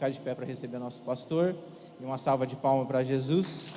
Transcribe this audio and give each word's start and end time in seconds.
ficar 0.00 0.08
de 0.08 0.20
pé 0.20 0.34
para 0.34 0.46
receber 0.46 0.78
nosso 0.78 1.02
pastor. 1.02 1.54
E 2.00 2.04
uma 2.04 2.16
salva 2.16 2.46
de 2.46 2.56
palmas 2.56 2.88
para 2.88 3.04
Jesus. 3.04 3.74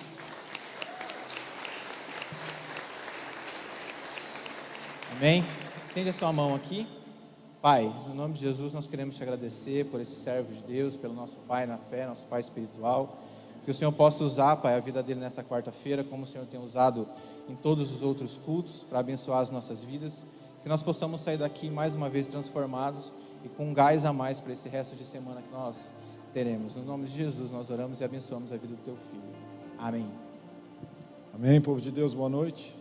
Amém? 5.18 5.44
Estende 5.86 6.12
a 6.12 6.14
sua 6.14 6.32
mão 6.32 6.56
aqui. 6.56 6.88
Pai, 7.62 7.94
no 8.08 8.16
nome 8.16 8.36
de 8.36 8.40
Jesus, 8.40 8.74
nós 8.74 8.88
queremos 8.88 9.18
te 9.18 9.24
agradecer 9.24 9.86
por 9.88 10.00
esse 10.00 10.16
servo 10.16 10.54
de 10.54 10.62
Deus, 10.62 10.96
pelo 10.96 11.14
nosso 11.14 11.36
Pai 11.46 11.66
na 11.66 11.78
fé, 11.78 12.08
nosso 12.08 12.24
Pai 12.24 12.40
espiritual. 12.40 13.18
Que 13.66 13.72
o 13.72 13.74
Senhor 13.74 13.92
possa 13.92 14.24
usar, 14.24 14.56
Pai, 14.56 14.76
a 14.76 14.80
vida 14.80 15.04
dele 15.04 15.20
nessa 15.20 15.44
quarta-feira, 15.44 16.06
como 16.06 16.24
o 16.24 16.26
Senhor 16.26 16.48
tem 16.48 16.58
usado 16.58 17.06
em 17.50 17.56
todos 17.56 17.92
os 17.92 18.02
outros 18.02 18.38
cultos, 18.38 18.86
para 18.90 19.00
abençoar 19.00 19.40
as 19.40 19.50
nossas 19.50 19.84
vidas. 19.84 20.24
Que 20.62 20.70
nós 20.70 20.82
possamos 20.82 21.20
sair 21.20 21.38
daqui 21.38 21.70
mais 21.70 21.94
uma 21.94 22.10
vez 22.10 22.30
transformados 22.30 23.12
e 23.44 23.50
com 23.50 23.74
gás 23.74 24.06
a 24.06 24.14
mais 24.14 24.40
para 24.40 24.54
esse 24.54 24.70
resto 24.70 24.96
de 24.96 25.04
semana 25.04 25.42
que 25.42 25.52
nós 25.52 25.92
teremos. 26.34 26.76
No 26.76 26.84
nome 26.84 27.08
de 27.08 27.16
Jesus, 27.16 27.52
nós 27.52 27.70
oramos 27.70 28.02
e 28.02 28.04
abençoamos 28.04 28.52
a 28.52 28.58
vida 28.58 28.76
do 28.76 28.82
teu 28.84 28.96
filho. 28.96 29.22
Amém. 29.78 30.08
Amém, 31.34 31.62
povo 31.62 31.80
de 31.80 31.92
Deus, 31.92 32.14
boa 32.14 32.30
noite. 32.30 32.76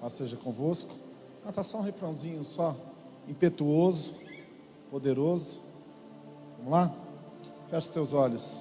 Paz 0.00 0.14
seja 0.14 0.36
convosco. 0.36 0.94
Canta 1.42 1.62
só 1.62 1.78
um 1.78 1.82
refrãozinho, 1.82 2.44
só 2.44 2.76
impetuoso, 3.28 4.14
poderoso. 4.90 5.60
Vamos 6.58 6.72
lá? 6.72 6.92
Fecha 7.70 7.86
os 7.86 7.90
teus 7.90 8.12
olhos. 8.12 8.56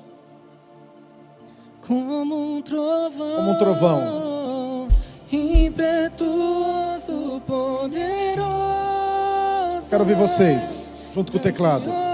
Como 1.86 2.56
um 2.56 2.62
trovão, 2.62 3.36
Como 3.38 3.52
um 3.52 3.58
trovão. 3.58 4.88
impetuoso, 5.32 7.42
poderoso. 7.46 8.50
Quero 9.90 10.04
ouvir 10.04 10.16
vocês, 10.16 10.96
junto 11.14 11.32
com 11.32 11.38
o 11.38 11.42
teclado. 11.42 12.05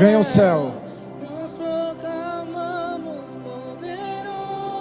Venha 0.00 0.16
ao 0.16 0.24
céu. 0.24 0.72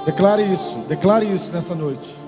Declare 0.05 0.41
isso, 0.43 0.77
declare 0.87 1.25
isso 1.25 1.51
nessa 1.51 1.75
noite. 1.75 2.18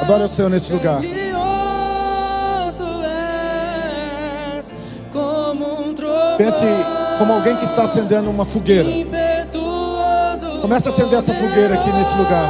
Adore 0.00 0.24
o 0.24 0.28
Senhor 0.28 0.48
nesse 0.48 0.72
lugar. 0.72 0.98
Pense 6.36 6.66
como 7.18 7.32
alguém 7.34 7.56
que 7.56 7.64
está 7.64 7.82
acendendo 7.82 8.30
uma 8.30 8.46
fogueira. 8.46 8.88
Comece 10.62 10.88
a 10.88 10.90
acender 10.90 11.18
essa 11.18 11.34
fogueira 11.34 11.74
aqui 11.74 11.92
nesse 11.92 12.16
lugar. 12.16 12.48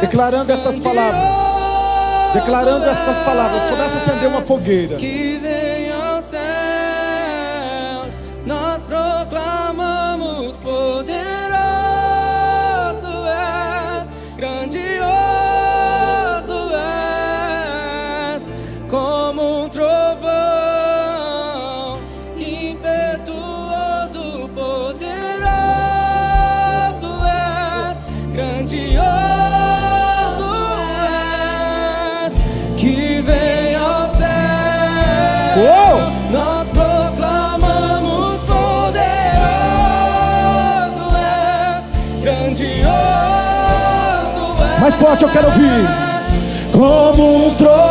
Declarando 0.00 0.52
essas 0.52 0.78
palavras. 0.78 1.34
Declarando 2.34 2.84
estas 2.86 3.18
palavras. 3.18 3.64
Comece 3.64 3.94
a 3.94 4.00
acender 4.00 4.28
uma 4.28 4.42
fogueira. 4.42 4.96
Forte 45.00 45.24
eu 45.24 45.30
quero 45.30 45.46
ouvir. 45.46 45.88
Como 46.70 47.46
um 47.46 47.54
trovão 47.54 47.89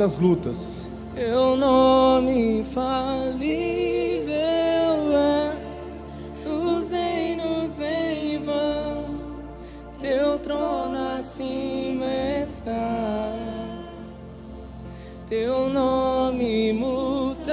das 0.00 0.16
lutas. 0.16 0.86
teu 1.14 1.54
nome 1.58 2.60
infalível 2.60 3.44
é. 5.14 5.52
Os 6.48 6.90
reinos 6.90 7.78
em 7.78 8.42
vão, 8.42 9.04
teu 9.98 10.38
trono 10.38 11.18
acima 11.18 12.06
está. 12.42 13.36
Teu 15.28 15.68
nome 15.68 16.70
imutável 16.70 17.52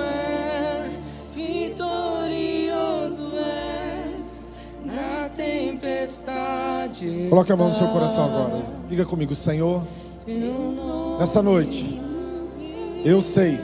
é. 0.00 0.90
Vitorioso 1.34 3.30
és. 3.36 4.50
Na 4.86 5.28
tempestade. 5.28 7.26
Coloque 7.28 7.52
a 7.52 7.56
mão 7.56 7.68
no 7.68 7.74
seu 7.74 7.88
coração 7.88 8.24
agora. 8.24 8.64
Diga 8.88 9.04
comigo, 9.04 9.34
Senhor, 9.34 9.82
Teu 10.24 10.51
nessa 11.22 11.40
noite, 11.40 12.00
eu 13.04 13.20
sei, 13.20 13.60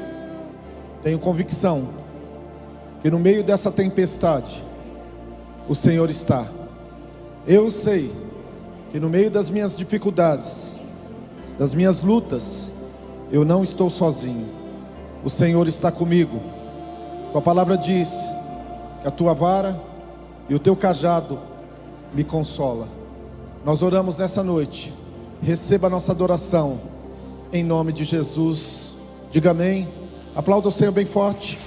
tenho 1.03 1.19
convicção, 1.19 1.89
que 3.03 3.11
no 3.11 3.19
meio 3.19 3.43
dessa 3.43 3.69
tempestade, 3.69 4.63
o 5.69 5.75
Senhor 5.75 6.09
está. 6.09 6.47
Eu 7.49 7.69
sei 7.69 8.13
que 8.93 9.01
no 9.01 9.11
meio 9.11 9.29
das 9.29 9.51
minhas 9.51 9.77
dificuldades, 9.77 10.79
das 11.59 11.75
minhas 11.75 12.01
lutas, 12.01 12.71
eu 13.29 13.45
não 13.45 13.65
estou 13.65 13.91
sozinho. 13.91 14.47
O 15.25 15.29
Senhor 15.29 15.67
está 15.67 15.91
comigo. 15.91 16.41
Tua 17.33 17.43
palavra 17.43 17.77
diz 17.77 18.09
que 19.03 19.09
a 19.09 19.11
tua 19.11 19.35
vara 19.35 19.77
e 20.49 20.55
o 20.55 20.61
teu 20.61 20.77
cajado 20.77 21.37
me 22.15 22.23
consola. 22.23 22.87
Nós 23.65 23.83
oramos 23.83 24.17
nessa 24.17 24.45
noite. 24.45 24.95
Receba 25.43 25.89
a 25.89 25.91
nossa 25.91 26.13
adoração 26.13 26.98
em 27.53 27.65
nome 27.65 27.93
de 27.93 28.05
Jesus. 28.05 28.95
Diga 29.31 29.51
amém. 29.51 29.89
Aplauda 30.35 30.69
o 30.69 30.73
Senhor 30.73 30.93
bem 30.93 31.07
forte. 31.07 31.59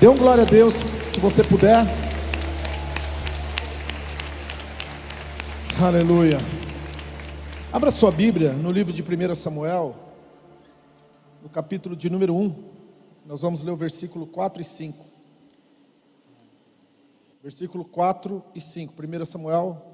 Dê 0.00 0.08
um 0.08 0.16
glória 0.16 0.44
a 0.44 0.46
Deus, 0.46 0.74
se 1.12 1.20
você 1.20 1.42
puder. 1.42 1.86
Aleluia. 5.80 6.38
Abra 7.72 7.90
sua 7.90 8.10
Bíblia 8.10 8.52
no 8.52 8.70
livro 8.70 8.92
de 8.92 9.02
1 9.02 9.34
Samuel, 9.34 9.96
no 11.42 11.48
capítulo 11.48 11.96
de 11.96 12.08
número 12.08 12.34
1. 12.34 12.72
Nós 13.26 13.42
vamos 13.42 13.62
ler 13.62 13.72
o 13.72 13.76
versículo 13.76 14.26
4 14.26 14.62
e 14.62 14.64
5. 14.64 15.04
Versículo 17.42 17.84
4 17.84 18.44
e 18.54 18.60
5. 18.60 18.94
1 19.02 19.24
Samuel 19.24 19.91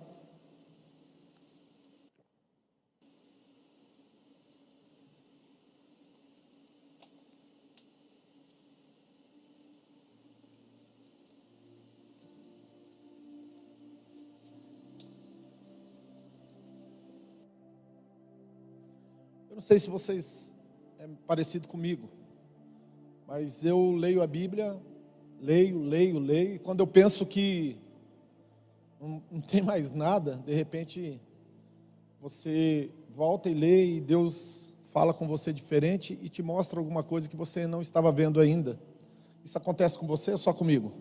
não 19.59 19.63
sei 19.63 19.77
se 19.81 19.91
vocês 19.91 20.55
é 21.01 21.09
parecido 21.27 21.67
comigo, 21.67 22.09
mas 23.27 23.65
eu 23.65 23.91
leio 23.91 24.23
a 24.23 24.27
Bíblia, 24.29 24.81
leio, 25.41 25.81
leio, 25.81 26.21
leio, 26.21 26.55
e 26.55 26.59
quando 26.61 26.79
eu 26.79 26.87
penso 26.87 27.27
que 27.27 27.77
não, 29.01 29.21
não 29.29 29.41
tem 29.41 29.61
mais 29.61 29.91
nada, 29.91 30.37
de 30.47 30.55
repente 30.55 31.21
você 32.21 32.89
volta 33.17 33.51
e 33.51 33.55
lê 33.55 33.97
e 33.97 34.01
Deus 34.01 34.73
fala 34.93 35.13
com 35.13 35.27
você 35.27 35.53
diferente 35.53 36.17
e 36.23 36.29
te 36.29 36.41
mostra 36.41 36.79
alguma 36.79 37.03
coisa 37.03 37.29
que 37.29 37.35
você 37.37 37.67
não 37.67 37.83
estava 37.83 38.13
vendo 38.13 38.39
ainda. 38.39 38.79
Isso 39.45 39.59
acontece 39.59 39.99
com 39.99 40.07
você 40.07 40.31
ou 40.31 40.39
só 40.39 40.53
comigo? 40.53 40.93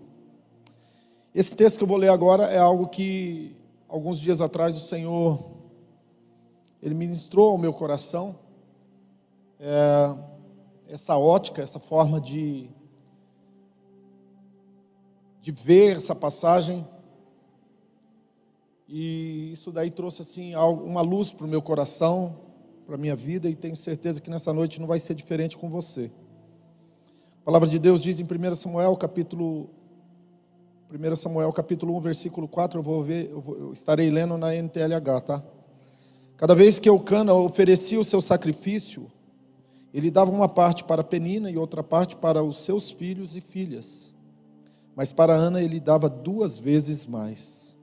Esse 1.31 1.55
texto 1.55 1.77
que 1.77 1.83
eu 1.83 1.87
vou 1.87 1.97
ler 1.97 2.09
agora 2.09 2.45
é 2.45 2.57
algo 2.57 2.87
que 2.87 3.55
alguns 3.87 4.19
dias 4.19 4.41
atrás 4.41 4.75
o 4.75 4.79
Senhor 4.79 5.47
ele 6.81 6.95
ministrou 6.95 7.51
ao 7.51 7.57
meu 7.59 7.71
coração 7.71 8.46
é, 9.59 10.15
essa 10.87 11.17
ótica, 11.17 11.61
essa 11.61 11.79
forma 11.79 12.19
de, 12.19 12.69
de 15.41 15.51
ver 15.51 15.97
essa 15.97 16.15
passagem. 16.15 16.87
E 18.87 19.51
isso 19.51 19.71
daí 19.71 19.91
trouxe 19.91 20.21
assim 20.21 20.55
uma 20.55 21.01
luz 21.01 21.33
para 21.33 21.45
o 21.45 21.49
meu 21.49 21.61
coração, 21.61 22.37
para 22.85 22.95
a 22.95 22.97
minha 22.97 23.15
vida, 23.15 23.49
e 23.49 23.55
tenho 23.55 23.75
certeza 23.75 24.21
que 24.21 24.29
nessa 24.29 24.53
noite 24.53 24.79
não 24.79 24.87
vai 24.87 24.99
ser 24.99 25.13
diferente 25.13 25.57
com 25.57 25.69
você. 25.69 26.09
A 27.41 27.45
palavra 27.45 27.67
de 27.67 27.79
Deus 27.79 28.01
diz 28.01 28.19
em 28.19 28.23
1 28.23 28.55
Samuel, 28.55 28.95
capítulo 28.95 29.69
1 30.89 31.15
Samuel 31.17 31.51
capítulo 31.51 31.97
1, 31.97 31.99
versículo 31.99 32.47
4, 32.47 32.79
eu 32.79 32.83
vou 32.83 33.03
ver, 33.03 33.29
eu, 33.29 33.41
vou, 33.41 33.57
eu 33.57 33.73
estarei 33.73 34.09
lendo 34.09 34.37
na 34.37 34.55
NTLH, 34.55 35.21
tá? 35.25 35.43
Cada 36.37 36.55
vez 36.55 36.79
que 36.79 36.87
Eucana 36.87 37.33
oferecia 37.33 37.99
o 37.99 38.05
seu 38.05 38.21
sacrifício, 38.21 39.11
ele 39.97 40.11
dava 40.11 40.29
uma 40.29 40.47
parte 40.47 40.83
para 40.83 41.03
Penina 41.03 41.49
e 41.49 41.57
outra 41.57 41.83
parte 41.83 42.15
para 42.15 42.43
os 42.43 42.59
seus 42.59 42.91
filhos 42.91 43.35
e 43.35 43.41
filhas. 43.41 44.13
Mas 44.95 45.11
para 45.11 45.33
Ana 45.33 45.59
ele 45.59 45.79
dava 45.79 46.07
duas 46.07 46.59
vezes 46.59 47.07
mais. 47.07 47.75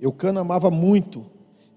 Eucana 0.00 0.40
amava 0.40 0.68
muito, 0.68 1.24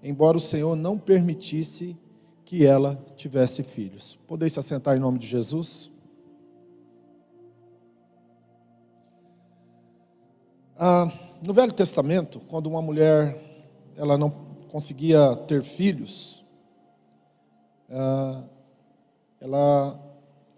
embora 0.02 0.36
o 0.36 0.40
Senhor 0.40 0.74
não 0.74 0.98
permitisse 0.98 1.96
que 2.44 2.66
ela 2.66 3.00
tivesse 3.14 3.62
filhos. 3.62 4.18
Podeis 4.26 4.52
se 4.52 4.58
assentar 4.58 4.96
em 4.96 5.00
nome 5.00 5.20
de 5.20 5.28
Jesus? 5.28 5.92
Ah, 10.76 11.08
no 11.46 11.54
Velho 11.54 11.72
Testamento, 11.72 12.40
quando 12.48 12.66
uma 12.66 12.82
mulher 12.82 13.40
ela 13.96 14.18
não 14.18 14.28
conseguia 14.72 15.36
ter 15.46 15.62
filhos, 15.62 16.44
ah, 17.88 18.42
ela, 19.42 20.00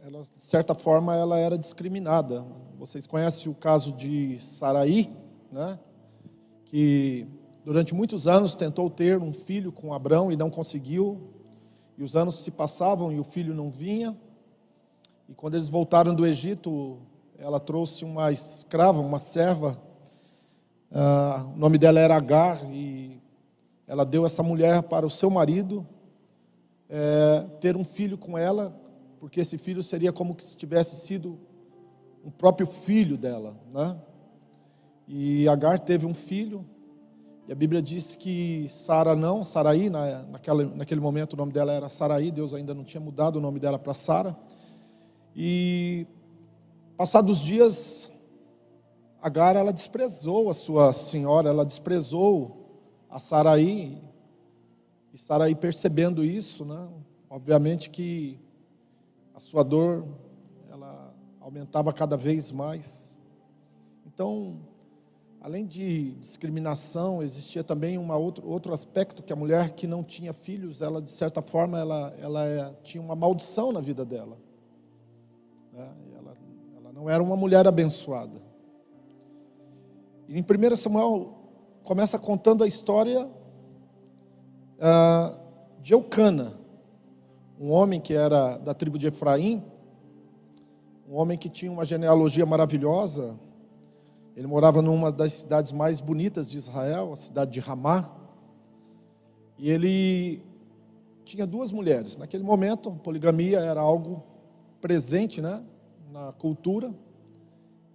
ela, 0.05 0.21
de 0.21 0.43
certa 0.43 0.75
forma, 0.75 1.17
ela 1.17 1.39
era 1.39 1.57
discriminada. 1.57 2.45
Vocês 2.79 3.07
conhecem 3.07 3.51
o 3.51 3.55
caso 3.55 3.93
de 3.93 4.39
Saraí, 4.41 5.11
né? 5.51 5.79
que 6.67 7.27
durante 7.65 7.95
muitos 7.95 8.29
anos 8.29 8.55
tentou 8.55 8.91
ter 8.91 9.19
um 9.19 9.33
filho 9.33 9.73
com 9.73 9.95
Abrão 9.95 10.31
e 10.31 10.37
não 10.37 10.51
conseguiu. 10.51 11.31
E 11.97 12.03
os 12.03 12.15
anos 12.15 12.45
se 12.45 12.51
passavam 12.51 13.11
e 13.11 13.19
o 13.19 13.25
filho 13.25 13.55
não 13.55 13.71
vinha. 13.71 14.15
E 15.31 15.35
quando 15.35 15.55
eles 15.55 15.71
voltaram 15.71 16.15
do 16.15 16.27
Egito, 16.27 16.99
ela 17.39 17.59
trouxe 17.59 18.05
uma 18.05 18.31
escrava, 18.31 19.01
uma 19.01 19.19
serva. 19.19 19.81
Uh, 20.91 21.55
o 21.55 21.57
nome 21.57 21.79
dela 21.79 22.01
era 22.01 22.17
Agar 22.17 22.63
e 22.71 23.19
ela 23.87 24.05
deu 24.05 24.27
essa 24.27 24.43
mulher 24.43 24.83
para 24.83 25.07
o 25.07 25.11
seu 25.11 25.31
marido 25.31 25.87
é, 26.89 27.47
ter 27.61 27.77
um 27.77 27.85
filho 27.85 28.17
com 28.19 28.37
ela, 28.37 28.79
porque 29.19 29.41
esse 29.41 29.57
filho 29.57 29.83
seria 29.83 30.13
como 30.13 30.37
se 30.39 30.57
tivesse 30.57 30.97
sido 30.97 31.39
um 32.25 32.31
próprio 32.31 32.67
filho 32.67 33.17
dela, 33.17 33.57
né? 33.73 33.99
E 35.07 35.47
Agar 35.49 35.79
teve 35.79 36.07
um 36.07 36.15
filho, 36.15 36.65
e 37.47 37.53
a 37.53 37.55
Bíblia 37.55 37.83
diz 37.83 38.17
que 38.17 38.67
Sara 38.71 39.15
não, 39.15 39.45
Saraí, 39.45 39.91
na, 39.91 40.23
naquela, 40.23 40.65
naquele 40.65 41.01
momento 41.01 41.35
o 41.35 41.37
nome 41.37 41.53
dela 41.53 41.73
era 41.73 41.91
Saraí, 41.91 42.31
Deus 42.31 42.55
ainda 42.55 42.73
não 42.73 42.85
tinha 42.85 43.01
mudado 43.01 43.37
o 43.37 43.41
nome 43.41 43.61
dela 43.61 43.79
para 43.79 43.93
Sara. 43.93 44.35
E 45.37 46.07
passados 46.97 47.41
dias, 47.41 48.11
Agar 49.21 49.57
ela 49.57 49.73
desprezou 49.73 50.51
a 50.51 50.55
sua 50.55 50.93
senhora, 50.93 51.49
ela 51.49 51.65
desprezou 51.65 52.83
a 53.09 53.19
Saraí, 53.19 54.03
e 55.15 55.19
Saraí 55.19 55.55
percebendo 55.55 56.25
isso, 56.25 56.65
né? 56.65 56.91
obviamente 57.31 57.89
que 57.89 58.37
a 59.33 59.39
sua 59.39 59.63
dor 59.63 60.05
ela 60.69 61.15
aumentava 61.41 61.93
cada 61.93 62.17
vez 62.17 62.51
mais. 62.51 63.17
Então, 64.05 64.57
além 65.41 65.67
de 65.67 66.15
discriminação, 66.15 67.23
existia 67.23 67.63
também 67.63 67.97
uma 67.97 68.17
outro, 68.17 68.45
outro 68.49 68.73
aspecto 68.73 69.23
que 69.23 69.33
a 69.33 69.37
mulher 69.37 69.71
que 69.71 69.87
não 69.87 70.03
tinha 70.03 70.33
filhos, 70.33 70.83
ela 70.83 71.01
de 71.01 71.13
certa 71.13 71.41
forma 71.41 71.79
ela, 71.79 72.13
ela 72.21 72.45
é, 72.45 72.75
tinha 72.83 73.01
uma 73.01 73.15
maldição 73.15 73.71
na 73.71 73.81
vida 73.81 74.05
dela. 74.05 74.37
Né? 75.73 75.95
Ela, 76.19 76.35
ela 76.77 76.93
não 76.93 77.09
era 77.09 77.23
uma 77.23 77.37
mulher 77.37 77.69
abençoada. 77.69 78.43
E 80.27 80.37
em 80.37 80.43
1 80.43 80.75
Samuel 80.75 81.39
começa 81.85 82.19
contando 82.19 82.65
a 82.65 82.67
história 82.67 83.31
ah, 84.81 85.37
de 85.81 85.93
Eucana, 85.93 86.55
um 87.61 87.71
homem 87.71 88.01
que 88.01 88.15
era 88.15 88.57
da 88.59 88.75
tribo 88.75 88.99
de 88.99 89.07
Efraim, 89.07 89.63
um 91.09 91.17
homem 91.17 91.37
que 91.37 91.49
tinha 91.49 91.71
uma 91.71 91.85
genealogia 91.85 92.47
maravilhosa. 92.47 93.39
Ele 94.37 94.47
morava 94.47 94.83
numa 94.83 95.13
das 95.13 95.33
cidades 95.33 95.73
mais 95.73 96.01
bonitas 96.01 96.51
de 96.51 96.57
Israel, 96.57 97.13
a 97.13 97.17
cidade 97.17 97.53
de 97.53 97.61
Ramá. 97.61 98.11
E 99.59 99.71
ele 99.71 100.43
tinha 101.25 101.47
duas 101.47 101.71
mulheres. 101.71 102.17
Naquele 102.17 102.43
momento, 102.43 102.91
poligamia 102.91 103.61
era 103.61 103.81
algo 103.81 104.23
presente 104.81 105.41
né, 105.41 105.63
na 106.11 106.33
cultura. 106.33 106.93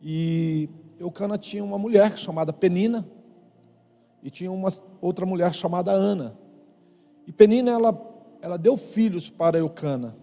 E 0.02 0.70
Eucana 1.00 1.38
tinha 1.38 1.64
uma 1.64 1.78
mulher 1.78 2.18
chamada 2.18 2.54
Penina 2.54 3.06
e 4.24 4.30
tinha 4.30 4.52
uma 4.52 4.70
outra 5.02 5.26
mulher 5.26 5.54
chamada 5.54 5.92
Ana. 5.92 6.38
E 7.30 7.32
Penina, 7.32 7.70
ela, 7.70 7.96
ela 8.42 8.58
deu 8.58 8.76
filhos 8.76 9.30
para 9.30 9.60
Eucana. 9.60 10.18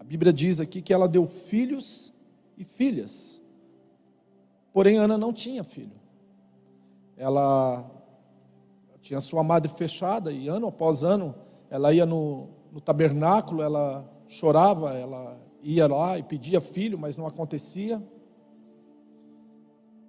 A 0.00 0.02
Bíblia 0.02 0.32
diz 0.32 0.58
aqui 0.58 0.82
que 0.82 0.92
ela 0.92 1.06
deu 1.06 1.24
filhos 1.26 2.12
e 2.56 2.64
filhas. 2.64 3.40
Porém, 4.72 4.98
Ana 4.98 5.16
não 5.16 5.32
tinha 5.32 5.62
filho. 5.62 5.92
Ela 7.16 7.88
tinha 9.00 9.20
sua 9.20 9.44
madre 9.44 9.70
fechada 9.70 10.32
e 10.32 10.48
ano 10.48 10.66
após 10.66 11.04
ano 11.04 11.36
ela 11.70 11.94
ia 11.94 12.04
no, 12.04 12.48
no 12.72 12.80
tabernáculo, 12.80 13.62
ela 13.62 14.04
chorava, 14.26 14.94
ela 14.94 15.40
ia 15.62 15.86
lá 15.86 16.18
e 16.18 16.24
pedia 16.24 16.60
filho, 16.60 16.98
mas 16.98 17.16
não 17.16 17.28
acontecia. 17.28 18.02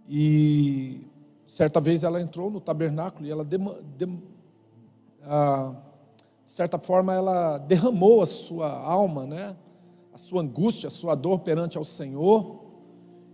E 0.07 1.07
certa 1.45 1.79
vez 1.79 2.03
ela 2.03 2.19
entrou 2.19 2.49
no 2.49 2.59
tabernáculo 2.59 3.27
e 3.27 3.29
ela 3.29 3.45
dem, 3.45 3.59
dem, 3.95 4.23
ah, 5.21 5.75
de 6.49 6.55
certa 6.55 6.79
forma, 6.79 7.13
ela 7.13 7.59
derramou 7.59 8.23
a 8.23 8.25
sua 8.25 8.71
alma, 8.71 9.27
né? 9.27 9.55
a 10.11 10.17
sua 10.17 10.41
angústia, 10.41 10.87
a 10.87 10.89
sua 10.89 11.13
dor 11.13 11.41
perante 11.41 11.77
ao 11.77 11.85
Senhor. 11.85 12.65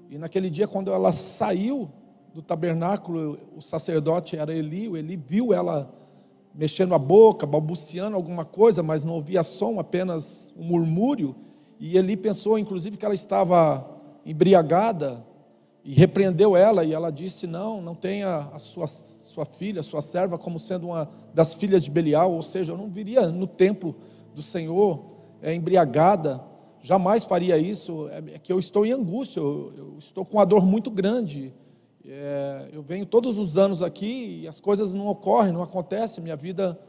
E 0.10 0.18
naquele 0.18 0.50
dia, 0.50 0.68
quando 0.68 0.92
ela 0.92 1.14
saiu 1.14 1.90
do 2.34 2.42
tabernáculo, 2.42 3.40
o 3.56 3.62
sacerdote 3.62 4.36
era 4.36 4.54
Eli, 4.54 4.90
o 4.90 4.98
Eli 4.98 5.16
viu 5.16 5.54
ela 5.54 5.90
mexendo 6.54 6.94
a 6.94 7.00
boca, 7.00 7.46
balbuciando 7.48 8.18
alguma 8.18 8.44
coisa, 8.44 8.84
mas 8.84 9.06
não 9.06 9.14
ouvia 9.14 9.44
som, 9.44 9.80
apenas 9.80 10.54
um 10.58 10.66
murmúrio. 10.66 11.38
E 11.80 11.98
Eli 11.98 12.18
pensou, 12.18 12.60
inclusive, 12.60 12.98
que 12.98 13.06
ela 13.06 13.16
estava 13.16 13.98
embriagada 14.26 15.26
e 15.86 15.94
repreendeu 15.94 16.58
ela. 16.58 16.84
E 16.84 16.92
ela 16.92 17.14
disse: 17.14 17.48
Não, 17.48 17.82
não 17.82 17.96
tenha 17.96 18.50
a 18.52 18.60
sua, 18.60 18.88
sua 19.36 19.46
filha, 19.46 19.84
sua 19.84 20.02
serva, 20.02 20.38
como 20.38 20.58
sendo 20.58 20.88
uma 20.88 21.10
das 21.34 21.54
filhas 21.54 21.84
de 21.84 21.92
Belial. 21.92 22.32
Ou 22.32 22.42
seja, 22.42 22.72
eu 22.72 22.78
não 22.78 22.90
viria 22.90 23.28
no 23.28 23.46
templo 23.46 23.94
do 24.34 24.42
Senhor 24.42 25.04
é, 25.42 25.54
embriagada, 25.54 26.42
jamais 26.82 27.26
faria 27.26 27.58
isso. 27.58 28.08
É, 28.10 28.36
é 28.36 28.40
que 28.40 28.52
eu 28.52 28.58
estou 28.58 28.86
em 28.86 28.94
angústia, 28.94 29.42
eu, 29.42 29.74
eu 29.76 29.96
estou 30.00 30.24
com 30.24 30.38
uma 30.38 30.46
dor 30.46 30.66
muito 30.66 30.90
grande. 30.90 31.54
É, 32.08 32.70
eu 32.72 32.82
venho 32.82 33.06
todos 33.06 33.38
os 33.38 33.58
anos 33.58 33.84
aqui 33.84 34.42
e 34.44 34.48
as 34.48 34.62
coisas 34.62 34.94
não 34.94 35.08
ocorrem, 35.08 35.52
não 35.52 35.62
acontecem, 35.62 36.24
minha 36.24 36.36
vida 36.36 36.80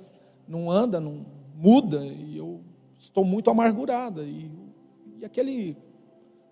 não 0.47 0.71
anda, 0.71 1.01
não 1.01 1.27
muda, 1.57 2.05
e 2.05 2.37
eu 2.37 2.61
estou 2.97 3.25
muito 3.25 3.51
amargurada. 3.51 4.23
E, 4.23 4.49
e 5.19 5.25
aquele 5.25 5.77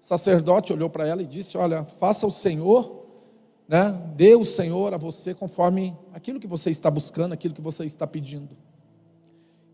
sacerdote 0.00 0.72
olhou 0.72 0.90
para 0.90 1.06
ela 1.06 1.22
e 1.22 1.26
disse: 1.26 1.56
Olha, 1.56 1.84
faça 1.84 2.26
o 2.26 2.30
Senhor, 2.30 3.03
né, 3.68 3.92
dê 4.14 4.34
o 4.34 4.44
Senhor 4.44 4.92
a 4.92 4.96
você 4.96 5.34
conforme 5.34 5.96
aquilo 6.12 6.38
que 6.38 6.46
você 6.46 6.70
está 6.70 6.90
buscando, 6.90 7.32
aquilo 7.32 7.54
que 7.54 7.62
você 7.62 7.84
está 7.84 8.06
pedindo. 8.06 8.56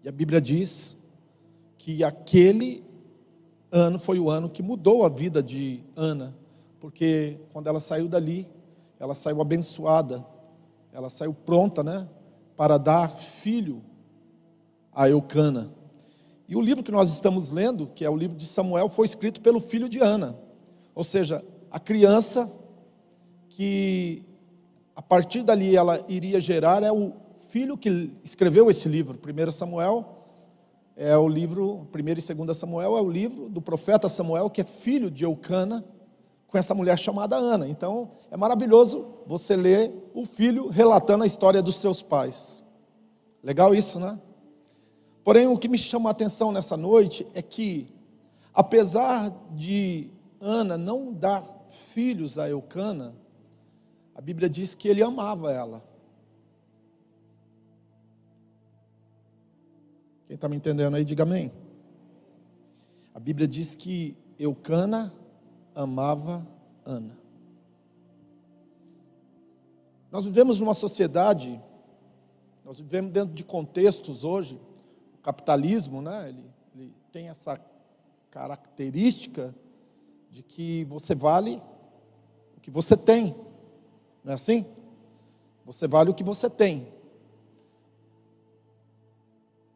E 0.02 0.08
a 0.08 0.12
Bíblia 0.12 0.40
diz 0.40 0.96
que 1.76 2.04
aquele 2.04 2.84
ano 3.70 3.98
foi 3.98 4.18
o 4.18 4.30
ano 4.30 4.48
que 4.48 4.62
mudou 4.62 5.04
a 5.04 5.08
vida 5.08 5.42
de 5.42 5.82
Ana, 5.94 6.36
porque 6.78 7.38
quando 7.52 7.66
ela 7.66 7.80
saiu 7.80 8.08
dali, 8.08 8.48
ela 8.98 9.14
saiu 9.14 9.40
abençoada, 9.40 10.24
ela 10.92 11.10
saiu 11.10 11.32
pronta, 11.32 11.82
né, 11.82 12.08
para 12.56 12.78
dar 12.78 13.08
filho 13.08 13.82
a 14.92 15.08
Eucana. 15.08 15.72
E 16.48 16.56
o 16.56 16.60
livro 16.60 16.82
que 16.82 16.90
nós 16.90 17.12
estamos 17.12 17.50
lendo, 17.50 17.86
que 17.86 18.04
é 18.04 18.10
o 18.10 18.16
livro 18.16 18.36
de 18.36 18.46
Samuel, 18.46 18.88
foi 18.88 19.06
escrito 19.06 19.40
pelo 19.40 19.60
filho 19.60 19.88
de 19.88 20.00
Ana, 20.00 20.36
ou 20.94 21.04
seja, 21.04 21.44
a 21.70 21.78
criança 21.78 22.50
que 23.60 24.24
a 24.96 25.02
partir 25.02 25.42
dali 25.42 25.76
ela 25.76 26.02
iria 26.08 26.40
gerar 26.40 26.82
é 26.82 26.90
o 26.90 27.12
filho 27.50 27.76
que 27.76 28.10
escreveu 28.24 28.70
esse 28.70 28.88
livro, 28.88 29.18
1 29.18 29.50
Samuel, 29.50 30.24
é 30.96 31.14
o 31.14 31.28
livro, 31.28 31.86
1 31.94 32.08
e 32.08 32.34
2 32.46 32.56
Samuel 32.56 32.96
é 32.96 33.02
o 33.02 33.10
livro 33.10 33.50
do 33.50 33.60
profeta 33.60 34.08
Samuel, 34.08 34.48
que 34.48 34.62
é 34.62 34.64
filho 34.64 35.10
de 35.10 35.24
Eucana, 35.24 35.84
com 36.48 36.56
essa 36.56 36.74
mulher 36.74 36.98
chamada 36.98 37.36
Ana. 37.36 37.68
Então, 37.68 38.12
é 38.30 38.36
maravilhoso 38.36 39.06
você 39.26 39.54
ler 39.56 40.10
o 40.14 40.24
filho 40.24 40.68
relatando 40.68 41.24
a 41.24 41.26
história 41.26 41.60
dos 41.60 41.74
seus 41.74 42.02
pais. 42.02 42.64
Legal 43.44 43.74
isso, 43.74 44.00
né? 44.00 44.18
Porém, 45.22 45.46
o 45.46 45.58
que 45.58 45.68
me 45.68 45.76
chama 45.76 46.08
a 46.08 46.12
atenção 46.12 46.50
nessa 46.50 46.78
noite 46.78 47.26
é 47.34 47.42
que, 47.42 47.92
apesar 48.54 49.30
de 49.50 50.08
Ana 50.40 50.78
não 50.78 51.12
dar 51.12 51.44
filhos 51.68 52.38
a 52.38 52.48
Eucana, 52.48 53.19
a 54.14 54.20
Bíblia 54.20 54.48
diz 54.48 54.74
que 54.74 54.88
ele 54.88 55.02
amava 55.02 55.52
ela. 55.52 55.82
Quem 60.26 60.34
está 60.34 60.48
me 60.48 60.56
entendendo 60.56 60.94
aí, 60.94 61.04
diga 61.04 61.24
amém. 61.24 61.52
A 63.14 63.18
Bíblia 63.18 63.48
diz 63.48 63.74
que 63.74 64.16
Eucana 64.38 65.12
amava 65.74 66.46
Ana. 66.84 67.18
Nós 70.10 70.24
vivemos 70.24 70.58
numa 70.60 70.74
sociedade, 70.74 71.60
nós 72.64 72.80
vivemos 72.80 73.12
dentro 73.12 73.34
de 73.34 73.44
contextos 73.44 74.24
hoje, 74.24 74.60
o 75.14 75.18
capitalismo, 75.18 76.02
né, 76.02 76.28
ele, 76.28 76.44
ele 76.74 76.94
tem 77.12 77.28
essa 77.28 77.60
característica 78.30 79.54
de 80.30 80.42
que 80.42 80.84
você 80.84 81.14
vale 81.14 81.62
o 82.56 82.60
que 82.60 82.70
você 82.70 82.96
tem, 82.96 83.34
não 84.24 84.32
é 84.32 84.34
assim? 84.34 84.66
Você 85.64 85.86
vale 85.86 86.10
o 86.10 86.14
que 86.14 86.24
você 86.24 86.48
tem. 86.48 86.92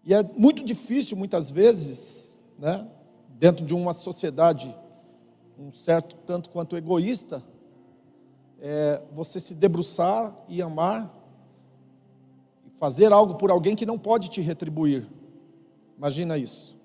E 0.04 0.12
é 0.12 0.22
muito 0.36 0.62
difícil, 0.62 1.16
muitas 1.16 1.50
vezes, 1.50 2.38
né, 2.58 2.86
dentro 3.28 3.64
de 3.64 3.74
uma 3.74 3.94
sociedade 3.94 4.74
um 5.58 5.70
certo 5.70 6.16
tanto 6.26 6.50
quanto 6.50 6.76
egoísta, 6.76 7.42
é 8.60 9.02
você 9.12 9.38
se 9.38 9.54
debruçar 9.54 10.34
e 10.48 10.60
amar, 10.60 11.12
fazer 12.76 13.12
algo 13.12 13.36
por 13.36 13.50
alguém 13.50 13.76
que 13.76 13.86
não 13.86 13.98
pode 13.98 14.28
te 14.28 14.40
retribuir. 14.40 15.08
Imagina 15.96 16.36
isso. 16.36 16.76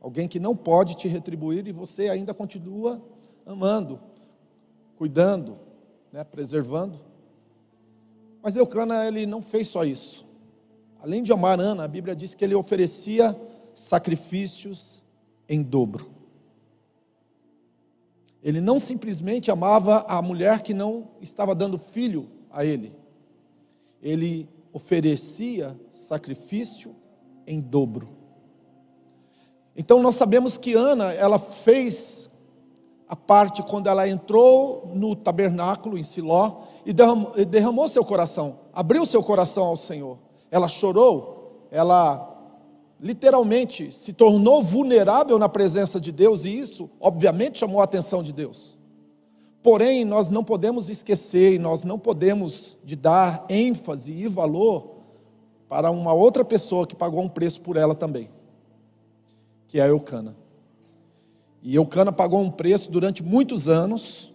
Alguém 0.00 0.28
que 0.28 0.40
não 0.40 0.56
pode 0.56 0.94
te 0.96 1.08
retribuir 1.08 1.66
e 1.66 1.72
você 1.72 2.08
ainda 2.08 2.34
continua 2.34 3.00
amando, 3.44 4.00
cuidando, 4.96 5.58
né, 6.12 6.24
preservando. 6.24 7.00
Mas 8.46 8.54
Eucana, 8.54 9.08
ele 9.08 9.26
não 9.26 9.42
fez 9.42 9.66
só 9.66 9.84
isso. 9.84 10.24
Além 11.02 11.20
de 11.20 11.32
amar 11.32 11.58
Ana, 11.58 11.82
a 11.82 11.88
Bíblia 11.88 12.14
diz 12.14 12.32
que 12.32 12.44
ele 12.44 12.54
oferecia 12.54 13.36
sacrifícios 13.74 15.02
em 15.48 15.64
dobro. 15.64 16.08
Ele 18.40 18.60
não 18.60 18.78
simplesmente 18.78 19.50
amava 19.50 20.06
a 20.06 20.22
mulher 20.22 20.62
que 20.62 20.72
não 20.72 21.08
estava 21.20 21.56
dando 21.56 21.76
filho 21.76 22.30
a 22.48 22.64
ele. 22.64 22.94
Ele 24.00 24.48
oferecia 24.72 25.76
sacrifício 25.90 26.94
em 27.48 27.58
dobro. 27.58 28.08
Então 29.76 30.00
nós 30.00 30.14
sabemos 30.14 30.56
que 30.56 30.72
Ana, 30.72 31.12
ela 31.12 31.40
fez 31.40 32.30
a 33.08 33.16
parte 33.16 33.60
quando 33.64 33.88
ela 33.88 34.08
entrou 34.08 34.92
no 34.94 35.16
tabernáculo 35.16 35.98
em 35.98 36.04
Siló 36.04 36.75
e 36.86 36.92
derramou, 36.92 37.32
derramou 37.44 37.88
seu 37.88 38.04
coração, 38.04 38.60
abriu 38.72 39.04
seu 39.04 39.20
coração 39.20 39.64
ao 39.64 39.76
Senhor. 39.76 40.18
Ela 40.52 40.68
chorou, 40.68 41.66
ela 41.68 42.32
literalmente 43.00 43.90
se 43.90 44.12
tornou 44.12 44.62
vulnerável 44.62 45.36
na 45.36 45.48
presença 45.48 46.00
de 46.00 46.12
Deus 46.12 46.44
e 46.44 46.56
isso, 46.56 46.88
obviamente, 47.00 47.58
chamou 47.58 47.80
a 47.80 47.84
atenção 47.84 48.22
de 48.22 48.32
Deus. 48.32 48.78
Porém, 49.64 50.04
nós 50.04 50.28
não 50.28 50.44
podemos 50.44 50.88
esquecer 50.88 51.54
e 51.54 51.58
nós 51.58 51.82
não 51.82 51.98
podemos 51.98 52.78
de 52.84 52.94
dar 52.94 53.44
ênfase 53.48 54.12
e 54.12 54.28
valor 54.28 54.94
para 55.68 55.90
uma 55.90 56.12
outra 56.12 56.44
pessoa 56.44 56.86
que 56.86 56.94
pagou 56.94 57.20
um 57.20 57.28
preço 57.28 57.60
por 57.60 57.76
ela 57.76 57.96
também, 57.96 58.30
que 59.66 59.80
é 59.80 59.82
a 59.82 59.88
Eucana. 59.88 60.36
E 61.60 61.74
Eucana 61.74 62.12
pagou 62.12 62.40
um 62.40 62.50
preço 62.50 62.88
durante 62.92 63.24
muitos 63.24 63.66
anos, 63.68 64.32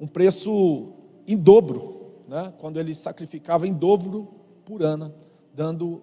um 0.00 0.06
preço 0.06 0.94
em 1.26 1.36
dobro, 1.36 2.14
né? 2.26 2.52
quando 2.58 2.80
ele 2.80 2.94
sacrificava 2.94 3.68
em 3.68 3.74
dobro 3.74 4.28
por 4.64 4.82
Ana, 4.82 5.14
dando 5.54 6.02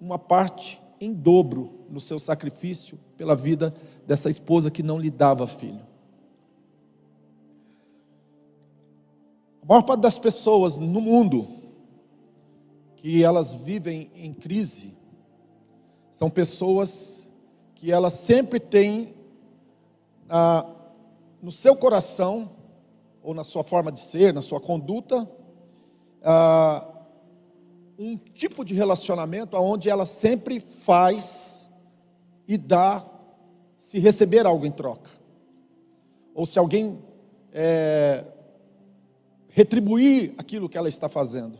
uma 0.00 0.18
parte 0.18 0.82
em 1.00 1.12
dobro 1.12 1.70
no 1.88 2.00
seu 2.00 2.18
sacrifício 2.18 2.98
pela 3.16 3.36
vida 3.36 3.72
dessa 4.06 4.28
esposa 4.28 4.70
que 4.70 4.82
não 4.82 4.98
lhe 4.98 5.10
dava 5.10 5.46
filho. 5.46 5.86
A 9.62 9.66
maior 9.66 9.82
parte 9.82 10.00
das 10.00 10.18
pessoas 10.18 10.76
no 10.76 11.00
mundo 11.00 11.46
que 12.96 13.22
elas 13.22 13.54
vivem 13.54 14.10
em 14.14 14.32
crise 14.32 14.94
são 16.10 16.30
pessoas 16.30 17.30
que 17.74 17.92
elas 17.92 18.14
sempre 18.14 18.58
têm 18.58 19.14
ah, 20.28 20.66
no 21.42 21.52
seu 21.52 21.76
coração 21.76 22.55
ou 23.26 23.34
na 23.34 23.42
sua 23.42 23.64
forma 23.64 23.90
de 23.90 23.98
ser, 23.98 24.32
na 24.32 24.40
sua 24.40 24.60
conduta, 24.60 25.28
ah, 26.22 26.86
um 27.98 28.16
tipo 28.16 28.64
de 28.64 28.72
relacionamento 28.72 29.56
onde 29.56 29.90
ela 29.90 30.06
sempre 30.06 30.60
faz 30.60 31.68
e 32.46 32.56
dá 32.56 33.04
se 33.76 33.98
receber 33.98 34.46
algo 34.46 34.64
em 34.64 34.70
troca. 34.70 35.10
Ou 36.36 36.46
se 36.46 36.56
alguém 36.56 37.02
é, 37.52 38.24
retribuir 39.48 40.32
aquilo 40.38 40.68
que 40.68 40.78
ela 40.78 40.88
está 40.88 41.08
fazendo. 41.08 41.58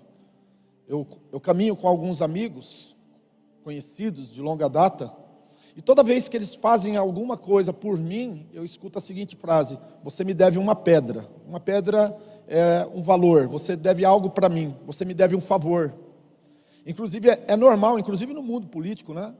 Eu, 0.86 1.04
eu 1.32 1.40
caminho 1.40 1.74
com 1.74 1.88
alguns 1.88 2.22
amigos, 2.22 2.96
conhecidos 3.64 4.32
de 4.32 4.40
longa 4.40 4.68
data, 4.68 5.12
e 5.76 5.82
toda 5.82 6.02
vez 6.02 6.26
que 6.26 6.36
eles 6.38 6.54
fazem 6.54 6.96
alguma 6.96 7.36
coisa 7.36 7.70
por 7.70 7.98
mim, 7.98 8.48
eu 8.50 8.64
escuto 8.64 8.98
a 8.98 9.02
seguinte 9.02 9.36
frase: 9.36 9.78
Você 10.02 10.24
me 10.24 10.32
deve 10.32 10.58
uma 10.58 10.74
pedra. 10.74 11.28
Uma 11.46 11.60
pedra 11.60 12.16
é 12.48 12.88
um 12.94 13.02
valor. 13.02 13.46
Você 13.48 13.76
deve 13.76 14.02
algo 14.02 14.30
para 14.30 14.48
mim. 14.48 14.74
Você 14.86 15.04
me 15.04 15.12
deve 15.12 15.36
um 15.36 15.40
favor. 15.40 15.94
Inclusive, 16.86 17.28
é, 17.28 17.44
é 17.48 17.56
normal, 17.56 17.98
inclusive 17.98 18.32
no 18.32 18.42
mundo 18.42 18.66
político, 18.68 19.12
né? 19.12 19.34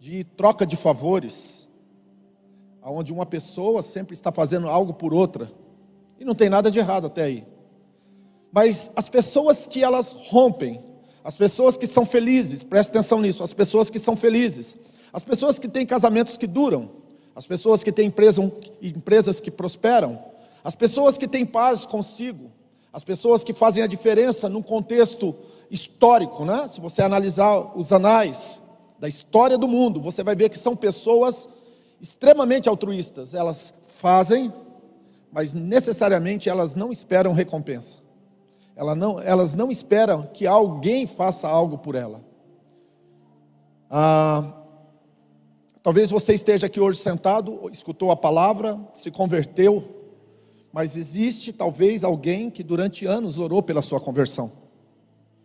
De 0.00 0.24
troca 0.24 0.64
de 0.64 0.76
favores. 0.76 1.68
onde 2.82 3.12
uma 3.12 3.26
pessoa 3.26 3.82
sempre 3.82 4.14
está 4.14 4.32
fazendo 4.32 4.68
algo 4.68 4.94
por 4.94 5.12
outra. 5.12 5.46
E 6.18 6.24
não 6.24 6.34
tem 6.34 6.48
nada 6.48 6.70
de 6.70 6.78
errado 6.78 7.08
até 7.08 7.24
aí. 7.24 7.46
Mas 8.50 8.90
as 8.96 9.10
pessoas 9.10 9.66
que 9.66 9.84
elas 9.84 10.12
rompem, 10.12 10.82
as 11.22 11.36
pessoas 11.36 11.76
que 11.76 11.86
são 11.86 12.06
felizes, 12.06 12.62
preste 12.62 12.88
atenção 12.88 13.20
nisso, 13.20 13.44
as 13.44 13.52
pessoas 13.52 13.90
que 13.90 13.98
são 13.98 14.16
felizes, 14.16 14.78
as 15.16 15.24
pessoas 15.24 15.58
que 15.58 15.66
têm 15.66 15.86
casamentos 15.86 16.36
que 16.36 16.46
duram, 16.46 16.90
as 17.34 17.46
pessoas 17.46 17.82
que 17.82 17.90
têm 17.90 18.08
empresa, 18.08 18.52
empresas 18.82 19.40
que 19.40 19.50
prosperam, 19.50 20.22
as 20.62 20.74
pessoas 20.74 21.16
que 21.16 21.26
têm 21.26 21.46
paz 21.46 21.86
consigo, 21.86 22.50
as 22.92 23.02
pessoas 23.02 23.42
que 23.42 23.54
fazem 23.54 23.82
a 23.82 23.86
diferença 23.86 24.46
num 24.46 24.60
contexto 24.60 25.34
histórico, 25.70 26.44
né? 26.44 26.68
Se 26.68 26.82
você 26.82 27.00
analisar 27.00 27.74
os 27.74 27.94
anais 27.94 28.60
da 28.98 29.08
história 29.08 29.56
do 29.56 29.66
mundo, 29.66 30.02
você 30.02 30.22
vai 30.22 30.36
ver 30.36 30.50
que 30.50 30.58
são 30.58 30.76
pessoas 30.76 31.48
extremamente 31.98 32.68
altruístas. 32.68 33.32
Elas 33.32 33.72
fazem, 33.86 34.52
mas 35.32 35.54
necessariamente 35.54 36.50
elas 36.50 36.74
não 36.74 36.92
esperam 36.92 37.32
recompensa. 37.32 38.00
Elas 38.76 38.98
não, 38.98 39.18
elas 39.18 39.54
não 39.54 39.70
esperam 39.70 40.28
que 40.34 40.46
alguém 40.46 41.06
faça 41.06 41.48
algo 41.48 41.78
por 41.78 41.94
ela. 41.94 42.20
Ah, 43.90 44.65
talvez 45.86 46.10
você 46.10 46.34
esteja 46.34 46.66
aqui 46.66 46.80
hoje 46.80 46.98
sentado, 46.98 47.70
escutou 47.70 48.10
a 48.10 48.16
palavra, 48.16 48.76
se 48.92 49.08
converteu, 49.08 49.84
mas 50.72 50.96
existe 50.96 51.52
talvez 51.52 52.02
alguém 52.02 52.50
que 52.50 52.64
durante 52.64 53.06
anos 53.06 53.38
orou 53.38 53.62
pela 53.62 53.80
sua 53.80 54.00
conversão, 54.00 54.50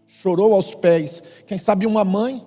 chorou 0.07 0.55
aos 0.55 0.73
pés. 0.73 1.21
Quem 1.45 1.59
sabe 1.59 1.85
uma 1.85 2.03
mãe 2.03 2.43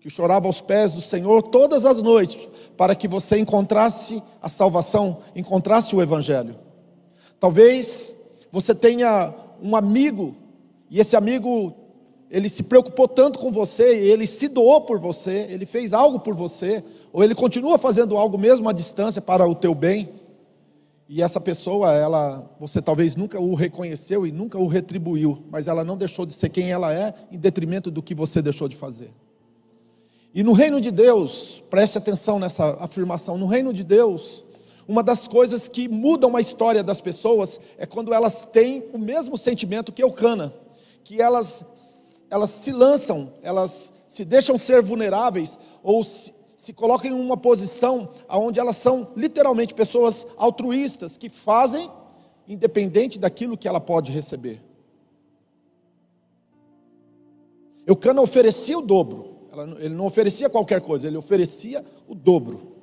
que 0.00 0.08
chorava 0.08 0.46
aos 0.46 0.62
pés 0.62 0.94
do 0.94 1.02
Senhor 1.02 1.42
todas 1.42 1.84
as 1.84 2.00
noites, 2.00 2.48
para 2.74 2.94
que 2.94 3.06
você 3.06 3.38
encontrasse 3.38 4.22
a 4.40 4.48
salvação, 4.48 5.18
encontrasse 5.36 5.94
o 5.94 6.00
Evangelho. 6.00 6.56
Talvez 7.38 8.16
você 8.50 8.74
tenha 8.74 9.34
um 9.62 9.76
amigo, 9.76 10.36
e 10.88 10.98
esse 10.98 11.14
amigo, 11.14 11.74
ele 12.30 12.48
se 12.48 12.62
preocupou 12.62 13.08
tanto 13.08 13.38
com 13.38 13.50
você, 13.50 13.82
ele 13.82 14.26
se 14.26 14.46
doou 14.46 14.80
por 14.82 15.00
você, 15.00 15.48
ele 15.50 15.66
fez 15.66 15.92
algo 15.92 16.20
por 16.20 16.34
você, 16.34 16.84
ou 17.12 17.24
ele 17.24 17.34
continua 17.34 17.76
fazendo 17.76 18.16
algo 18.16 18.38
mesmo 18.38 18.68
à 18.68 18.72
distância 18.72 19.20
para 19.20 19.46
o 19.46 19.54
teu 19.54 19.74
bem. 19.74 20.08
E 21.08 21.20
essa 21.20 21.40
pessoa, 21.40 21.92
ela, 21.92 22.48
você 22.60 22.80
talvez 22.80 23.16
nunca 23.16 23.40
o 23.40 23.54
reconheceu 23.54 24.24
e 24.24 24.30
nunca 24.30 24.56
o 24.56 24.68
retribuiu, 24.68 25.42
mas 25.50 25.66
ela 25.66 25.82
não 25.82 25.96
deixou 25.96 26.24
de 26.24 26.32
ser 26.32 26.50
quem 26.50 26.70
ela 26.70 26.94
é, 26.94 27.12
em 27.32 27.36
detrimento 27.36 27.90
do 27.90 28.00
que 28.00 28.14
você 28.14 28.40
deixou 28.40 28.68
de 28.68 28.76
fazer. 28.76 29.10
E 30.32 30.44
no 30.44 30.52
reino 30.52 30.80
de 30.80 30.92
Deus, 30.92 31.64
preste 31.68 31.98
atenção 31.98 32.38
nessa 32.38 32.76
afirmação, 32.78 33.36
no 33.36 33.46
reino 33.46 33.72
de 33.72 33.82
Deus, 33.82 34.44
uma 34.86 35.02
das 35.02 35.26
coisas 35.26 35.66
que 35.66 35.88
mudam 35.88 36.36
a 36.36 36.40
história 36.40 36.84
das 36.84 37.00
pessoas 37.00 37.58
é 37.76 37.86
quando 37.86 38.14
elas 38.14 38.44
têm 38.44 38.84
o 38.92 38.98
mesmo 38.98 39.36
sentimento 39.36 39.90
que 39.90 40.02
Eucana, 40.04 40.54
que 41.02 41.20
elas, 41.20 41.64
elas 42.30 42.50
se 42.50 42.72
lançam, 42.72 43.32
elas 43.42 43.92
se 44.06 44.24
deixam 44.24 44.56
ser 44.56 44.82
vulneráveis 44.82 45.58
ou 45.82 46.04
se, 46.04 46.32
se 46.56 46.72
colocam 46.72 47.10
em 47.10 47.14
uma 47.14 47.36
posição 47.36 48.08
onde 48.28 48.60
elas 48.60 48.76
são 48.76 49.08
literalmente 49.16 49.74
pessoas 49.74 50.26
altruístas 50.36 51.16
que 51.16 51.28
fazem 51.28 51.90
independente 52.48 53.18
daquilo 53.18 53.56
que 53.56 53.68
ela 53.68 53.80
pode 53.80 54.12
receber. 54.12 54.62
Eucana 57.86 58.22
oferecia 58.22 58.78
o 58.78 58.82
dobro 58.82 59.30
ele 59.78 59.94
não 59.94 60.06
oferecia 60.06 60.48
qualquer 60.48 60.80
coisa, 60.80 61.06
ele 61.06 61.16
oferecia 61.16 61.84
o 62.06 62.14
dobro. 62.14 62.76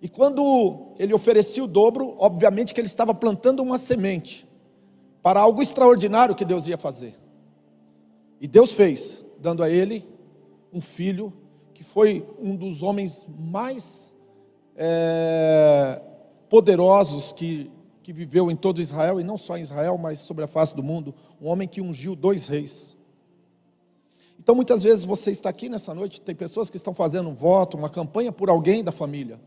E 0.00 0.08
quando 0.08 0.92
ele 0.98 1.12
oferecia 1.12 1.62
o 1.62 1.66
dobro, 1.66 2.14
obviamente 2.18 2.72
que 2.72 2.80
ele 2.80 2.86
estava 2.86 3.14
plantando 3.14 3.62
uma 3.62 3.78
semente 3.78 4.46
para 5.22 5.40
algo 5.40 5.62
extraordinário 5.62 6.34
que 6.34 6.44
Deus 6.44 6.66
ia 6.66 6.78
fazer. 6.78 7.14
E 8.42 8.48
Deus 8.48 8.72
fez, 8.72 9.24
dando 9.38 9.62
a 9.62 9.70
ele 9.70 10.04
um 10.72 10.80
filho 10.80 11.32
que 11.72 11.84
foi 11.84 12.26
um 12.40 12.56
dos 12.56 12.82
homens 12.82 13.24
mais 13.38 14.16
é, 14.74 16.02
poderosos 16.48 17.32
que, 17.32 17.70
que 18.02 18.12
viveu 18.12 18.50
em 18.50 18.56
todo 18.56 18.80
Israel, 18.80 19.20
e 19.20 19.22
não 19.22 19.38
só 19.38 19.56
em 19.56 19.60
Israel, 19.60 19.96
mas 19.96 20.18
sobre 20.18 20.42
a 20.42 20.48
face 20.48 20.74
do 20.74 20.82
mundo, 20.82 21.14
um 21.40 21.46
homem 21.46 21.68
que 21.68 21.80
ungiu 21.80 22.16
dois 22.16 22.48
reis. 22.48 22.96
Então, 24.40 24.56
muitas 24.56 24.82
vezes 24.82 25.04
você 25.04 25.30
está 25.30 25.48
aqui 25.48 25.68
nessa 25.68 25.94
noite, 25.94 26.20
tem 26.20 26.34
pessoas 26.34 26.68
que 26.68 26.76
estão 26.76 26.92
fazendo 26.92 27.28
um 27.28 27.34
voto, 27.34 27.76
uma 27.76 27.88
campanha 27.88 28.32
por 28.32 28.50
alguém 28.50 28.82
da 28.82 28.90
família. 28.90 29.40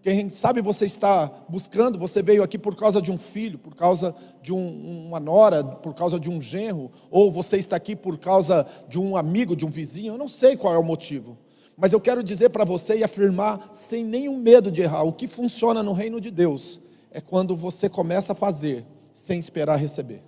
Quem 0.00 0.30
sabe 0.30 0.60
você 0.60 0.84
está 0.84 1.26
buscando, 1.48 1.98
você 1.98 2.22
veio 2.22 2.42
aqui 2.42 2.56
por 2.56 2.76
causa 2.76 3.02
de 3.02 3.10
um 3.10 3.18
filho, 3.18 3.58
por 3.58 3.74
causa 3.74 4.14
de 4.40 4.52
um, 4.52 5.06
uma 5.08 5.18
nora, 5.18 5.64
por 5.64 5.92
causa 5.94 6.20
de 6.20 6.30
um 6.30 6.40
genro, 6.40 6.90
ou 7.10 7.32
você 7.32 7.56
está 7.56 7.74
aqui 7.74 7.96
por 7.96 8.16
causa 8.16 8.66
de 8.88 8.98
um 8.98 9.16
amigo, 9.16 9.56
de 9.56 9.66
um 9.66 9.70
vizinho, 9.70 10.14
eu 10.14 10.18
não 10.18 10.28
sei 10.28 10.56
qual 10.56 10.72
é 10.72 10.78
o 10.78 10.84
motivo. 10.84 11.36
Mas 11.76 11.92
eu 11.92 12.00
quero 12.00 12.22
dizer 12.22 12.50
para 12.50 12.64
você 12.64 12.98
e 12.98 13.04
afirmar 13.04 13.70
sem 13.72 14.04
nenhum 14.04 14.36
medo 14.36 14.70
de 14.70 14.82
errar: 14.82 15.02
o 15.02 15.12
que 15.12 15.28
funciona 15.28 15.82
no 15.82 15.92
reino 15.92 16.20
de 16.20 16.30
Deus 16.30 16.80
é 17.10 17.20
quando 17.20 17.56
você 17.56 17.88
começa 17.88 18.32
a 18.32 18.36
fazer 18.36 18.84
sem 19.12 19.38
esperar 19.38 19.76
receber. 19.76 20.22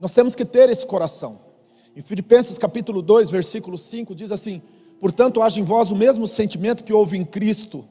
Nós 0.00 0.12
temos 0.12 0.34
que 0.34 0.44
ter 0.44 0.68
esse 0.68 0.84
coração. 0.86 1.40
Em 1.94 2.00
Filipenses 2.00 2.58
capítulo 2.58 3.02
2, 3.02 3.30
versículo 3.30 3.78
5, 3.78 4.14
diz 4.14 4.32
assim: 4.32 4.62
Portanto, 5.02 5.42
haja 5.42 5.60
em 5.60 5.64
vós 5.64 5.90
o 5.90 5.96
mesmo 5.96 6.26
sentimento 6.26 6.84
que 6.84 6.92
houve 6.92 7.18
em 7.18 7.24
Cristo, 7.24 7.84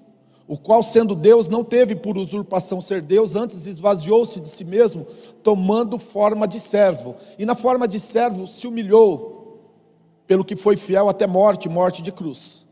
o 0.48 0.58
qual, 0.58 0.82
sendo 0.82 1.14
Deus, 1.14 1.48
não 1.48 1.64
teve 1.64 1.96
por 1.96 2.18
usurpação 2.18 2.82
ser 2.82 3.02
Deus, 3.02 3.36
antes 3.36 3.68
esvaziou-se 3.68 4.40
de 4.40 4.48
si 4.48 4.64
mesmo, 4.64 5.06
tomando 5.44 6.00
forma 6.00 6.48
de 6.48 6.60
servo. 6.60 7.16
E 7.38 7.46
na 7.46 7.54
forma 7.54 7.88
de 7.88 8.00
servo 8.00 8.48
se 8.48 8.66
humilhou, 8.66 9.60
pelo 10.26 10.44
que 10.44 10.56
foi 10.56 10.76
fiel 10.76 11.08
até 11.10 11.28
morte, 11.28 11.70
morte 11.70 12.02
de 12.02 12.12
cruz. 12.12 12.66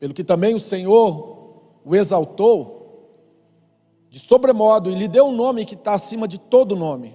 Pelo 0.00 0.14
que 0.14 0.24
também 0.24 0.54
o 0.54 0.60
Senhor 0.60 1.60
o 1.84 1.94
exaltou 1.94 2.80
de 4.08 4.18
sobremodo 4.18 4.90
e 4.90 4.94
lhe 4.94 5.06
deu 5.06 5.26
um 5.26 5.36
nome 5.36 5.66
que 5.66 5.74
está 5.74 5.92
acima 5.92 6.26
de 6.26 6.38
todo 6.38 6.74
nome 6.74 7.14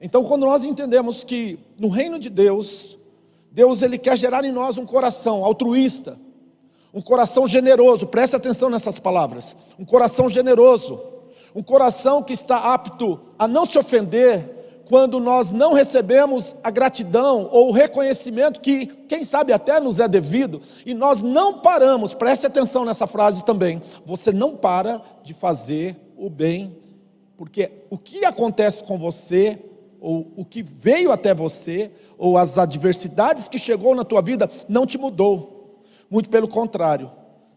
então, 0.00 0.24
quando 0.24 0.44
nós 0.44 0.64
entendemos 0.64 1.24
que 1.24 1.58
no 1.80 1.88
reino 1.88 2.18
de 2.18 2.28
Deus, 2.28 2.98
Deus 3.56 3.80
ele 3.80 3.96
quer 3.96 4.18
gerar 4.18 4.44
em 4.44 4.52
nós 4.52 4.76
um 4.76 4.84
coração 4.84 5.42
altruísta, 5.42 6.18
um 6.92 7.00
coração 7.00 7.48
generoso, 7.48 8.06
preste 8.06 8.36
atenção 8.36 8.68
nessas 8.68 8.98
palavras, 8.98 9.56
um 9.78 9.84
coração 9.86 10.28
generoso, 10.28 11.00
um 11.54 11.62
coração 11.62 12.22
que 12.22 12.34
está 12.34 12.74
apto 12.74 13.18
a 13.38 13.48
não 13.48 13.64
se 13.64 13.78
ofender 13.78 14.82
quando 14.84 15.18
nós 15.18 15.50
não 15.50 15.72
recebemos 15.72 16.54
a 16.62 16.70
gratidão 16.70 17.48
ou 17.50 17.70
o 17.70 17.72
reconhecimento 17.72 18.60
que, 18.60 18.88
quem 19.08 19.24
sabe, 19.24 19.54
até 19.54 19.80
nos 19.80 20.00
é 20.00 20.06
devido, 20.06 20.60
e 20.84 20.92
nós 20.92 21.22
não 21.22 21.60
paramos, 21.60 22.12
preste 22.12 22.46
atenção 22.46 22.84
nessa 22.84 23.06
frase 23.06 23.42
também, 23.42 23.80
você 24.04 24.32
não 24.32 24.54
para 24.54 25.00
de 25.24 25.32
fazer 25.32 25.96
o 26.14 26.28
bem, 26.28 26.76
porque 27.38 27.72
o 27.88 27.96
que 27.96 28.22
acontece 28.26 28.84
com 28.84 28.98
você 28.98 29.58
ou 30.00 30.32
o 30.36 30.44
que 30.44 30.62
veio 30.62 31.10
até 31.12 31.34
você, 31.34 31.90
ou 32.18 32.36
as 32.36 32.58
adversidades 32.58 33.48
que 33.48 33.58
chegou 33.58 33.94
na 33.94 34.04
tua 34.04 34.20
vida, 34.20 34.48
não 34.68 34.86
te 34.86 34.98
mudou. 34.98 35.82
Muito 36.10 36.28
pelo 36.30 36.48
contrário, 36.48 37.10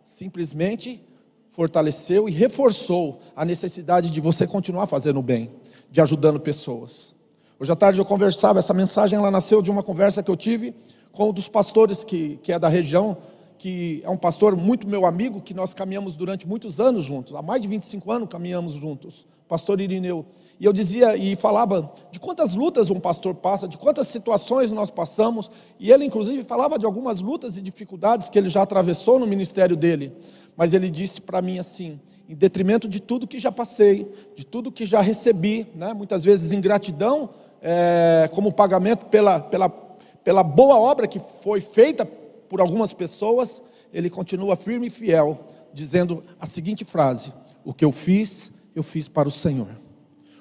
simplesmente 0.03 1.03
fortaleceu 1.47 2.29
e 2.29 2.31
reforçou 2.31 3.19
a 3.35 3.43
necessidade 3.43 4.09
de 4.09 4.21
você 4.21 4.47
continuar 4.47 4.87
fazendo 4.87 5.19
o 5.19 5.23
bem, 5.23 5.51
de 5.91 5.99
ajudando 5.99 6.39
pessoas. 6.39 7.13
Hoje 7.59 7.71
à 7.71 7.75
tarde 7.75 7.99
eu 7.99 8.05
conversava, 8.05 8.59
essa 8.59 8.73
mensagem 8.73 9.19
ela 9.19 9.29
nasceu 9.29 9.61
de 9.61 9.69
uma 9.69 9.83
conversa 9.83 10.23
que 10.23 10.31
eu 10.31 10.37
tive 10.37 10.73
com 11.11 11.29
um 11.29 11.33
dos 11.33 11.49
pastores 11.49 12.03
que, 12.03 12.37
que 12.37 12.53
é 12.53 12.59
da 12.59 12.69
região, 12.69 13.17
que 13.57 14.01
é 14.05 14.09
um 14.09 14.15
pastor 14.15 14.55
muito 14.55 14.87
meu 14.87 15.05
amigo, 15.05 15.41
que 15.41 15.53
nós 15.53 15.73
caminhamos 15.73 16.15
durante 16.15 16.47
muitos 16.47 16.79
anos 16.79 17.03
juntos, 17.03 17.35
há 17.35 17.41
mais 17.41 17.61
de 17.61 17.67
25 17.67 18.09
anos 18.11 18.29
caminhamos 18.29 18.75
juntos, 18.75 19.27
pastor 19.47 19.81
Irineu. 19.81 20.25
E 20.59 20.65
eu 20.65 20.73
dizia 20.73 21.15
e 21.15 21.37
falava 21.37 21.89
de 22.11 22.19
quantas 22.19 22.53
lutas 22.53 22.89
um 22.89 22.99
pastor 22.99 23.33
passa, 23.33 23.67
de 23.67 23.77
quantas 23.77 24.09
situações 24.09 24.71
nós 24.71 24.89
passamos, 24.89 25.49
e 25.79 25.89
ele 25.89 26.03
inclusive 26.03 26.43
falava 26.43 26.77
de 26.77 26.85
algumas 26.85 27.21
lutas 27.21 27.57
e 27.57 27.61
dificuldades 27.61 28.29
que 28.29 28.37
ele 28.37 28.49
já 28.49 28.63
atravessou 28.63 29.17
no 29.17 29.25
ministério 29.25 29.77
dele. 29.77 30.11
Mas 30.57 30.73
ele 30.73 30.89
disse 30.89 31.21
para 31.21 31.41
mim 31.41 31.59
assim, 31.59 31.97
em 32.27 32.35
detrimento 32.35 32.89
de 32.89 32.99
tudo 32.99 33.25
que 33.25 33.39
já 33.39 33.53
passei, 33.53 34.11
de 34.35 34.45
tudo 34.45 34.71
que 34.71 34.85
já 34.85 34.99
recebi, 34.99 35.65
né? 35.73 35.93
muitas 35.93 36.25
vezes 36.25 36.51
ingratidão, 36.51 37.29
é, 37.61 38.29
como 38.33 38.51
pagamento 38.51 39.05
pela, 39.05 39.39
pela, 39.39 39.69
pela 39.69 40.43
boa 40.43 40.77
obra 40.77 41.07
que 41.07 41.19
foi 41.19 41.61
feita 41.61 42.05
por 42.05 42.59
algumas 42.59 42.93
pessoas, 42.93 43.63
ele 43.93 44.09
continua 44.09 44.57
firme 44.57 44.87
e 44.87 44.89
fiel, 44.89 45.47
dizendo 45.73 46.21
a 46.39 46.45
seguinte 46.45 46.83
frase: 46.83 47.31
O 47.63 47.73
que 47.73 47.85
eu 47.85 47.91
fiz, 47.91 48.51
eu 48.75 48.83
fiz 48.83 49.07
para 49.07 49.27
o 49.27 49.31
Senhor. 49.31 49.67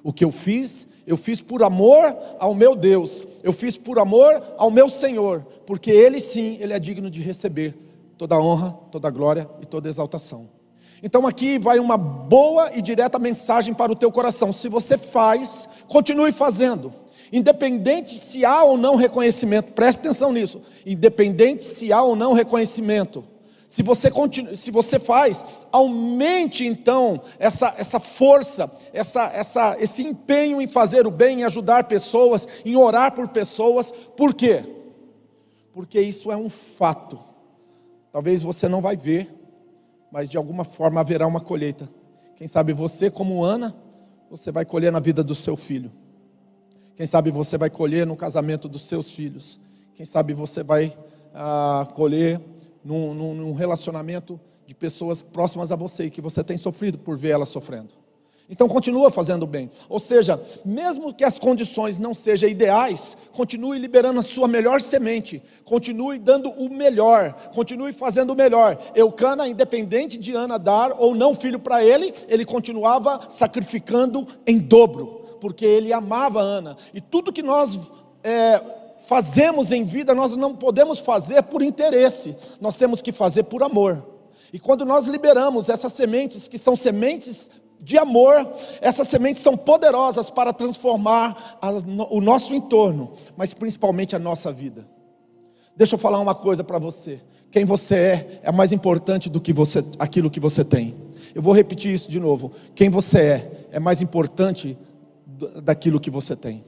O 0.08 0.12
que 0.12 0.24
eu 0.24 0.32
fiz, 0.32 0.88
eu 1.06 1.18
fiz 1.18 1.42
por 1.42 1.62
amor 1.62 2.16
ao 2.38 2.54
meu 2.54 2.74
Deus, 2.74 3.26
eu 3.42 3.52
fiz 3.52 3.76
por 3.76 3.98
amor 3.98 4.42
ao 4.56 4.70
meu 4.70 4.88
Senhor, 4.88 5.44
porque 5.66 5.90
Ele 5.90 6.18
sim, 6.18 6.56
Ele 6.60 6.72
é 6.72 6.78
digno 6.78 7.10
de 7.10 7.20
receber 7.20 7.76
toda 8.16 8.40
honra, 8.40 8.70
toda 8.90 9.10
glória 9.10 9.46
e 9.60 9.66
toda 9.66 9.86
exaltação. 9.86 10.48
Então 11.02 11.26
aqui 11.26 11.58
vai 11.58 11.78
uma 11.78 11.98
boa 11.98 12.74
e 12.74 12.80
direta 12.80 13.18
mensagem 13.18 13.74
para 13.74 13.92
o 13.92 13.94
teu 13.94 14.10
coração. 14.10 14.50
Se 14.50 14.66
você 14.66 14.96
faz, 14.96 15.68
continue 15.86 16.32
fazendo. 16.32 16.90
Independente 17.30 18.14
se 18.18 18.46
há 18.46 18.64
ou 18.64 18.78
não 18.78 18.96
reconhecimento, 18.96 19.74
preste 19.74 19.98
atenção 19.98 20.32
nisso. 20.32 20.62
Independente 20.86 21.64
se 21.64 21.92
há 21.92 22.02
ou 22.02 22.16
não 22.16 22.32
reconhecimento. 22.32 23.22
Se 23.68 23.82
você, 23.82 24.10
continua, 24.10 24.56
se 24.56 24.70
você 24.70 24.98
faz, 24.98 25.44
aumente 25.70 26.66
então 26.66 27.20
essa, 27.38 27.74
essa 27.76 28.00
força, 28.00 28.70
essa, 28.94 29.24
essa, 29.26 29.76
esse 29.78 30.02
empenho 30.02 30.58
em 30.58 30.66
fazer 30.66 31.06
o 31.06 31.10
bem, 31.10 31.42
em 31.42 31.44
ajudar 31.44 31.84
pessoas, 31.84 32.48
em 32.64 32.74
orar 32.76 33.14
por 33.14 33.28
pessoas. 33.28 33.92
Por 33.92 34.32
quê? 34.32 34.64
Porque 35.70 36.00
isso 36.00 36.32
é 36.32 36.36
um 36.36 36.48
fato. 36.48 37.20
Talvez 38.10 38.42
você 38.42 38.66
não 38.70 38.80
vai 38.80 38.96
ver, 38.96 39.30
mas 40.10 40.30
de 40.30 40.38
alguma 40.38 40.64
forma 40.64 41.02
haverá 41.02 41.26
uma 41.26 41.40
colheita. 41.40 41.90
Quem 42.36 42.46
sabe 42.46 42.72
você, 42.72 43.10
como 43.10 43.44
Ana, 43.44 43.76
você 44.30 44.50
vai 44.50 44.64
colher 44.64 44.90
na 44.90 44.98
vida 44.98 45.22
do 45.22 45.34
seu 45.34 45.56
filho. 45.56 45.92
Quem 46.96 47.06
sabe 47.06 47.30
você 47.30 47.58
vai 47.58 47.68
colher 47.68 48.06
no 48.06 48.16
casamento 48.16 48.66
dos 48.66 48.86
seus 48.88 49.12
filhos. 49.12 49.60
Quem 49.94 50.06
sabe 50.06 50.32
você 50.32 50.62
vai 50.62 50.96
ah, 51.34 51.86
colher 51.94 52.40
num, 52.88 53.34
num 53.34 53.52
relacionamento 53.52 54.40
de 54.66 54.74
pessoas 54.74 55.20
próximas 55.20 55.70
a 55.70 55.76
você 55.76 56.04
e 56.04 56.10
que 56.10 56.20
você 56.20 56.42
tem 56.42 56.56
sofrido 56.56 56.98
por 56.98 57.18
ver 57.18 57.30
elas 57.30 57.50
sofrendo. 57.50 57.94
Então 58.50 58.66
continua 58.66 59.10
fazendo 59.10 59.46
bem. 59.46 59.70
Ou 59.90 60.00
seja, 60.00 60.40
mesmo 60.64 61.12
que 61.12 61.22
as 61.22 61.38
condições 61.38 61.98
não 61.98 62.14
sejam 62.14 62.48
ideais, 62.48 63.14
continue 63.32 63.78
liberando 63.78 64.20
a 64.20 64.22
sua 64.22 64.48
melhor 64.48 64.80
semente, 64.80 65.42
continue 65.64 66.18
dando 66.18 66.48
o 66.50 66.70
melhor, 66.70 67.50
continue 67.54 67.92
fazendo 67.92 68.32
o 68.32 68.36
melhor. 68.36 68.78
Eucana, 68.94 69.46
independente 69.46 70.18
de 70.18 70.34
Ana 70.34 70.58
dar 70.58 70.94
ou 70.98 71.14
não 71.14 71.34
filho 71.34 71.58
para 71.58 71.84
ele, 71.84 72.14
ele 72.26 72.46
continuava 72.46 73.20
sacrificando 73.28 74.26
em 74.46 74.58
dobro, 74.58 75.36
porque 75.42 75.66
ele 75.66 75.92
amava 75.92 76.40
Ana. 76.40 76.74
E 76.94 77.02
tudo 77.02 77.32
que 77.32 77.42
nós 77.42 77.78
é, 78.22 78.60
fazemos 79.08 79.72
em 79.72 79.84
vida, 79.84 80.14
nós 80.14 80.36
não 80.36 80.54
podemos 80.54 81.00
fazer 81.00 81.42
por 81.44 81.62
interesse, 81.62 82.36
nós 82.60 82.76
temos 82.76 83.00
que 83.00 83.10
fazer 83.10 83.44
por 83.44 83.62
amor. 83.62 84.06
E 84.52 84.58
quando 84.58 84.84
nós 84.84 85.06
liberamos 85.06 85.70
essas 85.70 85.94
sementes, 85.94 86.46
que 86.46 86.58
são 86.58 86.76
sementes 86.76 87.50
de 87.82 87.96
amor, 87.96 88.46
essas 88.82 89.08
sementes 89.08 89.42
são 89.42 89.56
poderosas 89.56 90.28
para 90.28 90.52
transformar 90.52 91.58
a, 91.58 91.70
o 92.10 92.20
nosso 92.20 92.54
entorno, 92.54 93.10
mas 93.34 93.54
principalmente 93.54 94.14
a 94.14 94.18
nossa 94.18 94.52
vida. 94.52 94.86
Deixa 95.74 95.94
eu 95.94 95.98
falar 95.98 96.18
uma 96.18 96.34
coisa 96.34 96.62
para 96.62 96.78
você. 96.78 97.18
Quem 97.50 97.64
você 97.64 97.94
é 97.94 98.40
é 98.42 98.52
mais 98.52 98.72
importante 98.72 99.30
do 99.30 99.40
que 99.40 99.54
você, 99.54 99.82
aquilo 99.98 100.30
que 100.30 100.38
você 100.38 100.62
tem. 100.62 100.94
Eu 101.34 101.40
vou 101.40 101.54
repetir 101.54 101.94
isso 101.94 102.10
de 102.10 102.20
novo. 102.20 102.52
Quem 102.74 102.90
você 102.90 103.18
é 103.20 103.68
é 103.72 103.80
mais 103.80 104.02
importante 104.02 104.76
daquilo 105.62 105.98
que 105.98 106.10
você 106.10 106.36
tem. 106.36 106.62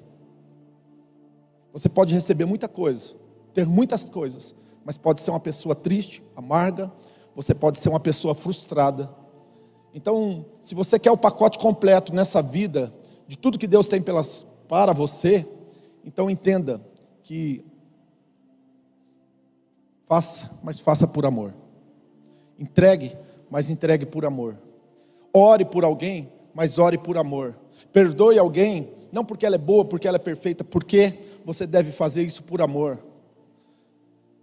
Você 1.73 1.89
pode 1.89 2.15
receber 2.15 2.45
muita 2.45 2.69
coisa, 2.69 3.13
ter 3.55 3.67
muitas 3.67 4.09
coisas, 4.09 4.55
mas 4.85 4.99
pode 4.99 5.21
ser 5.21 5.31
uma 5.31 5.41
pessoa 5.41 5.75
triste, 5.75 6.23
amarga, 6.35 6.91
você 7.35 7.55
pode 7.55 7.79
ser 7.79 7.89
uma 7.89 8.01
pessoa 8.01 8.35
frustrada. 8.35 9.11
Então, 9.95 10.45
se 10.61 10.75
você 10.75 10.99
quer 10.99 11.11
o 11.11 11.17
pacote 11.17 11.59
completo 11.59 12.15
nessa 12.15 12.43
vida, 12.43 12.93
de 13.27 13.39
tudo 13.39 13.59
que 13.59 13.67
Deus 13.67 13.87
tem 13.87 14.01
pelas, 14.01 14.47
para 14.69 14.93
você, 14.93 15.47
então 16.05 16.31
entenda 16.31 16.81
que 17.23 17.65
faça, 20.07 20.51
mas 20.63 20.81
faça 20.81 21.07
por 21.07 21.25
amor. 21.25 21.55
Entregue, 22.59 23.17
mas 23.49 23.71
entregue 23.71 24.07
por 24.07 24.25
amor. 24.25 24.59
Ore 25.33 25.65
por 25.65 25.85
alguém, 25.85 26.31
mas 26.55 26.79
ore 26.79 26.99
por 26.99 27.17
amor. 27.17 27.59
Perdoe 27.93 28.39
alguém, 28.39 28.93
não 29.13 29.25
porque 29.25 29.47
ela 29.47 29.55
é 29.55 29.59
boa, 29.59 29.85
porque 29.85 30.07
ela 30.07 30.17
é 30.17 30.21
perfeita, 30.21 30.65
porque 30.65 31.19
você 31.45 31.67
deve 31.67 31.93
fazer 31.93 32.23
isso 32.23 32.43
por 32.43 32.63
amor. 32.63 32.99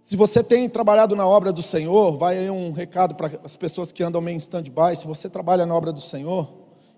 Se 0.00 0.16
você 0.16 0.42
tem 0.42 0.68
trabalhado 0.68 1.14
na 1.14 1.26
obra 1.26 1.52
do 1.52 1.60
Senhor, 1.60 2.16
vai 2.16 2.38
aí 2.38 2.50
um 2.50 2.72
recado 2.72 3.14
para 3.14 3.30
as 3.44 3.56
pessoas 3.56 3.92
que 3.92 4.02
andam 4.02 4.20
meio 4.20 4.36
em 4.36 4.38
stand-by. 4.38 4.96
Se 4.96 5.06
você 5.06 5.28
trabalha 5.28 5.66
na 5.66 5.74
obra 5.74 5.92
do 5.92 6.00
Senhor 6.00 6.48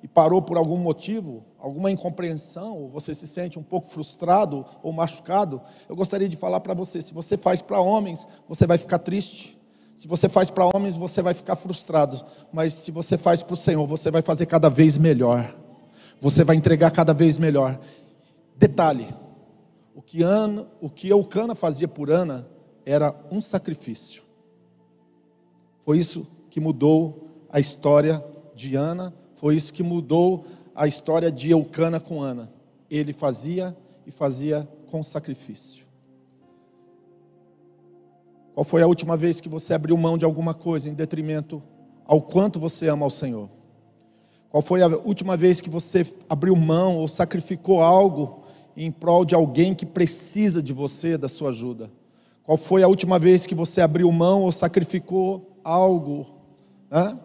e 0.03 0.07
parou 0.07 0.41
por 0.41 0.57
algum 0.57 0.77
motivo, 0.77 1.45
alguma 1.59 1.91
incompreensão, 1.91 2.79
ou 2.79 2.89
você 2.89 3.15
se 3.15 3.27
sente 3.27 3.59
um 3.59 3.63
pouco 3.63 3.89
frustrado 3.89 4.65
ou 4.83 4.93
machucado, 4.93 5.61
eu 5.89 5.97
gostaria 5.97 6.29
de 6.29 6.37
falar 6.37 6.61
para 6.61 6.73
você: 6.73 7.03
se 7.03 7.13
você 7.13 7.37
faz 7.37 7.61
para 7.61 7.81
homens, 7.81 8.29
você 8.49 8.67
vai 8.67 8.79
ficar 8.79 9.01
triste. 9.01 9.59
Se 9.97 10.07
você 10.07 10.29
faz 10.29 10.49
para 10.49 10.65
homens, 10.65 10.97
você 10.97 11.21
vai 11.21 11.35
ficar 11.35 11.57
frustrado. 11.57 12.25
Mas 12.53 12.73
se 12.75 12.91
você 12.91 13.19
faz 13.19 13.43
para 13.43 13.55
o 13.55 13.57
Senhor, 13.57 13.87
você 13.87 14.11
vai 14.11 14.23
fazer 14.23 14.47
cada 14.47 14.71
vez 14.71 14.97
melhor. 14.97 15.53
Você 16.21 16.45
vai 16.45 16.55
entregar 16.55 16.91
cada 16.91 17.13
vez 17.13 17.37
melhor. 17.37 17.79
Detalhe: 18.57 19.09
o 20.01 20.03
que, 20.03 20.23
Ana, 20.23 20.67
o 20.81 20.89
que 20.89 21.11
Eucana 21.11 21.55
fazia 21.55 21.87
por 21.87 22.11
Ana 22.11 22.49
era 22.87 23.15
um 23.31 23.43
sacrifício. 23.43 24.23
Foi 25.79 25.99
isso 25.99 26.27
que 26.49 26.59
mudou 26.59 27.29
a 27.51 27.61
história 27.61 28.25
de 28.55 28.77
Ana, 28.77 29.13
foi 29.37 29.57
isso 29.57 29.75
que 29.75 29.83
mudou 29.83 30.47
a 30.75 30.87
história 30.87 31.31
de 31.31 31.51
Eucana 31.51 32.01
com 32.01 32.23
Ana. 32.23 32.51
Ele 32.91 33.13
fazia 33.13 33.77
e 34.07 34.11
fazia 34.11 34.67
com 34.91 35.03
sacrifício. 35.03 35.85
Qual 38.55 38.65
foi 38.65 38.81
a 38.81 38.87
última 38.87 39.19
vez 39.19 39.39
que 39.39 39.51
você 39.51 39.75
abriu 39.75 39.99
mão 39.99 40.17
de 40.17 40.25
alguma 40.25 40.55
coisa 40.55 40.89
em 40.89 40.95
detrimento 40.95 41.63
ao 42.07 42.23
quanto 42.23 42.59
você 42.59 42.89
ama 42.89 43.05
ao 43.05 43.11
Senhor? 43.11 43.51
Qual 44.49 44.63
foi 44.63 44.81
a 44.81 44.87
última 44.87 45.37
vez 45.37 45.61
que 45.61 45.69
você 45.69 46.07
abriu 46.27 46.57
mão 46.57 46.97
ou 46.97 47.07
sacrificou 47.07 47.83
algo 47.83 48.40
em 48.83 48.91
prol 48.91 49.27
de 49.27 49.35
alguém 49.35 49.75
que 49.75 49.85
precisa 49.85 50.63
de 50.63 50.73
você, 50.73 51.19
da 51.19 51.29
sua 51.29 51.51
ajuda? 51.51 51.91
Qual 52.43 52.57
foi 52.57 52.83
a 52.83 52.89
última 52.89 53.19
vez 53.19 53.47
que 53.47 53.55
você 53.55 53.83
abriu 53.83 54.11
mão 54.11 54.43
ou 54.43 54.51
sacrificou 54.51 55.59
algo 55.63 56.27
né? 56.91 57.19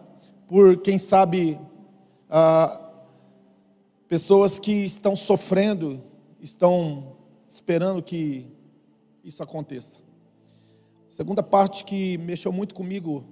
por, 0.46 0.76
quem 0.82 0.98
sabe, 0.98 1.58
ah, 2.28 2.78
pessoas 4.06 4.58
que 4.58 4.84
estão 4.84 5.16
sofrendo, 5.16 6.02
estão 6.40 7.16
esperando 7.48 8.02
que 8.02 8.46
isso 9.24 9.42
aconteça? 9.42 10.04
segunda 11.08 11.42
parte 11.42 11.82
que 11.86 12.18
mexeu 12.18 12.52
muito 12.52 12.74
comigo 12.74 13.24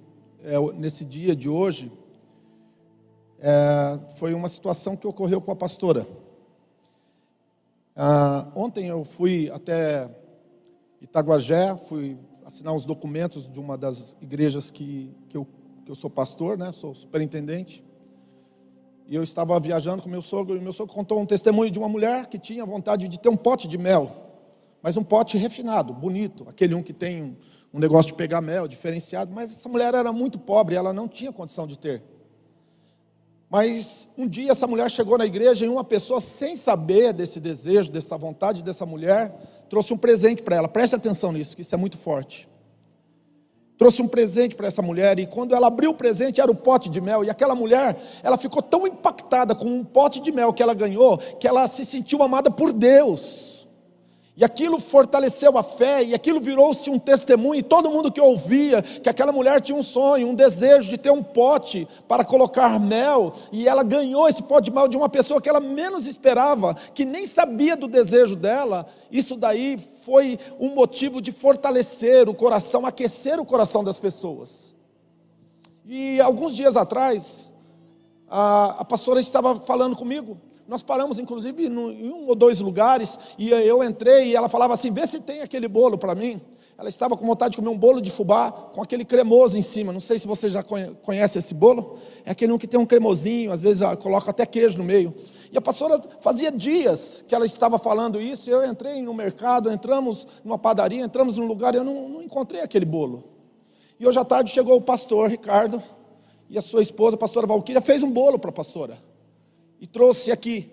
é, 0.43 0.59
nesse 0.73 1.05
dia 1.05 1.35
de 1.35 1.47
hoje 1.47 1.91
é, 3.37 3.99
foi 4.15 4.33
uma 4.33 4.49
situação 4.49 4.95
que 4.95 5.05
ocorreu 5.05 5.39
com 5.39 5.51
a 5.51 5.55
pastora. 5.55 6.07
Ah, 7.95 8.51
ontem 8.53 8.87
eu 8.87 9.05
fui 9.05 9.49
até 9.51 10.09
Itaguajé, 11.01 11.77
fui 11.77 12.17
assinar 12.43 12.75
os 12.75 12.85
documentos 12.85 13.49
de 13.49 13.57
uma 13.57 13.77
das 13.77 14.17
igrejas 14.21 14.69
que, 14.69 15.15
que, 15.29 15.37
eu, 15.37 15.47
que 15.85 15.91
eu 15.91 15.95
sou 15.95 16.09
pastor, 16.09 16.57
né? 16.57 16.73
sou 16.73 16.93
superintendente. 16.93 17.83
E 19.07 19.15
eu 19.15 19.23
estava 19.23 19.57
viajando 19.59 20.01
com 20.01 20.09
meu 20.09 20.21
sogro, 20.21 20.57
e 20.57 20.59
meu 20.59 20.73
sogro 20.73 20.93
contou 20.93 21.21
um 21.21 21.25
testemunho 21.25 21.71
de 21.71 21.79
uma 21.79 21.87
mulher 21.87 22.27
que 22.27 22.37
tinha 22.37 22.65
vontade 22.65 23.07
de 23.07 23.17
ter 23.17 23.29
um 23.29 23.37
pote 23.37 23.67
de 23.67 23.77
mel, 23.77 24.11
mas 24.81 24.97
um 24.97 25.03
pote 25.03 25.37
refinado, 25.37 25.93
bonito, 25.93 26.43
aquele 26.49 26.73
um 26.73 26.83
que 26.83 26.91
tem 26.91 27.23
um, 27.23 27.35
um 27.73 27.79
negócio 27.79 28.11
de 28.11 28.17
pegar 28.17 28.41
mel, 28.41 28.67
diferenciado, 28.67 29.33
mas 29.33 29.51
essa 29.51 29.69
mulher 29.69 29.93
era 29.93 30.11
muito 30.11 30.39
pobre, 30.39 30.75
ela 30.75 30.91
não 30.91 31.07
tinha 31.07 31.31
condição 31.31 31.65
de 31.65 31.77
ter. 31.77 32.03
Mas 33.55 34.09
um 34.17 34.27
dia 34.27 34.51
essa 34.51 34.67
mulher 34.67 34.91
chegou 34.91 35.17
na 35.17 35.25
igreja 35.25 35.65
e 35.65 35.69
uma 35.69 35.85
pessoa, 35.85 36.19
sem 36.19 36.57
saber 36.57 37.13
desse 37.13 37.39
desejo, 37.39 37.89
dessa 37.89 38.17
vontade 38.17 38.61
dessa 38.61 38.85
mulher, 38.85 39.33
trouxe 39.69 39.93
um 39.93 39.97
presente 39.97 40.43
para 40.43 40.57
ela. 40.57 40.67
Preste 40.67 40.93
atenção 40.93 41.31
nisso, 41.31 41.55
que 41.55 41.61
isso 41.61 41.73
é 41.73 41.77
muito 41.77 41.97
forte. 41.97 42.49
Trouxe 43.77 44.01
um 44.01 44.09
presente 44.09 44.57
para 44.57 44.67
essa 44.67 44.81
mulher 44.81 45.17
e 45.19 45.25
quando 45.25 45.55
ela 45.55 45.67
abriu 45.67 45.91
o 45.91 45.95
presente 45.95 46.41
era 46.41 46.51
o 46.51 46.55
pote 46.55 46.89
de 46.89 46.99
mel. 46.99 47.23
E 47.23 47.29
aquela 47.29 47.55
mulher, 47.55 47.97
ela 48.21 48.37
ficou 48.37 48.61
tão 48.61 48.85
impactada 48.85 49.55
com 49.55 49.67
um 49.67 49.85
pote 49.85 50.19
de 50.19 50.33
mel 50.33 50.51
que 50.51 50.61
ela 50.61 50.73
ganhou, 50.73 51.17
que 51.17 51.47
ela 51.47 51.65
se 51.69 51.85
sentiu 51.85 52.21
amada 52.21 52.51
por 52.51 52.73
Deus. 52.73 53.54
E 54.37 54.43
aquilo 54.43 54.81
fortaleceu 54.81 55.57
a 55.57 55.63
fé, 55.63 56.03
e 56.03 56.13
aquilo 56.13 56.41
virou-se 56.41 56.89
um 56.89 56.99
testemunho, 56.99 57.59
e 57.59 57.63
todo 57.63 57.89
mundo 57.89 58.11
que 58.11 58.19
ouvia 58.19 58.81
que 58.81 59.07
aquela 59.07 59.31
mulher 59.31 59.61
tinha 59.61 59.77
um 59.77 59.83
sonho, 59.83 60.27
um 60.27 60.35
desejo 60.35 60.89
de 60.89 60.97
ter 60.97 61.09
um 61.09 61.23
pote 61.23 61.87
para 62.05 62.25
colocar 62.25 62.77
mel, 62.77 63.31
e 63.49 63.65
ela 63.65 63.81
ganhou 63.81 64.27
esse 64.27 64.43
pote 64.43 64.65
de 64.65 64.75
mel 64.75 64.89
de 64.89 64.97
uma 64.97 65.07
pessoa 65.07 65.41
que 65.41 65.47
ela 65.47 65.61
menos 65.61 66.05
esperava, 66.05 66.73
que 66.93 67.05
nem 67.05 67.25
sabia 67.25 67.77
do 67.77 67.87
desejo 67.87 68.35
dela, 68.35 68.85
isso 69.09 69.37
daí 69.37 69.77
foi 70.01 70.37
um 70.59 70.75
motivo 70.75 71.21
de 71.21 71.31
fortalecer 71.31 72.27
o 72.27 72.33
coração, 72.33 72.85
aquecer 72.85 73.39
o 73.39 73.45
coração 73.45 73.85
das 73.85 73.99
pessoas. 73.99 74.75
E 75.85 76.19
alguns 76.19 76.57
dias 76.57 76.75
atrás, 76.75 77.53
a, 78.27 78.81
a 78.81 78.85
pastora 78.85 79.21
estava 79.21 79.61
falando 79.61 79.95
comigo, 79.95 80.37
nós 80.67 80.81
paramos, 80.81 81.19
inclusive, 81.19 81.67
em 81.67 82.09
um 82.09 82.27
ou 82.27 82.35
dois 82.35 82.59
lugares, 82.59 83.19
e 83.37 83.49
eu 83.49 83.83
entrei 83.83 84.29
e 84.29 84.35
ela 84.35 84.49
falava 84.49 84.73
assim: 84.73 84.91
vê 84.91 85.05
se 85.05 85.19
tem 85.19 85.41
aquele 85.41 85.67
bolo 85.67 85.97
para 85.97 86.15
mim. 86.15 86.41
ela 86.75 86.89
estava 86.89 87.15
com 87.15 87.23
vontade 87.25 87.51
de 87.51 87.57
comer 87.57 87.69
um 87.69 87.77
bolo 87.77 88.01
de 88.01 88.09
fubá 88.09 88.51
com 88.51 88.81
aquele 88.81 89.05
cremoso 89.05 89.57
em 89.57 89.61
cima. 89.61 89.93
Não 89.93 89.99
sei 89.99 90.17
se 90.17 90.25
você 90.25 90.49
já 90.49 90.63
conhece 90.63 91.37
esse 91.37 91.53
bolo. 91.53 91.99
É 92.25 92.31
aquele 92.31 92.51
um 92.51 92.57
que 92.57 92.65
tem 92.65 92.79
um 92.79 92.85
cremosinho, 92.85 93.51
às 93.51 93.61
vezes 93.61 93.83
coloca 94.01 94.31
até 94.31 94.43
queijo 94.43 94.79
no 94.79 94.83
meio. 94.83 95.13
E 95.51 95.57
a 95.57 95.61
pastora 95.61 96.01
fazia 96.19 96.51
dias 96.51 97.23
que 97.27 97.35
ela 97.35 97.45
estava 97.45 97.77
falando 97.77 98.19
isso. 98.19 98.49
Eu 98.49 98.65
entrei 98.65 99.03
no 99.03 99.13
mercado, 99.13 99.71
entramos 99.71 100.25
numa 100.43 100.57
padaria, 100.57 101.03
entramos 101.03 101.37
num 101.37 101.45
lugar 101.45 101.75
e 101.75 101.77
eu 101.77 101.83
não, 101.83 102.09
não 102.09 102.23
encontrei 102.23 102.61
aquele 102.61 102.85
bolo. 102.85 103.23
E 103.99 104.07
hoje 104.07 104.17
à 104.17 104.25
tarde 104.25 104.49
chegou 104.49 104.75
o 104.75 104.81
pastor 104.81 105.29
Ricardo 105.29 105.81
e 106.49 106.57
a 106.57 106.61
sua 106.61 106.81
esposa, 106.81 107.15
a 107.15 107.19
pastora 107.19 107.45
Valquíria, 107.45 107.81
fez 107.81 108.01
um 108.01 108.11
bolo 108.11 108.39
para 108.39 108.49
a 108.49 108.53
pastora 108.53 108.97
e 109.79 109.87
trouxe 109.87 110.31
aqui. 110.31 110.71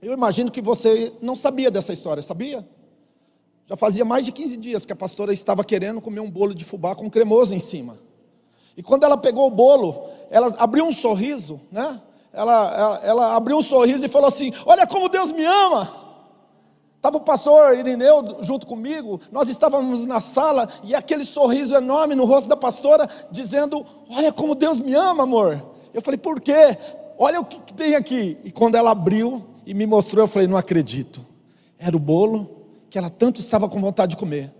Eu 0.00 0.12
imagino 0.12 0.50
que 0.50 0.62
você 0.62 1.12
não 1.20 1.36
sabia 1.36 1.70
dessa 1.70 1.92
história, 1.92 2.22
sabia? 2.22 2.66
Já 3.66 3.76
fazia 3.76 4.04
mais 4.04 4.24
de 4.24 4.32
15 4.32 4.56
dias 4.56 4.84
que 4.84 4.92
a 4.92 4.96
pastora 4.96 5.32
estava 5.32 5.62
querendo 5.62 6.00
comer 6.00 6.20
um 6.20 6.30
bolo 6.30 6.54
de 6.54 6.64
fubá 6.64 6.94
com 6.94 7.08
cremoso 7.08 7.54
em 7.54 7.60
cima. 7.60 7.98
E 8.76 8.82
quando 8.82 9.04
ela 9.04 9.16
pegou 9.16 9.46
o 9.46 9.50
bolo, 9.50 10.08
ela 10.30 10.54
abriu 10.58 10.84
um 10.84 10.92
sorriso, 10.92 11.60
né? 11.70 12.00
Ela, 12.32 12.74
ela, 12.74 13.00
ela 13.04 13.36
abriu 13.36 13.58
um 13.58 13.62
sorriso 13.62 14.04
e 14.04 14.08
falou 14.08 14.28
assim: 14.28 14.52
Olha 14.64 14.86
como 14.86 15.08
Deus 15.08 15.32
me 15.32 15.44
ama. 15.44 16.00
Estava 16.96 17.16
o 17.16 17.20
pastor 17.20 17.78
Irineu 17.78 18.38
junto 18.42 18.66
comigo, 18.66 19.20
nós 19.32 19.48
estávamos 19.48 20.04
na 20.04 20.20
sala 20.20 20.68
e 20.82 20.94
aquele 20.94 21.24
sorriso 21.24 21.74
enorme 21.74 22.14
no 22.14 22.24
rosto 22.24 22.48
da 22.48 22.56
pastora, 22.56 23.08
dizendo: 23.30 23.84
Olha 24.10 24.32
como 24.32 24.54
Deus 24.54 24.80
me 24.80 24.94
ama, 24.94 25.22
amor. 25.22 25.64
Eu 25.94 26.02
falei: 26.02 26.18
Por 26.18 26.40
quê? 26.40 26.76
Olha 27.22 27.38
o 27.38 27.44
que 27.44 27.74
tem 27.74 27.94
aqui. 27.94 28.38
E 28.42 28.50
quando 28.50 28.76
ela 28.76 28.92
abriu 28.92 29.44
e 29.66 29.74
me 29.74 29.84
mostrou, 29.84 30.24
eu 30.24 30.28
falei: 30.28 30.48
Não 30.48 30.56
acredito. 30.56 31.20
Era 31.78 31.94
o 31.94 32.00
bolo 32.00 32.48
que 32.88 32.96
ela 32.96 33.10
tanto 33.10 33.42
estava 33.42 33.68
com 33.68 33.78
vontade 33.78 34.12
de 34.12 34.16
comer. 34.16 34.50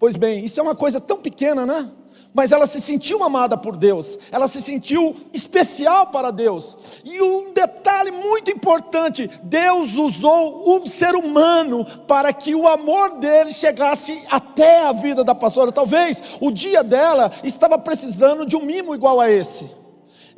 Pois 0.00 0.16
bem, 0.16 0.44
isso 0.44 0.58
é 0.58 0.62
uma 0.62 0.74
coisa 0.74 1.00
tão 1.00 1.18
pequena, 1.18 1.64
né? 1.64 1.88
Mas 2.34 2.50
ela 2.50 2.66
se 2.66 2.80
sentiu 2.80 3.22
amada 3.22 3.56
por 3.56 3.76
Deus, 3.76 4.18
ela 4.32 4.48
se 4.48 4.60
sentiu 4.60 5.14
especial 5.32 6.08
para 6.08 6.32
Deus. 6.32 6.76
E 7.04 7.22
um 7.22 7.52
detalhe 7.52 8.10
muito 8.10 8.50
importante: 8.50 9.30
Deus 9.44 9.94
usou 9.94 10.76
um 10.76 10.84
ser 10.86 11.14
humano 11.14 11.84
para 12.08 12.32
que 12.32 12.52
o 12.52 12.66
amor 12.66 13.18
dele 13.20 13.52
chegasse 13.52 14.24
até 14.28 14.86
a 14.86 14.92
vida 14.92 15.22
da 15.22 15.36
pastora. 15.36 15.70
Talvez 15.70 16.20
o 16.40 16.50
dia 16.50 16.82
dela 16.82 17.30
estava 17.44 17.78
precisando 17.78 18.44
de 18.44 18.56
um 18.56 18.64
mimo 18.64 18.92
igual 18.92 19.20
a 19.20 19.30
esse. 19.30 19.78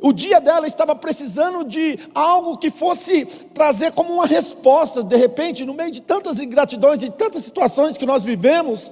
O 0.01 0.11
dia 0.11 0.41
dela 0.41 0.65
estava 0.65 0.95
precisando 0.95 1.63
de 1.63 1.99
algo 2.15 2.57
que 2.57 2.71
fosse 2.71 3.23
trazer 3.53 3.91
como 3.91 4.11
uma 4.15 4.25
resposta, 4.25 5.03
de 5.03 5.15
repente, 5.15 5.63
no 5.63 5.75
meio 5.75 5.91
de 5.91 6.01
tantas 6.01 6.39
ingratidões, 6.39 6.97
de 6.97 7.11
tantas 7.11 7.43
situações 7.43 7.97
que 7.97 8.05
nós 8.05 8.23
vivemos, 8.23 8.91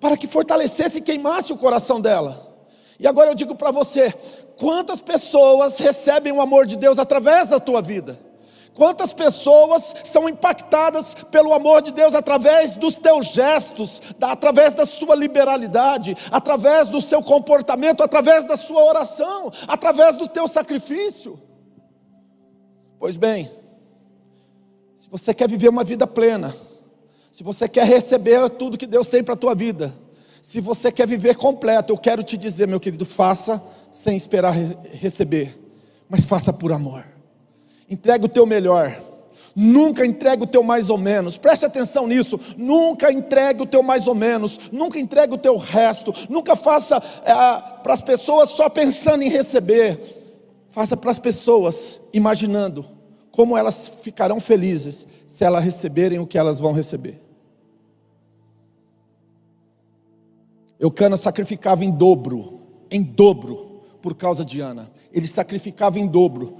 para 0.00 0.16
que 0.16 0.28
fortalecesse 0.28 0.98
e 0.98 1.02
queimasse 1.02 1.52
o 1.52 1.56
coração 1.56 2.00
dela. 2.00 2.54
E 3.00 3.06
agora 3.06 3.30
eu 3.30 3.34
digo 3.34 3.56
para 3.56 3.72
você: 3.72 4.14
quantas 4.56 5.00
pessoas 5.00 5.78
recebem 5.78 6.32
o 6.32 6.40
amor 6.40 6.66
de 6.66 6.76
Deus 6.76 7.00
através 7.00 7.48
da 7.48 7.58
tua 7.58 7.82
vida? 7.82 8.16
Quantas 8.74 9.12
pessoas 9.12 9.94
são 10.02 10.28
impactadas 10.28 11.14
pelo 11.30 11.52
amor 11.52 11.80
de 11.80 11.92
Deus 11.92 12.12
através 12.12 12.74
dos 12.74 12.96
teus 12.96 13.26
gestos, 13.26 14.02
através 14.20 14.74
da 14.74 14.84
sua 14.84 15.14
liberalidade, 15.14 16.16
através 16.30 16.88
do 16.88 17.00
seu 17.00 17.22
comportamento, 17.22 18.02
através 18.02 18.44
da 18.44 18.56
sua 18.56 18.82
oração, 18.84 19.52
através 19.68 20.16
do 20.16 20.26
teu 20.26 20.48
sacrifício? 20.48 21.40
Pois 22.98 23.16
bem, 23.16 23.48
se 24.96 25.08
você 25.08 25.32
quer 25.32 25.48
viver 25.48 25.68
uma 25.68 25.84
vida 25.84 26.04
plena, 26.04 26.52
se 27.30 27.44
você 27.44 27.68
quer 27.68 27.86
receber 27.86 28.50
tudo 28.50 28.78
que 28.78 28.88
Deus 28.88 29.06
tem 29.06 29.22
para 29.22 29.34
a 29.34 29.36
tua 29.36 29.54
vida, 29.54 29.94
se 30.42 30.60
você 30.60 30.90
quer 30.90 31.06
viver 31.06 31.36
completo, 31.36 31.92
eu 31.92 31.96
quero 31.96 32.24
te 32.24 32.36
dizer, 32.36 32.66
meu 32.66 32.80
querido, 32.80 33.06
faça 33.06 33.62
sem 33.92 34.16
esperar 34.16 34.52
receber, 34.52 35.56
mas 36.08 36.24
faça 36.24 36.52
por 36.52 36.72
amor. 36.72 37.13
Entrega 37.94 38.26
o 38.26 38.28
teu 38.28 38.44
melhor. 38.44 39.00
Nunca 39.54 40.04
entregue 40.04 40.42
o 40.42 40.46
teu 40.48 40.64
mais 40.64 40.90
ou 40.90 40.98
menos. 40.98 41.38
Preste 41.38 41.64
atenção 41.64 42.08
nisso. 42.08 42.40
Nunca 42.58 43.12
entregue 43.12 43.62
o 43.62 43.66
teu 43.66 43.84
mais 43.84 44.08
ou 44.08 44.16
menos. 44.16 44.58
Nunca 44.72 44.98
entregue 44.98 45.34
o 45.34 45.38
teu 45.38 45.56
resto. 45.56 46.12
Nunca 46.28 46.56
faça 46.56 46.96
é, 46.96 47.32
para 47.84 47.94
as 47.94 48.00
pessoas 48.00 48.50
só 48.50 48.68
pensando 48.68 49.22
em 49.22 49.28
receber. 49.28 50.00
Faça 50.70 50.96
para 50.96 51.12
as 51.12 51.20
pessoas 51.20 52.00
imaginando 52.12 52.84
como 53.30 53.56
elas 53.56 53.88
ficarão 54.02 54.40
felizes 54.40 55.06
se 55.28 55.44
elas 55.44 55.62
receberem 55.62 56.18
o 56.18 56.26
que 56.26 56.36
elas 56.36 56.58
vão 56.58 56.72
receber. 56.72 57.22
Eucana 60.80 61.16
sacrificava 61.16 61.84
em 61.84 61.92
dobro, 61.92 62.60
em 62.90 63.04
dobro, 63.04 63.82
por 64.02 64.16
causa 64.16 64.44
de 64.44 64.60
Ana. 64.60 64.90
Ele 65.12 65.28
sacrificava 65.28 65.96
em 66.00 66.08
dobro 66.08 66.56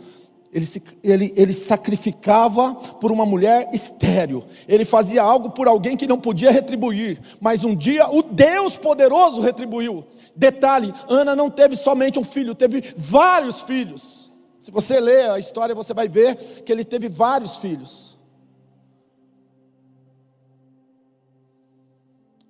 ele, 0.54 0.66
ele, 1.02 1.32
ele 1.34 1.52
sacrificava 1.52 2.74
por 2.74 3.10
uma 3.10 3.26
mulher 3.26 3.68
estéril. 3.72 4.44
Ele 4.68 4.84
fazia 4.84 5.20
algo 5.20 5.50
por 5.50 5.66
alguém 5.66 5.96
que 5.96 6.06
não 6.06 6.16
podia 6.16 6.52
retribuir. 6.52 7.20
Mas 7.40 7.64
um 7.64 7.74
dia 7.74 8.08
o 8.08 8.22
Deus 8.22 8.76
poderoso 8.76 9.42
retribuiu. 9.42 10.04
Detalhe: 10.36 10.94
Ana 11.08 11.34
não 11.34 11.50
teve 11.50 11.74
somente 11.74 12.20
um 12.20 12.24
filho, 12.24 12.54
teve 12.54 12.94
vários 12.96 13.62
filhos. 13.62 14.32
Se 14.60 14.70
você 14.70 15.00
ler 15.00 15.28
a 15.28 15.40
história, 15.40 15.74
você 15.74 15.92
vai 15.92 16.08
ver 16.08 16.36
que 16.62 16.70
ele 16.70 16.84
teve 16.84 17.08
vários 17.08 17.58
filhos. 17.58 18.16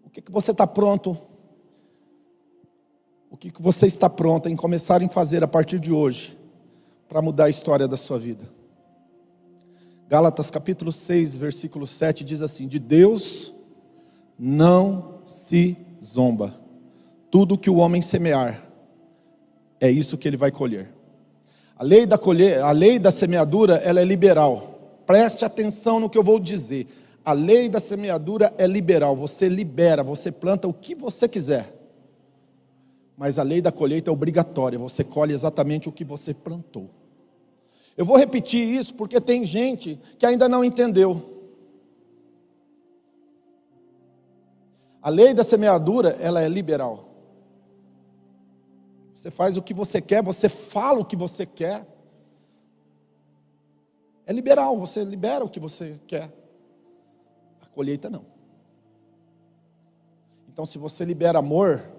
O 0.05 0.11
que, 0.11 0.21
que 0.21 0.31
você 0.31 0.51
está 0.51 0.67
pronto? 0.67 1.17
O 3.31 3.37
que, 3.37 3.51
que 3.51 3.63
você 3.63 3.87
está 3.87 4.11
pronto 4.11 4.47
em 4.47 4.55
começar 4.55 5.03
a 5.03 5.09
fazer 5.09 5.43
a 5.43 5.49
partir 5.49 5.81
de 5.81 5.91
hoje? 5.91 6.44
Para 7.09 7.23
mudar 7.23 7.45
a 7.45 7.51
história 7.51 7.87
da 7.87 7.97
sua 7.97 8.19
vida. 8.19 8.49
Gálatas 10.09 10.51
capítulo 10.51 10.93
6, 10.93 11.37
versículo 11.37 11.87
7 11.87 12.25
diz 12.25 12.43
assim: 12.43 12.67
De 12.67 12.79
Deus 12.79 13.55
não 14.39 15.21
se 15.25 15.77
zomba. 16.03 16.55
Tudo 17.31 17.59
que 17.59 17.71
o 17.71 17.77
homem 17.77 18.03
semear, 18.03 18.69
é 19.81 19.91
isso 19.91 20.17
que 20.17 20.29
ele 20.29 20.37
vai 20.37 20.51
colher. 20.51 20.93
A 21.77 21.83
lei 21.83 22.07
da 22.07 22.17
colher, 22.17 22.63
a 22.63 22.71
lei 22.71 22.99
da 22.99 23.11
semeadura, 23.11 23.77
ela 23.77 24.01
é 24.01 24.05
liberal. 24.05 25.01
Preste 25.05 25.45
atenção 25.45 25.99
no 25.99 26.09
que 26.09 26.17
eu 26.17 26.23
vou 26.23 26.39
dizer. 26.39 26.87
A 27.25 27.33
lei 27.33 27.69
da 27.69 27.81
semeadura 27.81 28.55
é 28.57 28.67
liberal. 28.67 29.17
Você 29.17 29.49
libera, 29.49 30.03
você 30.03 30.31
planta 30.31 30.69
o 30.69 30.73
que 30.73 30.95
você 30.95 31.27
quiser. 31.27 31.74
Mas 33.17 33.39
a 33.39 33.43
lei 33.43 33.61
da 33.61 33.71
colheita 33.71 34.11
é 34.11 34.13
obrigatória. 34.13 34.79
Você 34.79 35.05
colhe 35.05 35.33
exatamente 35.33 35.89
o 35.89 35.93
que 35.93 36.05
você 36.05 36.35
plantou. 36.35 36.91
Eu 37.97 38.05
vou 38.05 38.17
repetir 38.17 38.69
isso 38.69 38.95
porque 38.95 39.21
tem 39.21 39.47
gente 39.47 40.01
que 40.19 40.27
ainda 40.27 40.49
não 40.49 40.65
entendeu. 40.65 41.35
A 45.01 45.11
lei 45.11 45.33
da 45.33 45.45
semeadura, 45.45 46.17
ela 46.21 46.41
é 46.43 46.49
liberal. 46.49 47.11
Você 49.13 49.31
faz 49.31 49.57
o 49.57 49.63
que 49.63 49.73
você 49.73 50.01
quer, 50.01 50.23
você 50.23 50.49
fala 50.49 51.01
o 51.01 51.05
que 51.05 51.15
você 51.15 51.47
quer. 51.47 51.87
É 54.27 54.33
liberal, 54.33 54.79
você 54.79 55.05
libera 55.05 55.45
o 55.45 55.49
que 55.49 55.61
você 55.61 56.01
quer. 56.07 56.33
A 57.63 57.67
colheita 57.67 58.11
não. 58.11 58.25
Então, 60.49 60.65
se 60.65 60.79
você 60.79 61.05
libera 61.05 61.39
amor, 61.39 61.94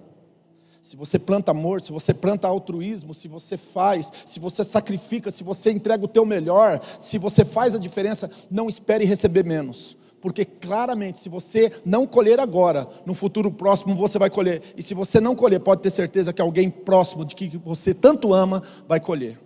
se 0.86 0.96
você 0.96 1.18
planta 1.18 1.50
amor, 1.50 1.82
se 1.82 1.92
você 1.92 2.14
planta 2.14 2.48
altruísmo, 2.48 3.12
se 3.12 3.28
você 3.28 3.58
faz, 3.58 4.12
se 4.24 4.40
você 4.40 4.64
sacrifica, 4.64 5.32
se 5.32 5.44
você 5.44 5.72
entrega 5.72 6.06
o 6.06 6.08
teu 6.08 6.24
melhor, 6.24 6.80
se 7.00 7.18
você 7.18 7.44
faz 7.44 7.74
a 7.74 7.80
diferença, 7.80 8.30
não 8.52 8.70
espere 8.70 9.04
receber 9.04 9.44
menos. 9.44 9.98
Porque 10.22 10.46
claramente, 10.46 11.18
se 11.18 11.28
você 11.28 11.72
não 11.84 12.06
colher 12.06 12.40
agora, 12.40 12.88
no 13.04 13.16
futuro 13.16 13.52
próximo 13.52 13.96
você 13.96 14.20
vai 14.20 14.30
colher. 14.30 14.62
E 14.78 14.84
se 14.84 14.94
você 14.94 15.20
não 15.20 15.36
colher, 15.36 15.60
pode 15.60 15.82
ter 15.82 15.90
certeza 15.90 16.32
que 16.32 16.40
alguém 16.40 16.70
próximo 16.70 17.26
de 17.26 17.34
que 17.34 17.58
você 17.58 17.92
tanto 17.92 18.32
ama 18.32 18.62
vai 18.88 19.00
colher. 19.00 19.40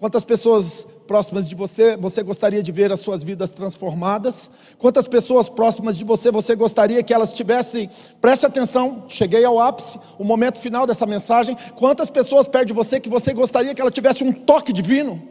Quantas 0.00 0.24
pessoas 0.24 0.86
próximas 1.06 1.46
de 1.46 1.54
você 1.54 1.94
você 1.94 2.22
gostaria 2.22 2.62
de 2.62 2.72
ver 2.72 2.90
as 2.90 3.00
suas 3.00 3.22
vidas 3.22 3.50
transformadas? 3.50 4.50
Quantas 4.78 5.06
pessoas 5.06 5.46
próximas 5.46 5.94
de 5.94 6.04
você 6.04 6.30
você 6.30 6.56
gostaria 6.56 7.02
que 7.02 7.12
elas 7.12 7.34
tivessem? 7.34 7.90
Preste 8.18 8.46
atenção, 8.46 9.04
cheguei 9.08 9.44
ao 9.44 9.60
ápice, 9.60 10.00
o 10.18 10.24
momento 10.24 10.58
final 10.58 10.86
dessa 10.86 11.04
mensagem. 11.04 11.54
Quantas 11.76 12.08
pessoas 12.08 12.46
perto 12.46 12.68
de 12.68 12.72
você 12.72 12.98
que 12.98 13.10
você 13.10 13.34
gostaria 13.34 13.74
que 13.74 13.80
ela 13.82 13.90
tivesse 13.90 14.24
um 14.24 14.32
toque 14.32 14.72
divino? 14.72 15.29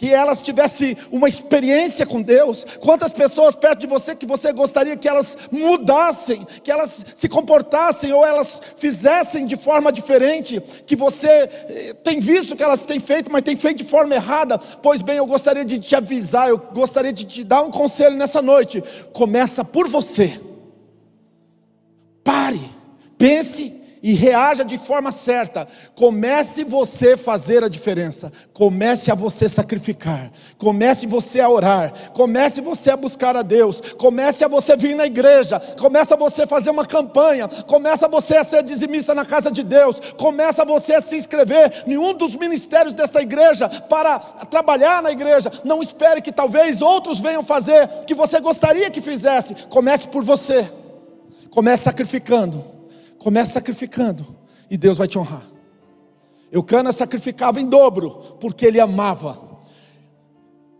Que 0.00 0.14
elas 0.14 0.40
tivessem 0.40 0.96
uma 1.12 1.28
experiência 1.28 2.06
com 2.06 2.22
Deus. 2.22 2.64
Quantas 2.80 3.12
pessoas 3.12 3.54
perto 3.54 3.80
de 3.80 3.86
você 3.86 4.16
que 4.16 4.24
você 4.24 4.50
gostaria 4.50 4.96
que 4.96 5.06
elas 5.06 5.36
mudassem, 5.52 6.46
que 6.64 6.70
elas 6.70 7.04
se 7.14 7.28
comportassem 7.28 8.10
ou 8.10 8.24
elas 8.24 8.62
fizessem 8.78 9.44
de 9.44 9.58
forma 9.58 9.92
diferente, 9.92 10.58
que 10.86 10.96
você 10.96 11.28
eh, 11.28 11.94
tem 12.02 12.18
visto 12.18 12.56
que 12.56 12.62
elas 12.62 12.86
têm 12.86 12.98
feito, 12.98 13.30
mas 13.30 13.42
tem 13.42 13.56
feito 13.56 13.76
de 13.76 13.84
forma 13.84 14.14
errada. 14.14 14.56
Pois 14.56 15.02
bem, 15.02 15.18
eu 15.18 15.26
gostaria 15.26 15.66
de 15.66 15.78
te 15.78 15.94
avisar, 15.94 16.48
eu 16.48 16.56
gostaria 16.56 17.12
de 17.12 17.26
te 17.26 17.44
dar 17.44 17.60
um 17.60 17.70
conselho 17.70 18.16
nessa 18.16 18.40
noite. 18.40 18.82
Começa 19.12 19.62
por 19.62 19.86
você. 19.86 20.40
Pare 22.24 22.80
Pense 23.18 23.79
e 24.02 24.14
reaja 24.14 24.64
de 24.64 24.78
forma 24.78 25.12
certa. 25.12 25.66
Comece 25.94 26.64
você 26.64 27.12
a 27.12 27.18
fazer 27.18 27.62
a 27.62 27.68
diferença. 27.68 28.32
Comece 28.52 29.10
a 29.10 29.14
você 29.14 29.48
sacrificar. 29.48 30.30
Comece 30.58 31.06
você 31.06 31.40
a 31.40 31.48
orar. 31.48 31.92
Comece 32.12 32.60
você 32.60 32.90
a 32.90 32.96
buscar 32.96 33.36
a 33.36 33.42
Deus. 33.42 33.80
Comece 33.98 34.44
a 34.44 34.48
você 34.48 34.76
vir 34.76 34.94
na 34.94 35.06
igreja. 35.06 35.60
Comece 35.78 36.14
a 36.14 36.16
você 36.16 36.46
fazer 36.46 36.70
uma 36.70 36.86
campanha. 36.86 37.48
Comece 37.66 38.04
a 38.04 38.08
você 38.08 38.36
a 38.36 38.44
ser 38.44 38.62
dizimista 38.62 39.14
na 39.14 39.26
casa 39.26 39.50
de 39.50 39.62
Deus. 39.62 40.00
Comece 40.18 40.60
a 40.60 40.64
você 40.64 40.94
a 40.94 41.00
se 41.00 41.16
inscrever 41.16 41.84
em 41.86 41.98
um 41.98 42.14
dos 42.14 42.36
ministérios 42.36 42.94
dessa 42.94 43.20
igreja 43.20 43.68
para 43.68 44.18
trabalhar 44.18 45.02
na 45.02 45.10
igreja. 45.10 45.50
Não 45.64 45.82
espere 45.82 46.22
que 46.22 46.32
talvez 46.32 46.80
outros 46.80 47.20
venham 47.20 47.44
fazer 47.44 47.88
que 48.06 48.14
você 48.14 48.40
gostaria 48.40 48.90
que 48.90 49.00
fizesse. 49.00 49.54
Comece 49.68 50.08
por 50.08 50.24
você. 50.24 50.70
Comece 51.50 51.84
sacrificando 51.84 52.79
Comece 53.20 53.52
sacrificando 53.52 54.34
e 54.70 54.78
Deus 54.78 54.96
vai 54.96 55.06
te 55.06 55.18
honrar. 55.18 55.46
Eucana 56.50 56.90
sacrificava 56.90 57.60
em 57.60 57.66
dobro, 57.68 58.36
porque 58.40 58.64
ele 58.64 58.80
amava. 58.80 59.38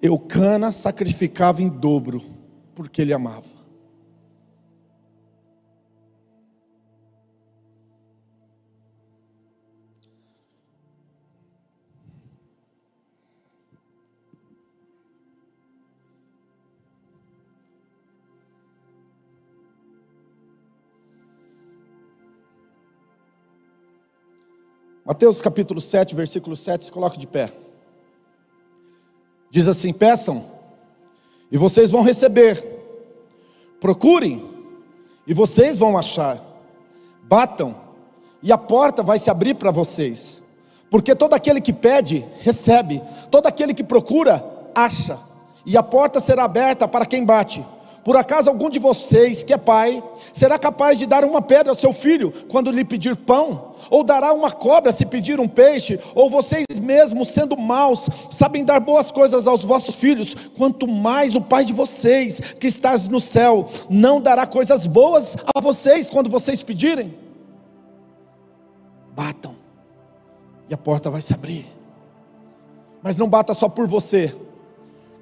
Eucana 0.00 0.72
sacrificava 0.72 1.60
em 1.62 1.68
dobro, 1.68 2.22
porque 2.74 3.02
ele 3.02 3.12
amava. 3.12 3.59
Mateus 25.04 25.40
capítulo 25.40 25.80
7, 25.80 26.14
versículo 26.14 26.54
7, 26.54 26.84
se 26.84 26.92
coloque 26.92 27.18
de 27.18 27.26
pé. 27.26 27.50
Diz 29.50 29.66
assim: 29.66 29.92
Peçam, 29.92 30.44
e 31.50 31.56
vocês 31.56 31.90
vão 31.90 32.02
receber. 32.02 32.62
Procurem, 33.80 34.48
e 35.26 35.32
vocês 35.32 35.78
vão 35.78 35.96
achar. 35.96 36.38
Batam, 37.22 37.74
e 38.42 38.52
a 38.52 38.58
porta 38.58 39.02
vai 39.02 39.18
se 39.18 39.30
abrir 39.30 39.54
para 39.54 39.70
vocês. 39.70 40.42
Porque 40.90 41.14
todo 41.14 41.34
aquele 41.34 41.60
que 41.60 41.72
pede, 41.72 42.24
recebe. 42.40 43.00
Todo 43.30 43.46
aquele 43.46 43.72
que 43.72 43.84
procura, 43.84 44.44
acha. 44.74 45.18
E 45.64 45.76
a 45.76 45.82
porta 45.82 46.20
será 46.20 46.44
aberta 46.44 46.88
para 46.88 47.06
quem 47.06 47.24
bate. 47.24 47.64
Por 48.04 48.16
acaso 48.16 48.48
algum 48.48 48.70
de 48.70 48.78
vocês, 48.78 49.42
que 49.42 49.52
é 49.52 49.58
pai, 49.58 50.02
será 50.32 50.58
capaz 50.58 50.98
de 50.98 51.04
dar 51.04 51.22
uma 51.24 51.42
pedra 51.42 51.72
ao 51.72 51.76
seu 51.76 51.92
filho 51.92 52.32
quando 52.48 52.70
lhe 52.70 52.84
pedir 52.84 53.14
pão? 53.14 53.74
Ou 53.90 54.02
dará 54.02 54.32
uma 54.32 54.50
cobra 54.50 54.92
se 54.92 55.04
pedir 55.04 55.38
um 55.38 55.48
peixe? 55.48 56.00
Ou 56.14 56.30
vocês 56.30 56.64
mesmos, 56.80 57.28
sendo 57.28 57.58
maus, 57.58 58.08
sabem 58.30 58.64
dar 58.64 58.80
boas 58.80 59.10
coisas 59.10 59.46
aos 59.46 59.64
vossos 59.64 59.94
filhos? 59.94 60.34
Quanto 60.56 60.88
mais 60.88 61.34
o 61.34 61.40
Pai 61.40 61.64
de 61.64 61.72
vocês, 61.72 62.40
que 62.58 62.66
está 62.66 62.96
no 62.96 63.20
céu, 63.20 63.66
não 63.90 64.20
dará 64.20 64.46
coisas 64.46 64.86
boas 64.86 65.36
a 65.54 65.60
vocês 65.60 66.08
quando 66.08 66.30
vocês 66.30 66.62
pedirem? 66.62 67.14
Batam, 69.14 69.54
e 70.68 70.74
a 70.74 70.78
porta 70.78 71.10
vai 71.10 71.20
se 71.20 71.34
abrir. 71.34 71.66
Mas 73.02 73.18
não 73.18 73.28
bata 73.28 73.52
só 73.52 73.68
por 73.68 73.86
você 73.86 74.34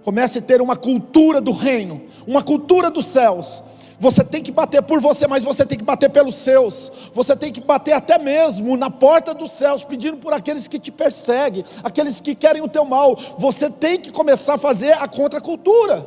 Comece 0.09 0.39
a 0.39 0.41
ter 0.41 0.63
uma 0.63 0.75
cultura 0.75 1.39
do 1.39 1.53
reino, 1.53 2.01
uma 2.27 2.43
cultura 2.43 2.91
dos 2.91 3.05
céus. 3.05 3.63
Você 4.01 4.25
tem 4.25 4.43
que 4.43 4.51
bater 4.51 4.83
por 4.83 5.03
você, 5.03 5.27
mas 5.27 5.45
você 5.45 5.67
tem 5.67 5.77
que 5.77 5.85
bater 5.85 6.09
pelos 6.09 6.37
seus. 6.37 6.91
Você 7.13 7.37
tem 7.37 7.53
que 7.53 7.61
bater 7.61 7.93
até 7.93 8.17
mesmo 8.17 8.75
na 8.75 8.91
porta 8.91 9.35
dos 9.35 9.53
céus, 9.53 9.85
pedindo 9.85 10.17
por 10.17 10.33
aqueles 10.33 10.67
que 10.67 10.79
te 10.79 10.91
perseguem, 10.91 11.63
aqueles 11.85 12.23
que 12.23 12.35
querem 12.35 12.63
o 12.63 12.69
teu 12.69 12.87
mal. 12.87 13.19
Você 13.37 13.69
tem 13.69 14.01
que 14.01 14.11
começar 14.11 14.55
a 14.55 14.59
fazer 14.59 14.93
a 14.93 15.07
contracultura. 15.07 16.07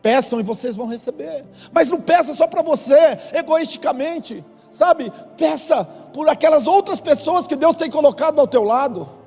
Peçam 0.00 0.38
e 0.38 0.44
vocês 0.44 0.76
vão 0.76 0.86
receber. 0.86 1.44
Mas 1.72 1.88
não 1.88 2.00
peça 2.00 2.32
só 2.32 2.46
para 2.46 2.62
você, 2.62 3.18
egoisticamente. 3.32 4.44
Sabe? 4.70 5.12
Peça 5.36 5.84
por 6.14 6.28
aquelas 6.28 6.68
outras 6.68 7.00
pessoas 7.00 7.48
que 7.48 7.56
Deus 7.56 7.74
tem 7.74 7.90
colocado 7.90 8.38
ao 8.38 8.46
teu 8.46 8.62
lado. 8.62 9.18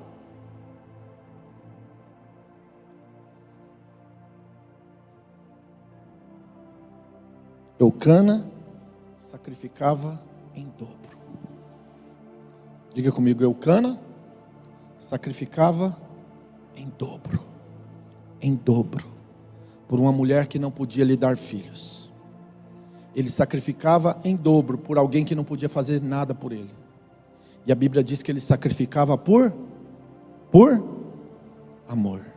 Eucana 7.78 8.48
sacrificava 9.18 10.20
em 10.54 10.66
dobro. 10.78 11.18
Diga 12.94 13.10
comigo, 13.10 13.42
Eucana 13.42 13.98
sacrificava 14.98 15.96
em 16.76 16.92
dobro. 16.98 17.40
Em 18.40 18.54
dobro. 18.54 19.06
Por 19.88 19.98
uma 19.98 20.12
mulher 20.12 20.46
que 20.46 20.58
não 20.58 20.70
podia 20.70 21.04
lhe 21.04 21.16
dar 21.16 21.36
filhos. 21.36 22.12
Ele 23.14 23.28
sacrificava 23.28 24.18
em 24.24 24.36
dobro 24.36 24.78
por 24.78 24.98
alguém 24.98 25.24
que 25.24 25.34
não 25.34 25.44
podia 25.44 25.68
fazer 25.68 26.02
nada 26.02 26.34
por 26.34 26.52
ele. 26.52 26.70
E 27.66 27.72
a 27.72 27.74
Bíblia 27.74 28.02
diz 28.02 28.22
que 28.22 28.30
ele 28.30 28.40
sacrificava 28.40 29.16
por 29.16 29.52
por 30.50 30.82
amor. 31.88 32.33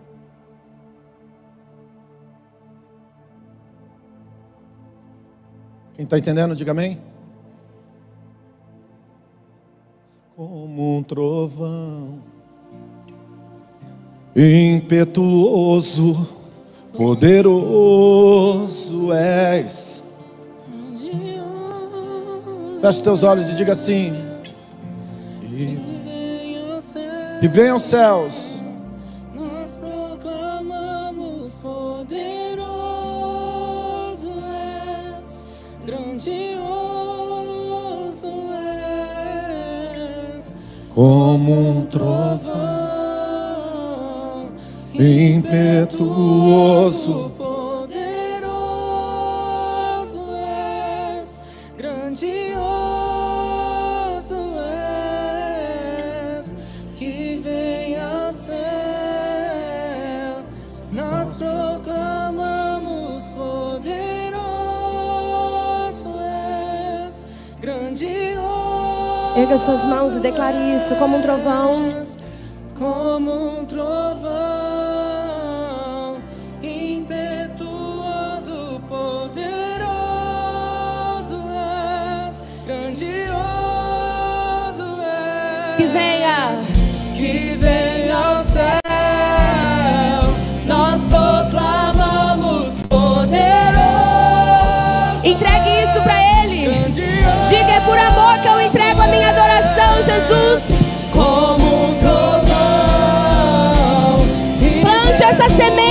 Quem 5.97 6.03
está 6.03 6.17
entendendo, 6.19 6.55
diga 6.55 6.71
amém. 6.71 6.99
Como 10.35 10.97
um 10.97 11.03
trovão 11.03 12.19
impetuoso, 14.35 16.27
poderoso 16.95 17.51
és. 19.11 20.03
Feche 22.79 23.01
teus 23.01 23.23
olhos 23.23 23.49
e 23.49 23.55
diga 23.55 23.73
assim: 23.73 24.13
Que 27.41 27.47
venham 27.47 27.77
os 27.77 27.83
céus 27.83 28.56
como 41.47 41.79
um 41.79 41.85
trovão 41.85 42.49
impetuoso. 44.93 46.17
Erga 69.37 69.55
suas 69.59 69.85
mãos 69.85 70.15
e 70.15 70.19
declare 70.19 70.57
isso 70.73 70.95
como 70.95 71.15
um 71.15 71.21
trovão. 71.21 72.06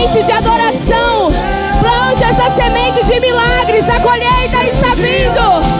Semente 0.06 0.22
de 0.22 0.32
adoração. 0.32 1.28
Plante 1.80 2.22
essa 2.22 2.50
semente 2.54 3.04
de 3.04 3.20
milagres. 3.20 3.88
A 3.88 4.00
colheita 4.00 4.64
está 4.64 4.94
vindo. 4.94 5.75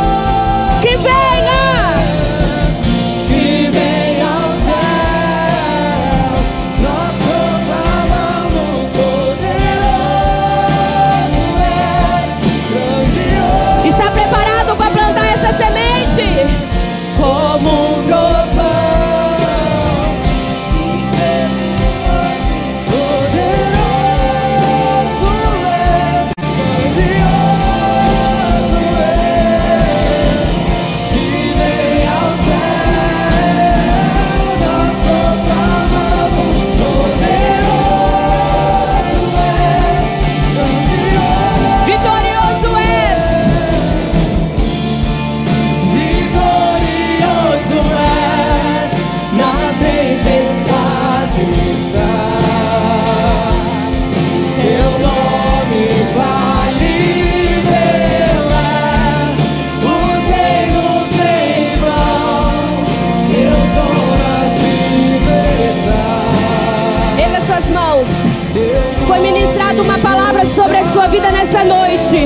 Vida 71.17 71.33
nessa 71.33 71.65
noite. 71.65 72.17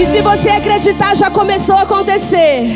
E 0.00 0.06
se 0.06 0.22
você 0.22 0.48
acreditar, 0.48 1.14
já 1.14 1.30
começou 1.30 1.74
a 1.74 1.82
acontecer. 1.82 2.74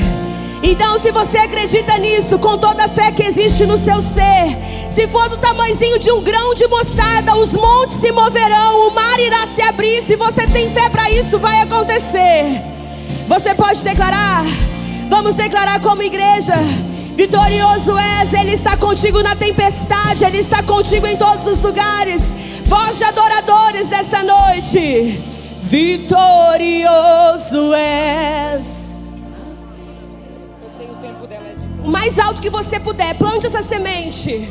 Então, 0.63 0.99
se 0.99 1.11
você 1.11 1.39
acredita 1.39 1.97
nisso, 1.97 2.39
com 2.39 2.59
toda 2.59 2.85
a 2.85 2.89
fé 2.89 3.11
que 3.11 3.23
existe 3.23 3.65
no 3.65 3.79
seu 3.79 4.03
ser, 4.03 4.59
se 4.91 5.09
for 5.09 5.31
do 5.31 5.39
tamanhozinho 5.39 5.99
de 5.99 6.13
um 6.13 6.21
grão 6.21 6.53
de 6.53 6.69
mostarda, 6.69 7.35
os 7.35 7.55
montes 7.55 7.97
se 7.97 8.13
moverão, 8.13 8.89
o 8.89 8.95
mar 8.95 9.19
irá 9.19 9.47
se 9.47 9.63
abrir. 9.63 10.03
Se 10.03 10.17
você 10.17 10.47
tem 10.47 10.71
fé 10.71 10.91
para 10.91 11.11
isso, 11.11 11.39
vai 11.39 11.63
acontecer. 11.63 12.63
Você 13.27 13.55
pode 13.55 13.83
declarar? 13.83 14.45
Vamos 15.09 15.35
declarar 15.35 15.81
como 15.81 16.03
igreja. 16.03 16.57
Vitorioso 17.17 17.97
és, 17.97 18.35
Ele 18.35 18.53
está 18.53 18.77
contigo 18.77 19.23
na 19.23 19.35
tempestade, 19.35 20.25
Ele 20.25 20.41
está 20.41 20.63
contigo 20.63 21.07
em 21.07 21.17
todos 21.17 21.47
os 21.47 21.63
lugares. 21.63 22.35
Voz 22.73 22.97
de 22.97 23.05
adoradores 23.05 23.87
desta 23.89 24.23
noite. 24.23 25.21
Vitorioso 25.63 26.15
és. 27.75 29.03
O 31.85 31.89
mais 31.89 32.19
alto 32.19 32.41
que 32.41 32.49
você 32.49 32.81
puder, 32.81 33.19
plante 33.19 33.47
essa 33.47 33.63
semente. 33.63 34.51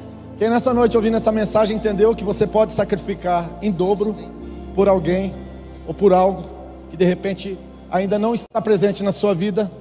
Quem 0.41 0.49
nessa 0.49 0.73
noite 0.73 0.97
ouvindo 0.97 1.17
essa 1.17 1.31
mensagem 1.31 1.77
entendeu 1.77 2.15
que 2.15 2.23
você 2.23 2.47
pode 2.47 2.71
sacrificar 2.71 3.47
em 3.61 3.69
dobro 3.69 4.17
por 4.73 4.89
alguém 4.89 5.35
ou 5.85 5.93
por 5.93 6.11
algo 6.11 6.43
que 6.89 6.97
de 6.97 7.05
repente 7.05 7.59
ainda 7.91 8.17
não 8.17 8.33
está 8.33 8.59
presente 8.59 9.03
na 9.03 9.11
sua 9.11 9.35
vida? 9.35 9.71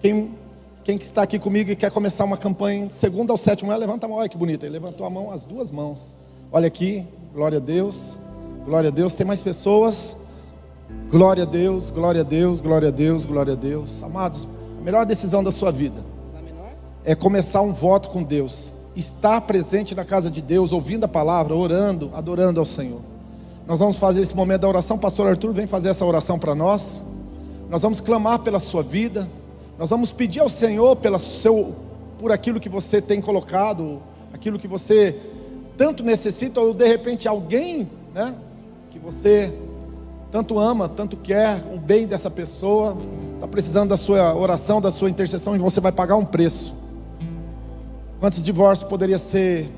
Quem, 0.00 0.34
quem 0.82 0.96
que 0.96 1.04
está 1.04 1.20
aqui 1.20 1.38
comigo 1.38 1.70
e 1.70 1.76
quer 1.76 1.90
começar 1.90 2.24
uma 2.24 2.38
campanha 2.38 2.88
segunda 2.88 3.34
ao 3.34 3.36
sétimo, 3.36 3.70
levanta 3.76 4.06
a 4.06 4.08
mão, 4.08 4.16
olha 4.16 4.30
que 4.30 4.38
bonita, 4.38 4.64
ele 4.64 4.72
levantou 4.72 5.06
a 5.06 5.10
mão, 5.10 5.30
as 5.30 5.44
duas 5.44 5.70
mãos. 5.70 6.16
Olha 6.50 6.66
aqui, 6.66 7.06
glória 7.34 7.58
a 7.58 7.60
Deus, 7.60 8.18
glória 8.64 8.88
a 8.88 8.90
Deus. 8.90 9.12
Tem 9.12 9.26
mais 9.26 9.42
pessoas? 9.42 10.16
Glória 11.10 11.42
a 11.42 11.46
Deus, 11.46 11.90
glória 11.90 12.22
a 12.22 12.24
Deus, 12.24 12.60
glória 12.60 12.88
a 12.88 12.90
Deus, 12.90 13.26
glória 13.26 13.52
a 13.52 13.56
Deus. 13.56 14.02
Amados, 14.02 14.48
a 14.80 14.82
melhor 14.82 15.04
decisão 15.04 15.44
da 15.44 15.50
sua 15.50 15.70
vida 15.70 16.02
é 17.04 17.14
começar 17.14 17.60
um 17.60 17.74
voto 17.74 18.08
com 18.08 18.22
Deus 18.22 18.72
estar 18.96 19.40
presente 19.42 19.94
na 19.94 20.04
casa 20.04 20.30
de 20.30 20.40
Deus, 20.40 20.72
ouvindo 20.72 21.04
a 21.04 21.08
palavra, 21.08 21.54
orando, 21.54 22.10
adorando 22.14 22.60
ao 22.60 22.66
Senhor. 22.66 23.00
Nós 23.66 23.80
vamos 23.80 23.96
fazer 23.96 24.20
esse 24.20 24.36
momento 24.36 24.62
da 24.62 24.68
oração. 24.68 24.98
Pastor 24.98 25.26
Arthur 25.26 25.52
vem 25.52 25.66
fazer 25.66 25.88
essa 25.88 26.04
oração 26.04 26.38
para 26.38 26.54
nós. 26.54 27.02
Nós 27.70 27.82
vamos 27.82 28.00
clamar 28.00 28.40
pela 28.40 28.60
sua 28.60 28.82
vida. 28.82 29.28
Nós 29.78 29.90
vamos 29.90 30.12
pedir 30.12 30.40
ao 30.40 30.48
Senhor 30.48 30.96
pela 30.96 31.18
seu, 31.18 31.74
por 32.18 32.30
aquilo 32.30 32.60
que 32.60 32.68
você 32.68 33.00
tem 33.00 33.20
colocado, 33.20 34.00
aquilo 34.32 34.58
que 34.58 34.68
você 34.68 35.18
tanto 35.76 36.04
necessita, 36.04 36.60
ou 36.60 36.72
de 36.72 36.86
repente 36.86 37.26
alguém, 37.26 37.88
né, 38.14 38.36
que 38.90 38.98
você 38.98 39.52
tanto 40.30 40.58
ama, 40.58 40.88
tanto 40.88 41.16
quer 41.16 41.60
o 41.72 41.78
bem 41.78 42.06
dessa 42.06 42.30
pessoa, 42.30 42.96
está 43.34 43.48
precisando 43.48 43.90
da 43.90 43.96
sua 43.96 44.34
oração, 44.36 44.80
da 44.80 44.90
sua 44.90 45.10
intercessão, 45.10 45.56
e 45.56 45.58
você 45.58 45.80
vai 45.80 45.90
pagar 45.90 46.16
um 46.16 46.24
preço. 46.24 46.83
Quantos 48.24 48.42
divórcios 48.42 48.88
poderia 48.88 49.18
ser 49.18 49.68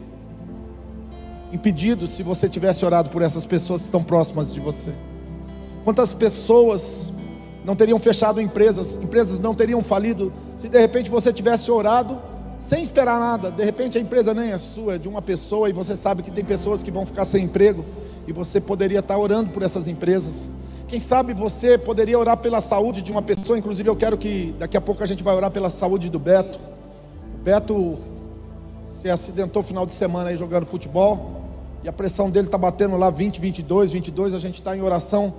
impedido 1.52 2.06
se 2.06 2.22
você 2.22 2.48
tivesse 2.48 2.84
orado 2.84 3.10
por 3.10 3.20
essas 3.20 3.44
pessoas 3.44 3.80
que 3.80 3.88
estão 3.88 4.04
próximas 4.04 4.54
de 4.54 4.60
você? 4.60 4.92
Quantas 5.82 6.12
pessoas 6.12 7.12
não 7.64 7.74
teriam 7.74 7.98
fechado 7.98 8.40
empresas, 8.40 8.94
empresas 9.02 9.40
não 9.40 9.52
teriam 9.52 9.82
falido 9.82 10.32
se 10.56 10.68
de 10.68 10.78
repente 10.78 11.10
você 11.10 11.32
tivesse 11.32 11.72
orado 11.72 12.20
sem 12.56 12.84
esperar 12.84 13.18
nada? 13.18 13.50
De 13.50 13.64
repente 13.64 13.98
a 13.98 14.00
empresa 14.00 14.32
nem 14.32 14.52
é 14.52 14.58
sua, 14.58 14.94
é 14.94 14.98
de 14.98 15.08
uma 15.08 15.20
pessoa 15.20 15.68
e 15.68 15.72
você 15.72 15.96
sabe 15.96 16.22
que 16.22 16.30
tem 16.30 16.44
pessoas 16.44 16.84
que 16.84 16.90
vão 16.92 17.04
ficar 17.04 17.24
sem 17.24 17.46
emprego 17.46 17.84
e 18.28 18.32
você 18.32 18.60
poderia 18.60 19.00
estar 19.00 19.18
orando 19.18 19.50
por 19.50 19.64
essas 19.64 19.88
empresas. 19.88 20.48
Quem 20.86 21.00
sabe 21.00 21.32
você 21.32 21.76
poderia 21.76 22.16
orar 22.16 22.36
pela 22.36 22.60
saúde 22.60 23.02
de 23.02 23.10
uma 23.10 23.22
pessoa, 23.22 23.58
inclusive 23.58 23.90
eu 23.90 23.96
quero 23.96 24.16
que 24.16 24.54
daqui 24.56 24.76
a 24.76 24.80
pouco 24.80 25.02
a 25.02 25.06
gente 25.06 25.24
vai 25.24 25.34
orar 25.34 25.50
pela 25.50 25.68
saúde 25.68 26.08
do 26.08 26.20
Beto. 26.20 26.60
Beto 27.42 28.14
se 28.86 29.10
acidentou 29.10 29.62
final 29.62 29.84
de 29.84 29.92
semana 29.92 30.30
aí 30.30 30.36
jogando 30.36 30.66
futebol, 30.66 31.42
e 31.82 31.88
a 31.88 31.92
pressão 31.92 32.30
dele 32.30 32.48
está 32.48 32.58
batendo 32.58 32.96
lá 32.96 33.10
20, 33.10 33.40
22, 33.40 33.92
22, 33.92 34.34
a 34.34 34.38
gente 34.38 34.54
está 34.54 34.76
em 34.76 34.80
oração 34.80 35.34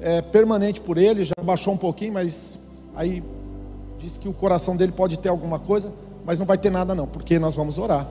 é, 0.00 0.22
permanente 0.22 0.80
por 0.80 0.98
ele, 0.98 1.24
já 1.24 1.34
baixou 1.42 1.74
um 1.74 1.76
pouquinho, 1.76 2.14
mas 2.14 2.58
aí 2.96 3.22
diz 3.98 4.16
que 4.16 4.28
o 4.28 4.32
coração 4.32 4.76
dele 4.76 4.92
pode 4.92 5.18
ter 5.18 5.28
alguma 5.28 5.58
coisa, 5.58 5.92
mas 6.24 6.38
não 6.38 6.46
vai 6.46 6.58
ter 6.58 6.70
nada 6.70 6.94
não, 6.94 7.06
porque 7.06 7.38
nós 7.38 7.54
vamos 7.54 7.78
orar. 7.78 8.08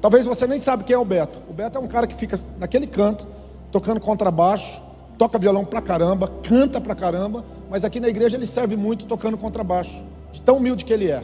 Talvez 0.00 0.26
você 0.26 0.46
nem 0.46 0.58
sabe 0.58 0.84
quem 0.84 0.94
é 0.94 0.98
o 0.98 1.04
Beto. 1.04 1.40
O 1.48 1.52
Beto 1.52 1.78
é 1.78 1.80
um 1.80 1.86
cara 1.86 2.06
que 2.06 2.14
fica 2.14 2.38
naquele 2.58 2.86
canto, 2.86 3.26
tocando 3.72 4.00
contrabaixo, 4.00 4.82
toca 5.16 5.38
violão 5.38 5.64
pra 5.64 5.80
caramba, 5.80 6.28
canta 6.42 6.80
pra 6.80 6.94
caramba, 6.94 7.44
mas 7.70 7.84
aqui 7.84 7.98
na 7.98 8.08
igreja 8.08 8.36
ele 8.36 8.46
serve 8.46 8.76
muito 8.76 9.06
tocando 9.06 9.36
contrabaixo, 9.36 10.04
de 10.30 10.40
tão 10.40 10.58
humilde 10.58 10.84
que 10.84 10.92
ele 10.92 11.10
é. 11.10 11.22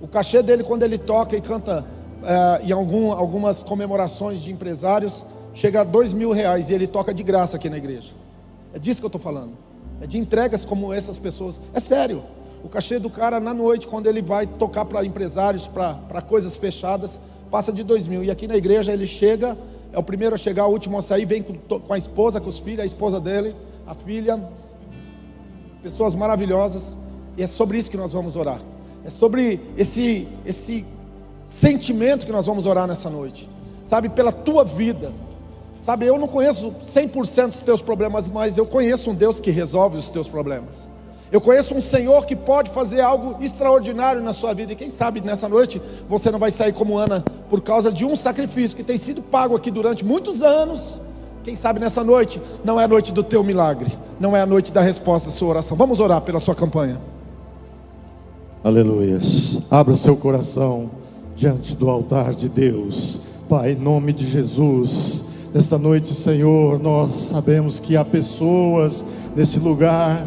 O 0.00 0.08
cachê 0.08 0.42
dele 0.42 0.64
quando 0.64 0.82
ele 0.82 0.98
toca 0.98 1.36
e 1.36 1.40
canta 1.40 1.84
é, 2.24 2.66
em 2.66 2.72
algum, 2.72 3.12
algumas 3.12 3.62
comemorações 3.62 4.40
de 4.40 4.50
empresários, 4.50 5.24
chega 5.52 5.82
a 5.82 5.84
dois 5.84 6.12
mil 6.12 6.32
reais 6.32 6.70
e 6.70 6.74
ele 6.74 6.86
toca 6.86 7.12
de 7.14 7.22
graça 7.22 7.56
aqui 7.56 7.70
na 7.70 7.76
igreja. 7.76 8.12
É 8.72 8.78
disso 8.78 9.00
que 9.00 9.04
eu 9.04 9.08
estou 9.08 9.20
falando. 9.20 9.52
É 10.00 10.06
de 10.06 10.18
entregas 10.18 10.64
como 10.64 10.92
essas 10.92 11.18
pessoas. 11.18 11.60
É 11.72 11.80
sério. 11.80 12.22
O 12.64 12.68
cachê 12.68 12.98
do 12.98 13.10
cara 13.10 13.38
na 13.38 13.54
noite, 13.54 13.86
quando 13.86 14.06
ele 14.06 14.22
vai 14.22 14.46
tocar 14.46 14.84
para 14.84 15.04
empresários, 15.04 15.66
para 15.66 16.22
coisas 16.22 16.56
fechadas, 16.56 17.20
passa 17.50 17.72
de 17.72 17.82
dois 17.82 18.06
mil. 18.06 18.24
E 18.24 18.30
aqui 18.30 18.48
na 18.48 18.56
igreja 18.56 18.92
ele 18.92 19.06
chega, 19.06 19.56
é 19.92 19.98
o 19.98 20.02
primeiro 20.02 20.34
a 20.34 20.38
chegar, 20.38 20.66
o 20.66 20.70
último 20.70 20.98
a 20.98 21.02
sair, 21.02 21.24
vem 21.24 21.42
com, 21.42 21.78
com 21.78 21.92
a 21.92 21.98
esposa, 21.98 22.40
com 22.40 22.48
os 22.48 22.58
filhos, 22.58 22.80
a 22.80 22.86
esposa 22.86 23.20
dele, 23.20 23.54
a 23.86 23.94
filha. 23.94 24.42
Pessoas 25.82 26.14
maravilhosas. 26.14 26.96
E 27.36 27.42
é 27.42 27.46
sobre 27.46 27.78
isso 27.78 27.90
que 27.90 27.96
nós 27.96 28.12
vamos 28.12 28.34
orar. 28.34 28.60
É 29.04 29.10
sobre 29.10 29.60
esse, 29.76 30.26
esse 30.46 30.84
sentimento 31.46 32.26
que 32.26 32.32
nós 32.32 32.46
vamos 32.46 32.66
orar 32.66 32.86
nessa 32.86 33.10
noite, 33.10 33.48
sabe, 33.84 34.08
pela 34.08 34.32
tua 34.32 34.64
vida. 34.64 35.12
Sabe, 35.80 36.06
eu 36.06 36.18
não 36.18 36.26
conheço 36.26 36.74
100% 36.94 37.48
dos 37.48 37.62
teus 37.62 37.82
problemas, 37.82 38.26
mas 38.26 38.56
eu 38.56 38.64
conheço 38.64 39.10
um 39.10 39.14
Deus 39.14 39.38
que 39.38 39.50
resolve 39.50 39.98
os 39.98 40.08
teus 40.08 40.26
problemas. 40.26 40.88
Eu 41.30 41.40
conheço 41.40 41.74
um 41.74 41.80
Senhor 41.80 42.24
que 42.24 42.34
pode 42.34 42.70
fazer 42.70 43.00
algo 43.00 43.42
extraordinário 43.42 44.22
na 44.22 44.32
sua 44.32 44.54
vida. 44.54 44.72
E 44.72 44.76
quem 44.76 44.90
sabe 44.90 45.20
nessa 45.20 45.48
noite 45.48 45.82
você 46.08 46.30
não 46.30 46.38
vai 46.38 46.50
sair 46.50 46.72
como 46.72 46.96
Ana 46.96 47.24
por 47.50 47.60
causa 47.60 47.92
de 47.92 48.04
um 48.04 48.16
sacrifício 48.16 48.76
que 48.76 48.84
tem 48.84 48.96
sido 48.96 49.20
pago 49.20 49.56
aqui 49.56 49.70
durante 49.70 50.04
muitos 50.04 50.42
anos. 50.42 50.98
Quem 51.42 51.54
sabe 51.54 51.80
nessa 51.80 52.02
noite 52.02 52.40
não 52.64 52.80
é 52.80 52.84
a 52.84 52.88
noite 52.88 53.12
do 53.12 53.22
teu 53.22 53.44
milagre, 53.44 53.92
não 54.18 54.34
é 54.34 54.40
a 54.40 54.46
noite 54.46 54.72
da 54.72 54.80
resposta 54.80 55.28
da 55.28 55.34
sua 55.34 55.48
oração. 55.48 55.76
Vamos 55.76 56.00
orar 56.00 56.20
pela 56.22 56.40
sua 56.40 56.54
campanha. 56.54 56.98
Aleluia. 58.62 59.18
Abra 59.70 59.92
o 59.92 59.96
seu 59.96 60.16
coração 60.16 61.03
diante 61.34 61.74
do 61.74 61.88
altar 61.88 62.34
de 62.34 62.48
Deus. 62.48 63.20
Pai, 63.48 63.72
em 63.72 63.76
nome 63.76 64.12
de 64.12 64.26
Jesus, 64.26 65.26
nesta 65.52 65.76
noite, 65.76 66.12
Senhor, 66.14 66.80
nós 66.80 67.10
sabemos 67.10 67.78
que 67.78 67.96
há 67.96 68.04
pessoas 68.04 69.04
neste 69.36 69.58
lugar, 69.58 70.26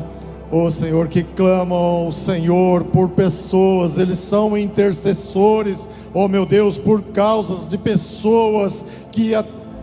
oh 0.51 0.70
Senhor, 0.70 1.08
que 1.08 1.24
clamam, 1.24 2.12
Senhor, 2.12 2.84
por 2.86 3.10
pessoas, 3.10 3.97
eles 3.97 4.20
são 4.20 4.58
intercessores, 4.58 5.88
oh 6.14 6.28
meu 6.28 6.45
Deus, 6.45 6.78
por 6.78 7.01
causas 7.01 7.68
de 7.68 7.78
pessoas 7.78 8.86
que 9.12 9.32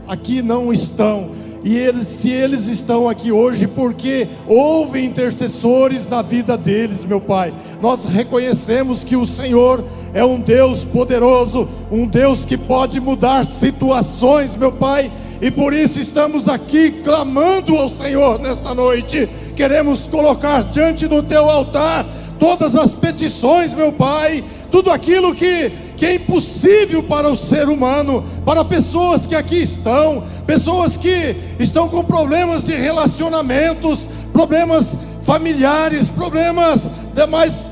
aqui 0.07 0.43
não 0.43 0.73
estão 0.73 1.31
e 1.65 1.79
eles, 1.79 2.07
se 2.09 2.31
eles 2.31 2.67
estão 2.67 3.09
aqui 3.09 3.33
hoje, 3.33 3.67
porque 3.67 4.29
houve 4.47 5.03
intercessores 5.03 6.07
na 6.07 6.21
vida 6.21 6.59
deles, 6.59 7.07
meu 7.07 7.23
Pai. 7.23 7.55
Nós 7.81 8.05
reconhecemos 8.05 9.03
que 9.03 9.17
o 9.17 9.25
Senhor 9.25 9.83
é 10.13 10.23
um 10.23 10.39
Deus 10.39 10.85
poderoso, 10.85 11.67
um 11.91 12.07
Deus 12.07 12.45
que 12.45 12.59
pode 12.59 13.01
mudar 13.01 13.47
situações, 13.47 14.55
meu 14.55 14.73
Pai. 14.73 15.11
E 15.41 15.51
por 15.51 15.73
isso 15.73 15.99
estamos 15.99 16.49
aqui 16.49 16.91
clamando 17.03 17.75
ao 17.77 17.89
Senhor 17.89 18.39
nesta 18.39 18.75
noite. 18.75 19.27
Queremos 19.57 20.07
colocar 20.07 20.65
diante 20.65 21.07
do 21.07 21.23
teu 21.23 21.49
altar 21.49 22.07
todas 22.39 22.77
as 22.77 22.95
petições, 22.95 23.73
meu 23.73 23.91
Pai, 23.91 24.45
tudo 24.71 24.91
aquilo 24.91 25.35
que 25.35 25.73
que 26.05 26.09
é 26.09 26.15
impossível 26.17 27.03
para 27.03 27.31
o 27.31 27.37
ser 27.37 27.67
humano, 27.67 28.23
para 28.45 28.63
pessoas 28.63 29.25
que 29.25 29.35
aqui 29.35 29.63
estão, 29.63 30.23
pessoas 30.47 30.99
que 30.99 31.35
estão 31.59 31.89
com 31.89 32.05
problemas 32.05 32.65
de 32.65 32.75
relacionamentos, 32.75 34.07
problemas 34.31 34.99
familiares, 35.23 36.11
problemas 36.11 36.91
de 37.15 37.27
mais 37.27 37.67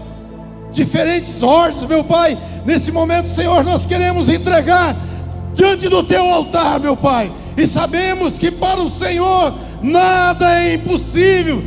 diferentes 0.71 1.43
ordens, 1.43 1.85
meu 1.85 2.03
Pai. 2.03 2.39
Nesse 2.65 2.91
momento, 2.91 3.29
Senhor, 3.29 3.63
nós 3.63 3.85
queremos 3.85 4.31
entregar 4.31 4.97
diante 5.53 5.87
do 5.91 6.03
teu 6.03 6.25
altar, 6.25 6.81
meu 6.81 6.97
Pai, 6.97 7.31
e 7.55 7.67
sabemos 7.67 8.39
que 8.39 8.51
para 8.51 8.81
o 8.81 8.89
Senhor 8.89 9.53
nada 9.83 10.59
é 10.59 10.73
impossível, 10.73 11.63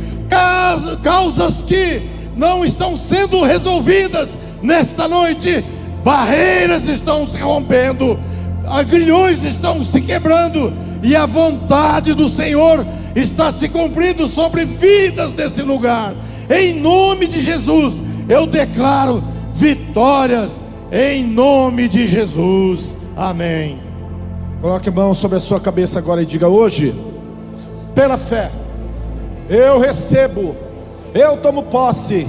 causas 1.00 1.62
que 1.62 2.02
não 2.36 2.64
estão 2.64 2.96
sendo 2.96 3.44
resolvidas 3.44 4.36
nesta 4.60 5.06
noite 5.06 5.64
barreiras 6.06 6.86
estão 6.86 7.26
se 7.26 7.36
rompendo, 7.36 8.16
agrilhões 8.64 9.42
estão 9.42 9.82
se 9.82 10.00
quebrando, 10.00 10.72
e 11.02 11.16
a 11.16 11.26
vontade 11.26 12.14
do 12.14 12.28
Senhor 12.28 12.86
está 13.16 13.50
se 13.50 13.68
cumprindo 13.68 14.28
sobre 14.28 14.64
vidas 14.64 15.32
desse 15.32 15.62
lugar. 15.62 16.14
Em 16.48 16.78
nome 16.78 17.26
de 17.26 17.42
Jesus, 17.42 18.00
eu 18.28 18.46
declaro 18.46 19.20
vitórias, 19.52 20.60
em 20.92 21.26
nome 21.26 21.88
de 21.88 22.06
Jesus. 22.06 22.94
Amém. 23.16 23.80
Coloque 24.62 24.88
a 24.88 24.92
mão 24.92 25.12
sobre 25.12 25.38
a 25.38 25.40
sua 25.40 25.58
cabeça 25.58 25.98
agora 25.98 26.22
e 26.22 26.26
diga: 26.26 26.46
Hoje, 26.46 26.94
pela 27.96 28.16
fé, 28.16 28.52
eu 29.48 29.80
recebo, 29.80 30.54
eu 31.12 31.36
tomo 31.38 31.64
posse 31.64 32.28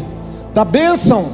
da 0.51 0.65
bênção, 0.65 1.31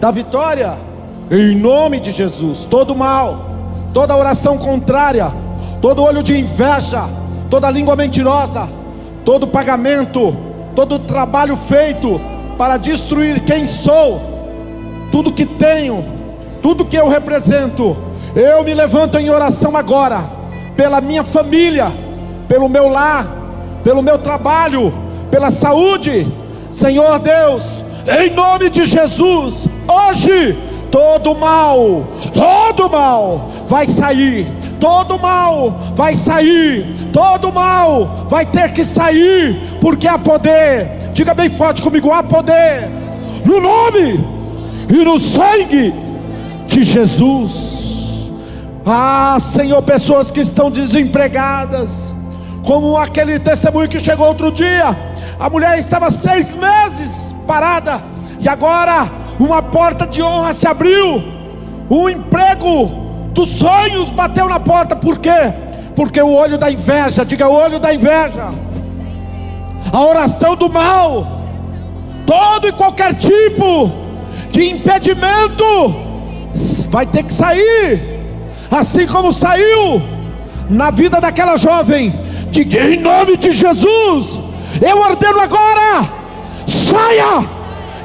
da 0.00 0.10
vitória 0.10 0.90
em 1.32 1.56
nome 1.56 1.98
de 1.98 2.10
Jesus, 2.10 2.66
todo 2.68 2.94
mal, 2.94 3.46
toda 3.94 4.14
oração 4.14 4.58
contrária, 4.58 5.32
todo 5.80 6.02
olho 6.02 6.22
de 6.22 6.38
inveja, 6.38 7.08
toda 7.48 7.70
língua 7.70 7.96
mentirosa, 7.96 8.68
todo 9.24 9.46
pagamento, 9.46 10.36
todo 10.76 10.98
trabalho 10.98 11.56
feito 11.56 12.20
para 12.58 12.76
destruir 12.76 13.40
quem 13.44 13.66
sou, 13.66 14.20
tudo 15.10 15.32
que 15.32 15.46
tenho, 15.46 16.04
tudo 16.60 16.84
que 16.84 16.96
eu 16.96 17.08
represento, 17.08 17.96
eu 18.36 18.62
me 18.62 18.74
levanto 18.74 19.16
em 19.16 19.30
oração 19.30 19.74
agora, 19.74 20.20
pela 20.76 21.00
minha 21.00 21.24
família, 21.24 21.86
pelo 22.46 22.68
meu 22.68 22.88
lar, 22.88 23.26
pelo 23.82 24.02
meu 24.02 24.18
trabalho, 24.18 24.92
pela 25.30 25.50
saúde, 25.50 26.30
Senhor 26.70 27.18
Deus, 27.20 27.82
em 28.20 28.28
nome 28.28 28.68
de 28.68 28.84
Jesus, 28.84 29.66
hoje 29.88 30.71
todo 30.92 31.34
mal, 31.34 32.06
todo 32.34 32.90
mal 32.90 33.50
vai 33.66 33.88
sair, 33.88 34.46
todo 34.78 35.18
mal 35.18 35.70
vai 35.94 36.14
sair, 36.14 37.10
todo 37.10 37.50
mal 37.50 38.26
vai 38.28 38.44
ter 38.44 38.72
que 38.72 38.84
sair, 38.84 39.78
porque 39.80 40.06
há 40.06 40.18
poder, 40.18 41.10
diga 41.14 41.32
bem 41.32 41.48
forte 41.48 41.80
comigo: 41.80 42.12
há 42.12 42.22
poder 42.22 42.90
no 43.42 43.58
nome 43.58 44.22
e 44.90 45.02
no 45.02 45.18
sangue 45.18 45.94
de 46.66 46.82
Jesus. 46.82 48.30
Ah, 48.84 49.38
Senhor, 49.40 49.80
pessoas 49.82 50.30
que 50.30 50.40
estão 50.40 50.70
desempregadas, 50.70 52.14
como 52.66 52.98
aquele 52.98 53.38
testemunho 53.38 53.88
que 53.88 53.98
chegou 53.98 54.26
outro 54.26 54.50
dia, 54.50 54.94
a 55.40 55.48
mulher 55.48 55.78
estava 55.78 56.10
seis 56.10 56.54
meses 56.54 57.34
parada, 57.46 58.02
e 58.38 58.48
agora 58.48 59.21
uma 59.42 59.62
porta 59.62 60.06
de 60.06 60.22
honra 60.22 60.54
se 60.54 60.66
abriu, 60.66 61.22
um 61.90 62.08
emprego 62.08 62.86
dos 63.32 63.48
sonhos 63.48 64.10
bateu 64.10 64.48
na 64.48 64.60
porta, 64.60 64.94
por 64.94 65.18
quê? 65.18 65.52
Porque 65.96 66.20
o 66.20 66.32
olho 66.32 66.56
da 66.56 66.70
inveja, 66.70 67.24
diga 67.24 67.48
o 67.48 67.52
olho 67.52 67.78
da 67.78 67.92
inveja, 67.92 68.52
a 69.92 70.00
oração 70.00 70.54
do 70.54 70.70
mal, 70.70 71.26
todo 72.26 72.68
e 72.68 72.72
qualquer 72.72 73.14
tipo 73.14 73.90
de 74.50 74.70
impedimento 74.70 75.64
vai 76.88 77.06
ter 77.06 77.24
que 77.24 77.32
sair, 77.32 78.22
assim 78.70 79.06
como 79.06 79.32
saiu 79.32 80.00
na 80.70 80.90
vida 80.90 81.20
daquela 81.20 81.56
jovem, 81.56 82.14
diga 82.50 82.80
em 82.80 83.00
nome 83.00 83.36
de 83.36 83.50
Jesus, 83.50 84.38
eu 84.80 84.98
ordeno 84.98 85.40
agora, 85.40 86.08
saia 86.66 87.61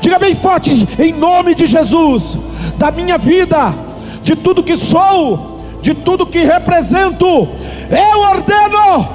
Diga 0.08 0.20
bem 0.20 0.36
forte, 0.36 0.88
em 0.97 1.12
nome 1.12 1.53
de 1.53 1.66
Jesus, 1.66 2.38
da 2.78 2.89
minha 2.91 3.18
vida, 3.18 3.76
de 4.24 4.38
tudo 4.38 4.64
que 4.64 4.78
sou, 4.78 5.60
de 5.82 5.93
tudo 5.93 6.26
que 6.26 6.39
represento, 6.39 7.26
eu 7.26 8.20
ordeno, 8.22 9.05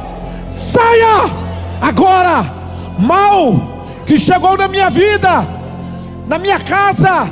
saia 0.46 1.30
agora, 1.80 2.44
mal 2.98 3.54
que 4.04 4.18
chegou 4.18 4.54
na 4.58 4.68
minha 4.68 4.90
vida, 4.90 5.46
na 6.28 6.38
minha 6.38 6.58
casa, 6.60 7.26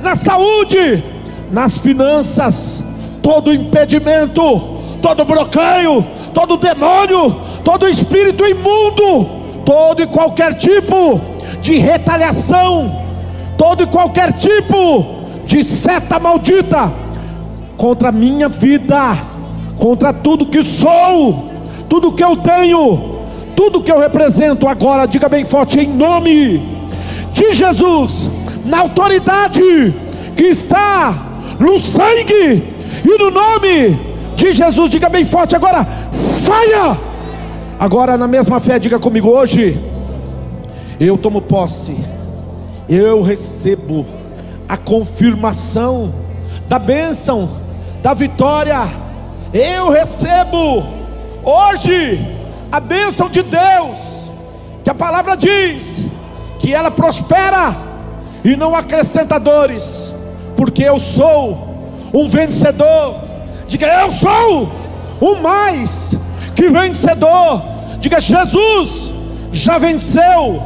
na 0.00 0.14
saúde, 0.14 1.02
nas 1.50 1.78
finanças, 1.78 2.80
todo 3.20 3.52
impedimento, 3.52 4.40
todo 5.02 5.24
bloqueio, 5.24 6.06
todo 6.32 6.56
demônio, 6.56 7.40
todo 7.64 7.88
espírito 7.88 8.46
imundo, 8.46 9.28
todo 9.66 10.00
e 10.00 10.06
qualquer 10.06 10.54
tipo 10.54 11.29
de 11.60 11.76
retaliação, 11.78 13.04
todo 13.56 13.82
e 13.82 13.86
qualquer 13.86 14.32
tipo 14.32 15.20
de 15.44 15.62
seta 15.64 16.18
maldita 16.18 16.92
contra 17.76 18.10
a 18.10 18.12
minha 18.12 18.48
vida, 18.48 19.16
contra 19.78 20.12
tudo 20.12 20.46
que 20.46 20.62
sou, 20.62 21.50
tudo 21.88 22.12
que 22.12 22.22
eu 22.22 22.36
tenho, 22.36 23.20
tudo 23.56 23.82
que 23.82 23.90
eu 23.90 23.98
represento 23.98 24.68
agora, 24.68 25.06
diga 25.06 25.28
bem 25.28 25.44
forte, 25.44 25.80
em 25.80 25.88
nome 25.88 26.80
de 27.32 27.52
Jesus, 27.52 28.30
na 28.64 28.80
autoridade 28.80 29.94
que 30.36 30.44
está 30.44 31.14
no 31.58 31.78
sangue 31.78 32.62
e 33.04 33.18
no 33.18 33.30
nome 33.30 33.98
de 34.36 34.52
Jesus, 34.52 34.90
diga 34.90 35.08
bem 35.08 35.24
forte 35.24 35.54
agora, 35.54 35.86
saia. 36.12 36.98
Agora, 37.78 38.16
na 38.16 38.26
mesma 38.26 38.60
fé, 38.60 38.78
diga 38.78 38.98
comigo 38.98 39.28
hoje, 39.28 39.78
eu 41.00 41.16
tomo 41.16 41.40
posse 41.40 41.96
eu 42.90 43.22
recebo 43.22 44.04
a 44.68 44.76
confirmação 44.76 46.12
da 46.68 46.76
bênção, 46.76 47.48
da 48.02 48.12
vitória. 48.12 48.80
Eu 49.54 49.90
recebo 49.90 50.84
hoje 51.44 52.20
a 52.72 52.80
bênção 52.80 53.28
de 53.28 53.42
Deus, 53.42 54.28
que 54.82 54.90
a 54.90 54.94
palavra 54.94 55.36
diz 55.36 56.04
que 56.58 56.74
ela 56.74 56.90
prospera 56.90 57.76
e 58.42 58.56
não 58.56 58.74
acrescenta 58.74 59.38
dores, 59.38 60.12
porque 60.56 60.82
eu 60.82 60.98
sou 60.98 61.76
um 62.12 62.28
vencedor. 62.28 63.14
Diga, 63.68 63.86
eu 63.86 64.12
sou 64.12 64.68
o 65.20 65.36
mais 65.36 66.12
que 66.56 66.68
vencedor. 66.68 67.62
Diga, 68.00 68.18
Jesus 68.18 69.12
já 69.52 69.78
venceu, 69.78 70.60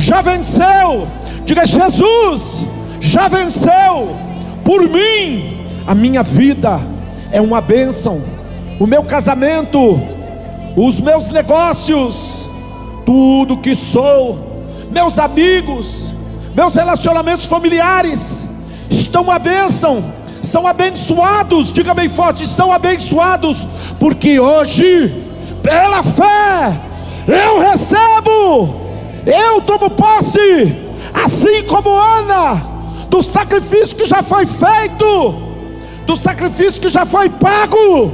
já 0.00 0.20
venceu 0.22 1.06
Diga: 1.50 1.64
Jesus 1.64 2.64
já 3.00 3.26
venceu 3.26 4.16
por 4.64 4.88
mim. 4.88 5.66
A 5.84 5.96
minha 5.96 6.22
vida 6.22 6.80
é 7.32 7.40
uma 7.40 7.60
bênção. 7.60 8.22
O 8.78 8.86
meu 8.86 9.02
casamento, 9.02 10.00
os 10.76 11.00
meus 11.00 11.28
negócios, 11.28 12.46
tudo 13.04 13.56
que 13.56 13.74
sou, 13.74 14.62
meus 14.92 15.18
amigos, 15.18 16.12
meus 16.54 16.76
relacionamentos 16.76 17.46
familiares 17.46 18.48
estão 18.88 19.22
uma 19.22 19.40
bênção, 19.40 20.04
são 20.40 20.68
abençoados. 20.68 21.72
Diga 21.72 21.92
bem 21.94 22.08
forte: 22.08 22.46
são 22.46 22.72
abençoados, 22.72 23.66
porque 23.98 24.38
hoje, 24.38 25.26
pela 25.64 26.04
fé, 26.04 26.80
eu 27.26 27.58
recebo, 27.58 28.79
eu 29.26 29.60
tomo 29.62 29.90
posse 29.90 30.90
assim 31.12 31.62
como 31.64 31.90
Ana, 31.90 32.62
do 33.08 33.22
sacrifício 33.22 33.96
que 33.96 34.06
já 34.06 34.22
foi 34.22 34.46
feito, 34.46 35.34
do 36.06 36.16
sacrifício 36.16 36.80
que 36.80 36.88
já 36.88 37.04
foi 37.04 37.28
pago 37.28 38.12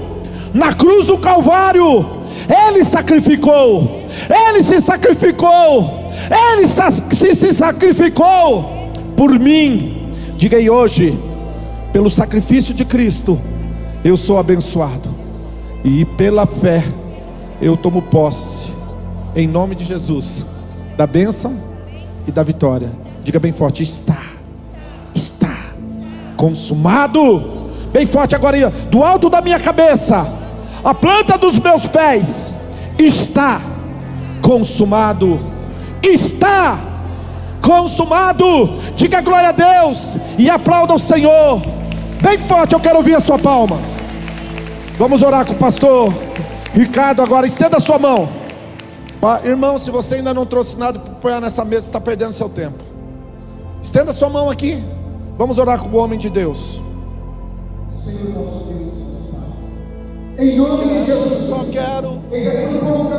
na 0.52 0.72
cruz 0.72 1.06
do 1.06 1.18
Calvário. 1.18 2.06
Ele 2.48 2.84
sacrificou, 2.84 4.02
Ele 4.30 4.62
se 4.62 4.80
sacrificou, 4.80 6.12
Ele 6.30 6.66
se, 6.66 7.34
se 7.34 7.52
sacrificou 7.52 8.90
por 9.16 9.38
mim. 9.38 10.12
Diga 10.36 10.56
aí 10.56 10.70
hoje, 10.70 11.18
pelo 11.92 12.10
sacrifício 12.10 12.74
de 12.74 12.84
Cristo, 12.84 13.40
eu 14.04 14.16
sou 14.16 14.38
abençoado, 14.38 15.08
e 15.84 16.04
pela 16.04 16.46
fé, 16.46 16.84
eu 17.60 17.76
tomo 17.76 18.02
posse, 18.02 18.70
em 19.34 19.48
nome 19.48 19.74
de 19.74 19.84
Jesus, 19.84 20.44
da 20.96 21.06
bênção 21.06 21.56
e 22.26 22.32
da 22.32 22.42
vitória. 22.42 22.90
Diga 23.22 23.38
bem 23.38 23.52
forte: 23.52 23.82
está, 23.82 24.22
está 25.14 25.56
consumado. 26.36 27.54
Bem 27.92 28.06
forte 28.06 28.34
agora, 28.34 28.70
do 28.90 29.02
alto 29.02 29.30
da 29.30 29.40
minha 29.40 29.58
cabeça, 29.58 30.26
a 30.84 30.94
planta 30.94 31.38
dos 31.38 31.58
meus 31.58 31.86
pés, 31.86 32.54
está 32.98 33.60
consumado. 34.42 35.38
Está 36.02 36.78
consumado. 37.60 38.78
Diga 38.94 39.20
glória 39.20 39.48
a 39.48 39.52
Deus 39.52 40.18
e 40.38 40.48
aplauda 40.48 40.94
o 40.94 40.98
Senhor. 40.98 41.60
Bem 42.22 42.38
forte, 42.38 42.74
eu 42.74 42.80
quero 42.80 42.98
ouvir 42.98 43.14
a 43.14 43.20
sua 43.20 43.38
palma. 43.38 43.78
Vamos 44.98 45.22
orar 45.22 45.44
com 45.44 45.52
o 45.52 45.56
pastor 45.56 46.12
Ricardo 46.72 47.22
agora. 47.22 47.46
Estenda 47.46 47.78
a 47.78 47.80
sua 47.80 47.98
mão. 47.98 48.28
Irmão, 49.44 49.78
se 49.78 49.90
você 49.90 50.16
ainda 50.16 50.32
não 50.32 50.46
trouxe 50.46 50.76
nada 50.76 50.98
para 50.98 51.12
apoiar 51.12 51.40
nessa 51.40 51.64
mesa, 51.64 51.86
está 51.86 52.00
perdendo 52.00 52.32
seu 52.32 52.48
tempo. 52.48 52.82
Estenda 53.82 54.12
sua 54.12 54.28
mão 54.28 54.48
aqui. 54.50 54.82
Vamos 55.36 55.58
orar 55.58 55.80
com 55.80 55.88
o 55.88 56.00
homem 56.00 56.18
de 56.18 56.30
Deus. 56.30 56.80
Senhor 57.88 58.34
nosso 58.34 58.64
Deus, 58.64 58.86
em 60.38 60.56
nome 60.56 60.84
de 60.84 61.06
Jesus, 61.06 61.48
só 61.48 61.64
quero. 61.70 62.20
Eis 62.30 62.46
aqui 62.46 62.78
povo 62.78 63.10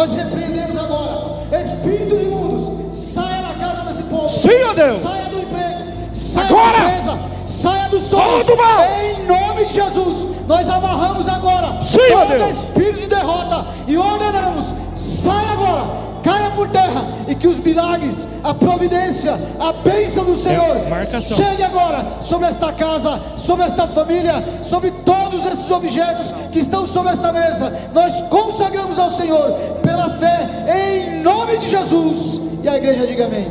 Nós 0.00 0.14
repreendemos 0.14 0.78
agora. 0.78 1.60
Espíritos 1.60 2.22
imundos, 2.22 2.96
saia 2.96 3.42
da 3.42 3.54
casa 3.54 3.82
desse 3.82 4.02
povo. 4.04 4.26
Sim, 4.30 4.48
Deus. 4.74 5.02
Saia 5.02 5.24
do 5.26 5.38
emprego. 5.40 6.14
Saia 6.14 6.46
agora. 6.46 6.78
da 6.78 6.84
empresa. 6.84 7.18
Saia 7.46 7.88
do 7.90 8.00
sonho. 8.00 8.44
Todo 8.46 8.56
mal. 8.56 8.82
Em 8.82 9.26
nome 9.26 9.66
de 9.66 9.74
Jesus. 9.74 10.26
Nós 10.46 10.70
amarramos 10.70 11.28
agora. 11.28 11.82
Sim, 11.82 11.98
todo 12.08 12.28
Deus. 12.28 12.50
espírito 12.50 13.00
de 13.00 13.06
derrota. 13.08 13.66
E 13.86 13.98
ordenamos. 13.98 14.74
Saia 14.94 15.52
agora 15.52 16.09
caia 16.22 16.50
por 16.50 16.68
terra 16.68 17.04
e 17.28 17.34
que 17.34 17.46
os 17.46 17.58
milagres, 17.58 18.26
a 18.42 18.54
providência, 18.54 19.32
a 19.58 19.72
bênção 19.72 20.24
do 20.24 20.36
Senhor 20.36 20.76
é, 20.76 21.20
chegue 21.20 21.62
agora 21.62 22.18
sobre 22.20 22.46
esta 22.46 22.72
casa, 22.72 23.20
sobre 23.36 23.64
esta 23.64 23.86
família, 23.86 24.44
sobre 24.62 24.90
todos 25.04 25.44
esses 25.46 25.70
objetos 25.70 26.32
que 26.52 26.58
estão 26.58 26.86
sobre 26.86 27.12
esta 27.12 27.32
mesa. 27.32 27.72
Nós 27.92 28.20
consagramos 28.28 28.98
ao 28.98 29.10
Senhor 29.10 29.52
pela 29.82 30.10
fé 30.10 30.48
em 30.68 31.22
nome 31.22 31.58
de 31.58 31.68
Jesus. 31.68 32.40
E 32.62 32.68
a 32.68 32.76
igreja 32.76 33.06
diga 33.06 33.26
amém. 33.26 33.46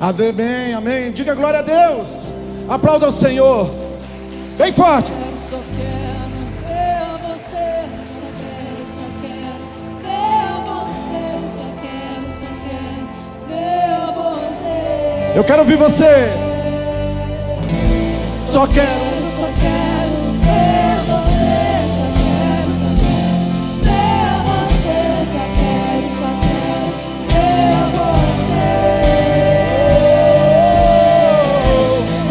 Amém, 0.00 0.74
amém. 0.74 1.12
Diga 1.12 1.34
glória 1.34 1.60
a 1.60 1.62
Deus. 1.62 2.28
Aplauda 2.68 3.08
o 3.08 3.12
Senhor. 3.12 3.70
Bem 4.56 4.72
forte. 4.72 5.12
Eu 15.34 15.44
quero 15.44 15.60
ouvir 15.60 15.76
você. 15.76 16.30
Só 18.50 18.66
quero. 18.66 18.88
Só 19.36 19.46
quero 19.60 20.32
ver 20.42 20.96
você. 21.06 21.54
Só 21.96 22.06
quero, 22.18 22.68
só 22.80 22.90
quero 23.00 23.38
ver 23.84 24.34
você. 24.48 25.00
Só 25.32 25.44
quero, 25.56 26.06
só 26.18 26.30
quero 26.42 26.88
ver 27.28 27.78
você. 27.94 28.48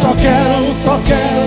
Só 0.01 0.11
quero, 0.15 0.73
só 0.83 0.95
quero. 1.05 1.38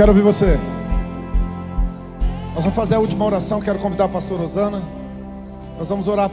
Quero 0.00 0.12
ouvir 0.12 0.22
você. 0.22 0.58
Nós 2.54 2.64
vamos 2.64 2.74
fazer 2.74 2.94
a 2.94 2.98
última 2.98 3.22
oração. 3.22 3.60
Quero 3.60 3.78
convidar 3.78 4.04
a 4.06 4.08
pastora 4.08 4.40
Rosana. 4.40 4.82
Nós 5.78 5.90
vamos 5.90 6.08
orar 6.08 6.30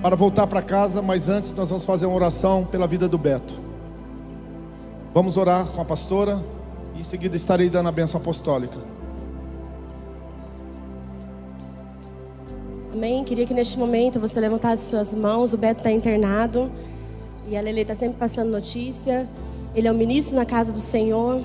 para 0.00 0.16
voltar 0.16 0.46
para 0.46 0.62
casa, 0.62 1.02
mas 1.02 1.28
antes 1.28 1.52
nós 1.52 1.68
vamos 1.68 1.84
fazer 1.84 2.06
uma 2.06 2.16
oração 2.16 2.64
pela 2.64 2.86
vida 2.86 3.06
do 3.06 3.18
Beto. 3.18 3.52
Vamos 5.12 5.36
orar 5.36 5.66
com 5.66 5.78
a 5.78 5.84
pastora 5.84 6.42
e 6.94 7.00
em 7.00 7.04
seguida 7.04 7.36
estarei 7.36 7.68
dando 7.68 7.90
a 7.90 7.92
bênção 7.92 8.18
apostólica. 8.18 8.78
Amém. 12.94 13.24
Queria 13.24 13.44
que 13.44 13.52
neste 13.52 13.78
momento 13.78 14.18
você 14.18 14.40
levantasse 14.40 14.88
suas 14.88 15.14
mãos. 15.14 15.52
O 15.52 15.58
Beto 15.58 15.80
está 15.80 15.92
internado 15.92 16.72
e 17.46 17.58
a 17.58 17.60
Lele 17.60 17.82
está 17.82 17.94
sempre 17.94 18.16
passando 18.16 18.50
notícia. 18.50 19.28
Ele 19.74 19.86
é 19.86 19.92
um 19.92 19.94
ministro 19.94 20.34
na 20.34 20.46
casa 20.46 20.72
do 20.72 20.80
Senhor. 20.80 21.44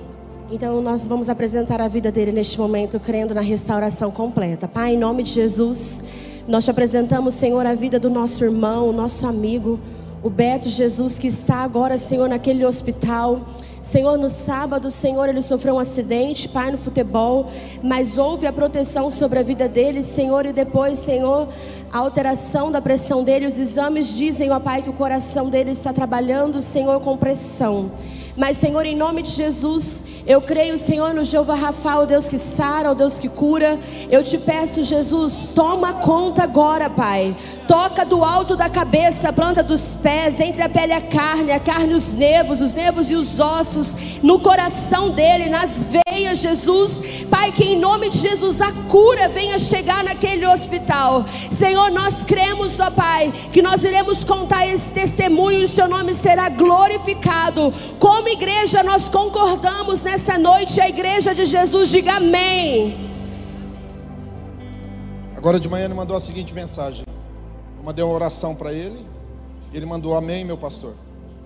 Então 0.53 0.81
nós 0.81 1.07
vamos 1.07 1.29
apresentar 1.29 1.79
a 1.79 1.87
vida 1.87 2.11
dele 2.11 2.33
neste 2.33 2.59
momento, 2.59 2.99
crendo 2.99 3.33
na 3.33 3.39
restauração 3.39 4.11
completa. 4.11 4.67
Pai, 4.67 4.95
em 4.95 4.97
nome 4.97 5.23
de 5.23 5.31
Jesus, 5.31 6.03
nós 6.45 6.65
te 6.65 6.71
apresentamos, 6.71 7.35
Senhor, 7.35 7.65
a 7.65 7.73
vida 7.73 7.97
do 7.97 8.09
nosso 8.09 8.43
irmão, 8.43 8.91
nosso 8.91 9.25
amigo, 9.25 9.79
o 10.21 10.29
Beto 10.29 10.67
Jesus, 10.67 11.17
que 11.17 11.27
está 11.27 11.63
agora, 11.63 11.97
Senhor, 11.97 12.27
naquele 12.27 12.65
hospital. 12.65 13.39
Senhor, 13.81 14.17
no 14.17 14.27
sábado, 14.27 14.91
Senhor, 14.91 15.29
ele 15.29 15.41
sofreu 15.41 15.75
um 15.75 15.79
acidente, 15.79 16.49
Pai, 16.49 16.69
no 16.69 16.77
futebol, 16.77 17.47
mas 17.81 18.17
houve 18.17 18.45
a 18.45 18.51
proteção 18.51 19.09
sobre 19.09 19.39
a 19.39 19.43
vida 19.43 19.69
dele, 19.69 20.03
Senhor, 20.03 20.45
e 20.45 20.51
depois, 20.51 20.99
Senhor, 20.99 21.47
a 21.89 21.97
alteração 21.97 22.69
da 22.69 22.81
pressão 22.81 23.23
dele, 23.23 23.45
os 23.45 23.57
exames 23.57 24.13
dizem, 24.17 24.51
ó 24.51 24.59
Pai, 24.59 24.81
que 24.81 24.89
o 24.89 24.93
coração 24.93 25.49
dele 25.49 25.71
está 25.71 25.93
trabalhando, 25.93 26.59
Senhor, 26.59 26.99
com 26.99 27.15
pressão. 27.15 27.89
Mas, 28.35 28.57
Senhor, 28.57 28.85
em 28.85 28.95
nome 28.95 29.21
de 29.21 29.31
Jesus, 29.31 30.05
eu 30.25 30.41
creio, 30.41 30.77
Senhor, 30.77 31.13
no 31.13 31.23
Jeová 31.23 31.55
Rafa, 31.55 31.97
o 31.97 32.05
Deus 32.05 32.27
que 32.27 32.37
sara, 32.37 32.91
o 32.91 32.95
Deus 32.95 33.19
que 33.19 33.27
cura. 33.27 33.79
Eu 34.09 34.23
te 34.23 34.37
peço, 34.37 34.83
Jesus, 34.83 35.51
toma 35.53 35.93
conta 35.93 36.43
agora, 36.43 36.89
Pai. 36.89 37.35
Toca 37.67 38.05
do 38.05 38.23
alto 38.23 38.55
da 38.55 38.69
cabeça, 38.69 39.29
a 39.29 39.33
planta 39.33 39.61
dos 39.61 39.95
pés, 39.95 40.39
entre 40.39 40.61
a 40.61 40.69
pele 40.69 40.93
e 40.93 40.95
a 40.95 41.01
carne, 41.01 41.51
a 41.51 41.59
carne 41.59 41.91
e 41.91 41.95
os 41.95 42.13
nervos, 42.13 42.61
os 42.61 42.73
nervos 42.73 43.11
e 43.11 43.15
os 43.15 43.39
ossos, 43.39 43.95
no 44.21 44.39
coração 44.39 45.09
dele, 45.09 45.49
nas 45.49 45.83
veias, 45.83 46.39
Jesus. 46.39 47.25
Pai, 47.29 47.51
que 47.51 47.63
em 47.63 47.79
nome 47.79 48.09
de 48.09 48.17
Jesus 48.17 48.61
a 48.61 48.71
cura 48.87 49.29
venha 49.29 49.57
chegar 49.57 50.03
naquele 50.03 50.45
hospital. 50.45 51.25
Senhor, 51.49 51.89
nós 51.91 52.23
cremos, 52.23 52.79
ó 52.79 52.91
Pai, 52.91 53.33
que 53.51 53.61
nós 53.61 53.83
iremos 53.83 54.23
contar 54.23 54.67
esse 54.67 54.91
testemunho 54.91 55.61
e 55.61 55.65
o 55.65 55.67
seu 55.67 55.87
nome 55.87 56.13
será 56.13 56.49
glorificado. 56.49 57.73
Como 57.99 58.27
igreja, 58.27 58.83
nós 58.83 59.09
concordamos 59.09 60.01
nessa 60.01 60.37
noite, 60.37 60.79
a 60.79 60.89
igreja 60.89 61.33
de 61.33 61.45
Jesus, 61.45 61.89
diga 61.89 62.15
amém. 62.15 63.09
Agora 65.35 65.59
de 65.59 65.67
manhã 65.67 65.85
ele 65.85 65.93
mandou 65.95 66.15
a 66.15 66.19
seguinte 66.19 66.53
mensagem. 66.53 67.03
Eu 67.07 67.83
mandei 67.83 68.03
uma 68.03 68.13
oração 68.13 68.53
para 68.53 68.71
ele. 68.71 69.03
E 69.73 69.77
ele 69.77 69.85
mandou 69.85 70.13
amém, 70.13 70.43
meu 70.43 70.57
pastor. 70.57 70.93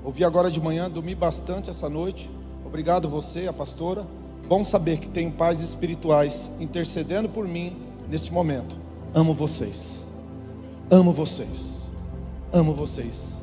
Ouvi 0.04 0.24
agora 0.24 0.52
de 0.52 0.60
manhã, 0.60 0.90
dormi 0.90 1.16
bastante 1.16 1.70
essa 1.70 1.88
noite. 1.88 2.30
Obrigado 2.76 3.08
você, 3.08 3.48
a 3.48 3.54
pastora. 3.54 4.06
Bom 4.50 4.62
saber 4.62 4.98
que 4.98 5.08
tenho 5.08 5.32
pais 5.32 5.62
espirituais 5.62 6.52
intercedendo 6.60 7.30
por 7.30 7.48
mim 7.48 7.74
neste 8.10 8.34
momento. 8.34 8.76
Amo 9.14 9.34
vocês. 9.34 10.06
Amo 10.92 11.14
vocês. 11.14 11.84
Amo 12.52 12.74
vocês. 12.74 13.38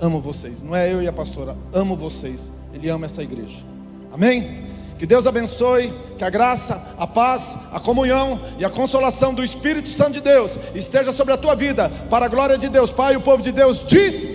Amo 0.00 0.18
vocês. 0.18 0.62
Não 0.62 0.74
é 0.74 0.90
eu 0.90 1.02
e 1.02 1.06
a 1.06 1.12
pastora, 1.12 1.58
amo 1.74 1.94
vocês. 1.94 2.50
Ele 2.72 2.88
ama 2.88 3.04
essa 3.04 3.22
igreja. 3.22 3.62
Amém? 4.10 4.64
Que 4.98 5.04
Deus 5.04 5.26
abençoe, 5.26 5.92
que 6.16 6.24
a 6.24 6.30
graça, 6.30 6.82
a 6.96 7.06
paz, 7.06 7.58
a 7.70 7.80
comunhão 7.80 8.40
e 8.58 8.64
a 8.64 8.70
consolação 8.70 9.34
do 9.34 9.44
Espírito 9.44 9.90
Santo 9.90 10.12
de 10.12 10.20
Deus 10.22 10.56
esteja 10.74 11.12
sobre 11.12 11.34
a 11.34 11.36
tua 11.36 11.54
vida, 11.54 11.90
para 12.08 12.24
a 12.24 12.28
glória 12.30 12.56
de 12.56 12.70
Deus. 12.70 12.90
Pai, 12.90 13.14
o 13.14 13.20
povo 13.20 13.42
de 13.42 13.52
Deus 13.52 13.84
diz. 13.86 14.29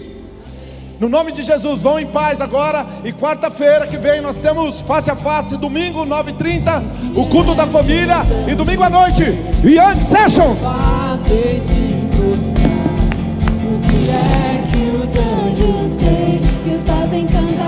No 0.99 1.09
nome 1.09 1.31
de 1.31 1.41
Jesus, 1.43 1.81
vão 1.81 1.99
em 1.99 2.05
paz 2.05 2.39
agora. 2.39 2.85
E 3.03 3.11
quarta-feira 3.11 3.85
que 3.85 3.97
vem 3.97 4.21
nós 4.21 4.39
temos 4.39 4.81
face 4.81 5.09
a 5.11 5.15
face, 5.15 5.57
domingo 5.57 6.05
9h30, 6.05 6.83
o 7.15 7.27
culto 7.27 7.53
da 7.53 7.67
família. 7.67 8.17
E 8.47 8.55
domingo 8.55 8.83
à 8.83 8.89
noite, 8.89 9.23
Young 9.63 10.01
Sessions. 10.01 10.57
O 13.65 13.81
que 13.81 14.09
é 14.09 14.63
que 14.71 14.83
os 14.95 15.09
anjos 15.15 15.97
têm 15.97 16.41
que 16.63 16.69
os 16.69 16.85
fazem 16.85 17.27
cantar? 17.27 17.65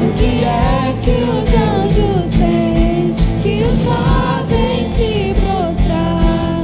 O 0.00 0.12
que 0.12 0.44
é 0.44 0.94
que 1.02 1.10
os 1.10 1.48
anjos 1.54 2.30
têm 2.30 3.14
que 3.42 3.64
os 3.64 3.80
fazem 3.82 4.94
se 4.94 5.34
prostrar? 5.34 6.62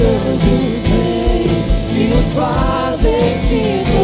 anjos 0.00 0.88
vêm 0.88 2.02
e 2.02 2.08
nos 2.08 2.32
fazem 2.32 3.40
se 3.40 3.97